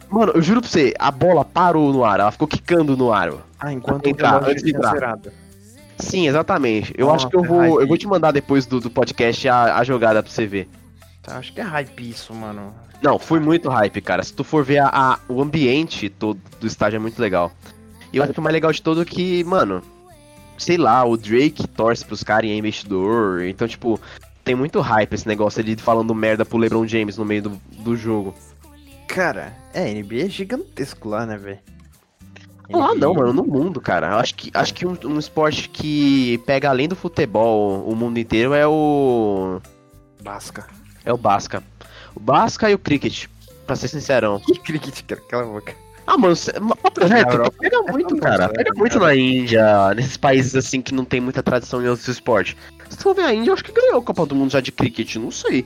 mano, 0.10 0.34
eu 0.36 0.41
juro 0.41 0.62
pra 0.62 0.70
você, 0.70 0.93
a 0.99 1.10
bola 1.10 1.43
parou 1.43 1.91
no 1.91 2.03
ar, 2.03 2.20
ela 2.20 2.32
ficou 2.32 2.47
quicando 2.47 2.95
no 2.95 3.12
ar. 3.12 3.34
Ah, 3.60 3.74
enquanto 3.74 4.08
Entrar, 4.08 4.43
antes 4.47 4.64
de 4.64 4.70
entrar. 4.70 5.18
Sim, 5.97 6.28
exatamente. 6.28 6.93
Eu 6.97 7.12
acho 7.12 7.28
que 7.30 7.36
eu 7.36 7.41
vou. 7.43 7.80
Eu 7.82 7.88
vou 7.88 7.97
te 7.97 8.06
mandar 8.06 8.32
depois 8.32 8.66
do, 8.66 8.80
do 8.80 8.89
podcast 8.91 9.47
a, 9.47 9.78
a 9.78 9.84
jogada 9.84 10.22
pra 10.22 10.32
você 10.32 10.45
ver. 10.45 10.68
Tá, 11.24 11.38
acho 11.38 11.51
que 11.53 11.60
é 11.60 11.64
hype 11.64 12.10
isso, 12.10 12.34
mano. 12.34 12.74
Não, 13.06 13.20
foi 13.20 13.39
muito 13.39 13.70
hype, 13.70 14.01
cara. 14.01 14.24
Se 14.24 14.34
tu 14.34 14.43
for 14.43 14.64
ver 14.66 14.80
a, 14.80 14.88
a- 14.91 15.20
o 15.30 15.39
ambiente 15.39 16.10
todo 16.10 16.39
do 16.60 16.66
estádio 16.66 16.97
é 16.97 16.99
muito 16.99 17.22
legal. 17.22 17.51
E 18.12 18.18
eu 18.18 18.24
acho 18.24 18.34
que 18.34 18.39
o 18.39 18.41
mais 18.41 18.53
legal 18.53 18.72
de 18.72 18.82
todo 18.82 19.03
é 19.03 19.06
que, 19.06 19.43
mano, 19.43 19.80
sei 20.58 20.76
lá, 20.76 21.06
o 21.06 21.16
Drake 21.16 21.68
torce 21.68 22.03
pros 22.03 22.24
caras 22.24 22.49
e 22.49 22.53
é 22.53 22.58
investidor. 22.58 23.43
Então, 23.43 23.68
tipo, 23.68 23.99
tem 24.43 24.56
muito 24.56 24.80
hype 24.82 25.14
esse 25.14 25.28
negócio 25.28 25.62
ali 25.62 25.76
de 25.76 25.84
falando 25.84 26.16
merda 26.16 26.43
pro 26.43 26.58
LeBron 26.58 26.88
James 26.88 27.16
no 27.16 27.24
meio 27.26 27.43
do, 27.43 27.62
do 27.80 27.95
jogo. 27.95 28.34
Cara, 29.08 29.53
é, 29.72 29.93
NBA 29.93 30.24
é 30.26 30.30
gigantesco 30.30 31.08
lá, 31.08 31.28
né, 31.28 31.38
velho? 31.38 31.60
Lá 32.72 32.95
não, 32.95 33.14
mano, 33.14 33.32
no 33.34 33.43
mundo, 33.45 33.80
cara. 33.80 34.18
Acho 34.18 34.34
que, 34.34 34.49
acho 34.51 34.74
que 34.74 34.88
um, 34.88 34.97
um 35.06 35.20
esporte 35.20 35.70
que 35.70 36.39
pega 36.47 36.70
além 36.70 36.88
do 36.88 36.95
futebol 36.95 37.88
o 37.88 37.95
mundo 37.95 38.18
inteiro 38.18 38.56
é 38.56 38.66
o. 38.66 39.62
Basca. 40.24 40.66
É 41.06 41.14
o 41.14 41.18
Basca. 41.18 41.62
O 42.16 42.20
Basca 42.20 42.70
e 42.70 42.74
o 42.74 42.80
Cricket, 42.80 43.28
pra 43.66 43.76
ser 43.76 43.88
sincerão. 43.88 44.39
Que 44.39 44.57
cricket, 44.59 45.01
cara, 45.03 45.22
cala 45.30 45.43
a 45.43 45.47
boca. 45.47 45.76
Ah, 46.07 46.18
mano, 46.18 46.36
cê, 46.36 46.57
ma- 46.59 46.76
papo 46.76 47.03
reto, 47.05 47.32
Europa 47.32 47.57
pega 47.59 47.82
muito, 47.82 48.16
é 48.16 48.20
cara. 48.20 48.38
famoso, 48.43 48.53
Pega 48.53 48.72
muito 48.76 48.93
cara? 48.99 49.05
na 49.07 49.16
Índia, 49.16 49.93
nesses 49.95 50.18
países 50.18 50.55
assim 50.55 50.82
que 50.82 50.93
não 50.93 51.03
tem 51.03 51.20
muita 51.20 51.41
tradição 51.41 51.82
em 51.84 51.88
outros 51.88 52.07
esportes. 52.07 52.55
Se 52.89 52.97
tu 52.97 53.03
for 53.03 53.16
ver 53.16 53.24
a 53.24 53.34
Índia, 53.34 53.49
eu 53.49 53.53
acho 53.55 53.63
que 53.63 53.72
ganhou 53.72 53.97
a 53.99 54.03
Copa 54.03 54.26
do 54.28 54.36
Mundo 54.36 54.51
já 54.51 54.61
de 54.61 54.72
cricket, 54.72 55.16
não 55.16 55.32
sei. 55.32 55.66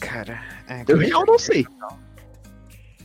Cara, 0.00 0.42
é, 0.68 0.84
Eu 0.88 0.98
real 0.98 1.24
não 1.24 1.38
sei. 1.38 1.64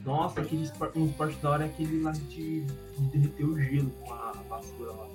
Nossa, 0.04 0.42
aquele 0.42 0.64
esporte, 0.64 0.98
um 1.00 1.06
esporte 1.08 1.36
da 1.42 1.50
hora 1.52 1.64
é 1.64 1.68
aquele 1.68 2.02
lá 2.02 2.12
de, 2.12 2.62
de 2.62 2.68
derreter 3.12 3.44
o 3.46 3.60
gelo 3.60 3.90
com 4.02 4.14
a 4.14 4.34
vassoura 4.50 4.92
lá. 4.94 5.08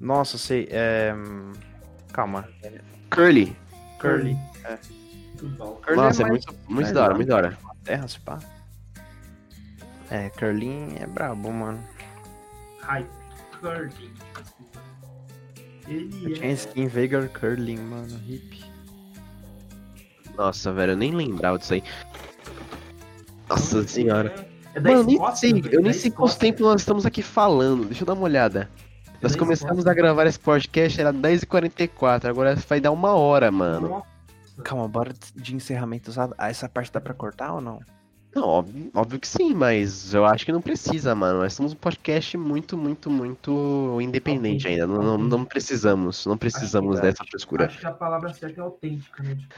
Nossa, 0.00 0.38
sei, 0.38 0.68
é... 0.70 1.12
hum, 1.14 1.52
Calma. 2.12 2.48
Curly. 3.10 3.56
Curly. 3.98 4.36
Muito 5.44 5.56
bom. 5.58 5.74
Curly 5.82 5.96
Nossa, 5.96 6.22
é, 6.22 6.26
mais 6.26 6.30
muito, 6.46 6.54
muito 6.68 6.74
mais 6.82 6.92
da 6.92 7.04
hora, 7.04 7.14
muito 7.14 7.28
da 7.28 7.36
hora. 7.36 7.58
terra, 7.84 8.08
se 8.08 8.20
pá. 8.20 8.38
É, 10.10 10.28
curling 10.30 10.96
é 11.00 11.06
brabo, 11.06 11.50
mano. 11.52 11.82
Hype. 12.82 13.08
Curling. 13.60 14.12
Eu 15.88 15.94
Ele 15.94 16.34
tinha 16.34 16.46
é. 16.50 16.52
skin 16.52 16.86
Vegar 16.88 17.28
Curling, 17.28 17.78
mano, 17.78 18.20
hip. 18.28 18.64
Nossa, 20.36 20.72
velho, 20.72 20.92
eu 20.92 20.96
nem 20.96 21.12
lembrava 21.14 21.58
disso 21.58 21.74
aí. 21.74 21.82
Nossa 23.48 23.86
senhora. 23.86 24.48
É 24.74 24.80
da 24.80 24.90
Mano, 24.90 25.02
eu 25.02 25.06
nem 25.06 25.14
Escócia, 25.14 25.50
sei, 25.50 25.64
eu 25.70 25.80
nem 25.82 25.92
sei 25.92 26.10
quanto 26.10 26.30
Escócia. 26.30 26.40
tempo 26.40 26.62
nós 26.64 26.80
estamos 26.80 27.06
aqui 27.06 27.22
falando. 27.22 27.84
Deixa 27.84 28.02
eu 28.02 28.06
dar 28.06 28.14
uma 28.14 28.24
olhada. 28.24 28.68
Nós 29.22 29.32
da 29.32 29.38
começamos 29.38 29.78
Escócia. 29.78 29.92
a 29.92 29.94
gravar 29.94 30.26
esse 30.26 30.38
podcast, 30.40 31.00
era 31.00 31.12
10h44, 31.12 32.24
agora 32.26 32.56
vai 32.56 32.80
dar 32.80 32.90
uma 32.90 33.12
hora, 33.14 33.50
mano. 33.52 33.88
Nossa. 33.88 34.13
Calma, 34.62 34.86
bora 34.88 35.12
de 35.34 35.54
encerramento 35.54 36.10
usado. 36.10 36.34
Ah, 36.38 36.48
essa 36.50 36.68
parte 36.68 36.92
dá 36.92 37.00
pra 37.00 37.12
cortar 37.14 37.54
ou 37.54 37.60
não? 37.60 37.80
Não, 38.34 38.48
óbvio, 38.48 38.90
óbvio 38.92 39.20
que 39.20 39.28
sim, 39.28 39.54
mas 39.54 40.12
eu 40.12 40.24
acho 40.24 40.44
que 40.44 40.50
não 40.50 40.60
precisa, 40.60 41.14
mano. 41.14 41.38
Nós 41.38 41.52
somos 41.52 41.72
um 41.72 41.76
podcast 41.76 42.36
muito, 42.36 42.76
muito, 42.76 43.08
muito 43.08 43.98
independente 44.00 44.66
ainda. 44.66 44.88
Não, 44.88 45.00
não, 45.00 45.18
não 45.18 45.44
precisamos, 45.44 46.26
não 46.26 46.36
precisamos 46.36 46.98
dessa 46.98 47.22
frescura. 47.24 47.66
Acho 47.66 47.78
que 47.78 47.86
a 47.86 47.92
palavra 47.92 48.34
certa 48.34 48.60
é 48.60 48.64
autêntica, 48.64 49.22
né? 49.22 49.36
Tipo, 49.36 49.54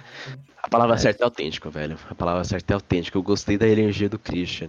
A 0.63 0.69
palavra 0.69 0.95
É. 0.95 0.99
certa 0.99 1.23
é 1.23 1.25
autêntico, 1.25 1.71
velho. 1.71 1.97
A 2.11 2.15
palavra 2.15 2.45
certa 2.45 2.73
é 2.73 2.75
autêntico. 2.75 3.17
Eu 3.17 3.23
gostei 3.23 3.57
da 3.57 3.67
energia 3.67 4.11
do 4.11 4.19
Christian. 4.19 4.69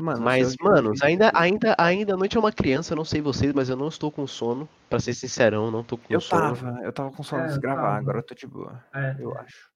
Mano, 0.00 0.20
Mas, 0.22 0.54
eu- 0.58 0.64
mano, 0.64 0.92
ainda, 1.02 1.30
ainda, 1.34 1.74
ainda 1.78 2.14
a 2.14 2.16
noite 2.16 2.36
é 2.36 2.40
uma 2.40 2.52
criança, 2.52 2.92
eu 2.92 2.96
não 2.96 3.04
sei 3.04 3.20
vocês, 3.20 3.52
mas 3.52 3.68
eu 3.68 3.76
não 3.76 3.88
estou 3.88 4.10
com 4.10 4.26
sono. 4.26 4.68
Pra 4.88 5.00
ser 5.00 5.14
sincerão, 5.14 5.70
não 5.70 5.82
tô 5.82 5.96
com 5.96 6.12
Eu 6.12 6.20
sono. 6.20 6.42
tava, 6.56 6.80
eu 6.82 6.92
tava 6.92 7.10
com 7.10 7.22
sono 7.22 7.44
É, 7.44 7.48
de 7.48 7.54
eu 7.54 7.60
gravar, 7.60 7.82
tava. 7.82 7.96
agora 7.98 8.18
eu 8.18 8.22
tô 8.22 8.34
de 8.34 8.46
boa, 8.46 8.82
é. 8.94 9.16
eu 9.18 9.36
acho. 9.36 9.68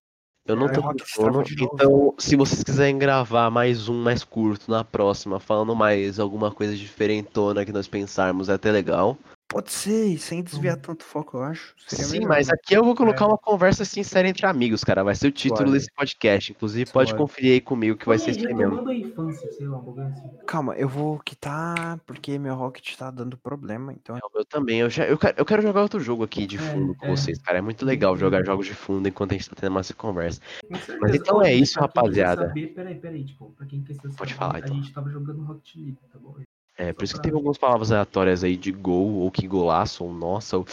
Eu 0.45 0.57
não 0.57 0.67
É, 0.67 0.73
tô 0.73 0.81
o 0.81 0.83
com 0.85 0.99
sono, 1.05 1.45
então 1.47 2.15
se 2.19 2.35
vocês 2.35 2.65
quiserem 2.65 2.99
gravar 2.99 3.49
mais 3.49 3.89
um 3.89 4.03
mais 4.03 4.25
curto 4.25 4.69
na 4.69 4.83
próxima, 4.83 5.39
falando 5.39 5.75
mais 5.77 6.19
alguma 6.19 6.51
coisa 6.51 6.75
diferentona 6.77 7.65
que 7.65 7.71
nós 7.73 7.87
pensarmos, 7.87 8.49
é 8.49 8.55
até 8.55 8.73
legal. 8.73 9.17
Pode 9.53 9.71
ser, 9.71 10.17
sem 10.19 10.43
desviar 10.43 10.79
tanto 10.79 11.05
foco, 11.05 11.37
eu 11.37 11.43
acho. 11.43 11.75
Seria 11.87 12.07
Sim, 12.07 12.13
melhor. 12.21 12.29
mas 12.31 12.49
aqui 12.49 12.73
eu 12.75 12.83
vou 12.83 12.95
colocar 12.97 13.27
É. 13.27 13.29
uma 13.29 13.37
conversa 13.37 13.85
sincera 13.85 14.27
entre 14.27 14.47
amigos, 14.47 14.83
cara. 14.83 15.05
Vai 15.05 15.15
ser 15.15 15.27
o 15.27 15.31
título 15.31 15.71
desse 15.71 15.93
podcast. 15.95 16.53
Inclusive, 16.53 16.91
pode 16.91 17.11
Suave. 17.11 17.23
conferir 17.23 17.53
aí 17.53 17.61
comigo 17.61 17.99
que 17.99 18.07
vai 18.07 18.19
ser 18.19 18.31
isso 18.31 18.49
aí 18.49 18.55
mesmo. 18.55 18.91
infância, 18.91 19.53
sei 19.53 19.67
lá, 19.69 19.77
um 19.79 20.07
assim. 20.07 20.31
Calma, 20.47 20.75
eu 20.77 20.89
vou 20.89 21.19
quitar 21.19 21.99
porque 22.07 22.39
meu 22.39 22.55
Rocket 22.55 22.97
tá 22.97 23.11
dando 23.11 23.37
problema, 23.37 23.93
então. 23.93 24.19
Eu 24.35 24.45
também, 24.47 24.81
eu, 24.81 24.89
já, 24.89 25.05
eu, 25.05 25.19
quero, 25.19 25.35
eu 25.37 25.45
quero 25.45 25.61
jogar 25.61 25.83
outro 25.83 26.01
jogo 26.01 26.25
aqui 26.25 26.47
de 26.47 26.57
É, 26.57 26.61
fundo 26.61 26.95
com 26.95 27.07
é. 27.07 27.11
vocês, 27.11 27.39
cara. 27.43 27.59
É 27.59 27.61
muito 27.61 27.85
legal 27.85 28.17
jogar 28.17 28.43
jogos 28.47 28.65
de 28.67 28.73
fundo 28.75 29.07
enquanto 29.07 29.33
a 29.33 29.35
gente 29.35 29.51
tá 29.51 29.57
tendo 29.61 29.79
essa 29.79 29.93
conversa. 29.93 30.41
Com. 30.63 30.97
Mas 31.01 31.15
então 31.15 31.43
é 31.43 31.53
isso, 31.55 31.79
rapaziada. 31.79 32.49
Saber, 32.49 32.69
peraí, 32.69 32.95
peraí, 32.95 33.25
tipo, 33.27 33.51
pra 33.51 33.67
quem 33.67 33.83
quer 33.83 33.95
saber, 33.97 34.15
Pode 34.17 34.33
falar, 34.33 34.61
então. 34.61 34.73
a 34.73 34.81
gente 34.81 34.93
tava 34.95 35.11
jogando 35.11 35.43
Rocket 35.45 35.77
League, 35.77 35.99
tá 36.11 36.19
bom? 36.19 36.37
É, 36.77 36.93
por 36.93 37.05
isso 37.05 37.15
que 37.15 37.23
teve 37.23 37.37
algumas 37.37 37.59
palavras 37.59 37.93
aleatórias 37.93 38.43
aí 38.43 38.57
de 38.57 38.73
gol, 38.73 39.21
ou 39.21 39.31
que 39.31 39.47
golaço, 39.47 40.05
ou 40.05 40.13
nossa, 40.13 40.57
ou 40.57 40.67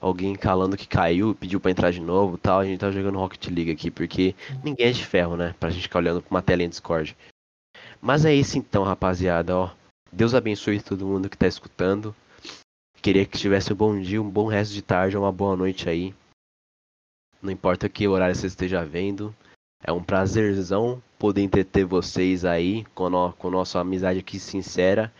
alguém 0.00 0.34
calando 0.34 0.76
que 0.76 0.86
caiu, 0.86 1.34
pediu 1.34 1.58
pra 1.58 1.70
entrar 1.70 1.90
de 1.90 2.00
novo 2.00 2.36
e 2.36 2.38
tal. 2.38 2.60
A 2.60 2.64
gente 2.64 2.78
tá 2.78 2.90
jogando 2.90 3.18
Rocket 3.18 3.46
League 3.48 3.70
aqui, 3.70 3.90
porque 3.90 4.34
ninguém 4.62 4.86
é 4.86 4.92
de 4.92 5.04
ferro, 5.04 5.36
né? 5.36 5.54
Pra 5.58 5.70
gente 5.70 5.82
ficar 5.82 5.98
olhando 5.98 6.20
pra 6.20 6.30
uma 6.30 6.42
tela 6.42 6.62
em 6.62 6.68
Discord. 6.68 7.16
Mas 8.00 8.24
é 8.24 8.34
isso 8.34 8.58
então, 8.58 8.84
rapaziada, 8.84 9.56
ó. 9.56 9.70
Deus 10.12 10.34
abençoe 10.34 10.80
todo 10.80 11.06
mundo 11.06 11.28
que 11.28 11.36
tá 11.36 11.46
escutando. 11.46 12.14
Queria 13.02 13.24
que 13.24 13.38
tivesse 13.38 13.72
um 13.72 13.76
bom 13.76 13.98
dia, 14.00 14.20
um 14.20 14.28
bom 14.28 14.46
resto 14.46 14.74
de 14.74 14.82
tarde, 14.82 15.16
uma 15.16 15.32
boa 15.32 15.56
noite 15.56 15.88
aí. 15.88 16.14
Não 17.40 17.50
importa 17.50 17.88
que 17.88 18.08
horário 18.08 18.34
você 18.34 18.46
esteja 18.46 18.84
vendo. 18.84 19.34
É 19.82 19.92
um 19.92 20.02
prazerzão 20.02 21.02
poder 21.18 21.42
entreter 21.42 21.84
vocês 21.84 22.44
aí 22.44 22.84
com, 22.94 23.08
no, 23.08 23.32
com 23.34 23.50
nossa 23.50 23.78
amizade 23.78 24.18
aqui 24.18 24.38
sincera. 24.38 25.12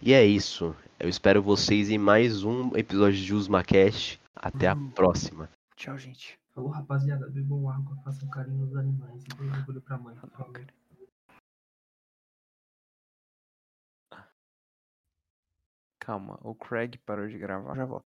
E 0.00 0.12
é 0.12 0.24
isso. 0.24 0.74
Eu 0.98 1.08
espero 1.08 1.42
vocês 1.42 1.90
em 1.90 1.98
mais 1.98 2.44
um 2.44 2.76
episódio 2.76 3.20
de 3.22 3.34
UsmaCast. 3.34 4.20
Até 4.34 4.68
a 4.68 4.74
Uhum. 4.74 4.90
próxima. 4.90 5.48
Tchau, 5.76 5.96
gente. 5.96 6.38
Falou, 6.52 6.70
rapaziada, 6.70 7.28
bebam 7.30 7.68
água, 7.68 7.96
façam 8.04 8.28
carinho 8.28 8.58
nos 8.66 8.76
animais 8.76 9.22
e 9.24 9.34
deem 9.36 9.50
orgulho 9.50 9.80
pra 9.80 9.98
mãe. 9.98 10.14
Calma, 15.98 16.38
o 16.42 16.54
Craig 16.54 16.98
parou 16.98 17.26
de 17.28 17.38
gravar. 17.38 17.74
Já 17.76 17.84
volto. 17.84 18.13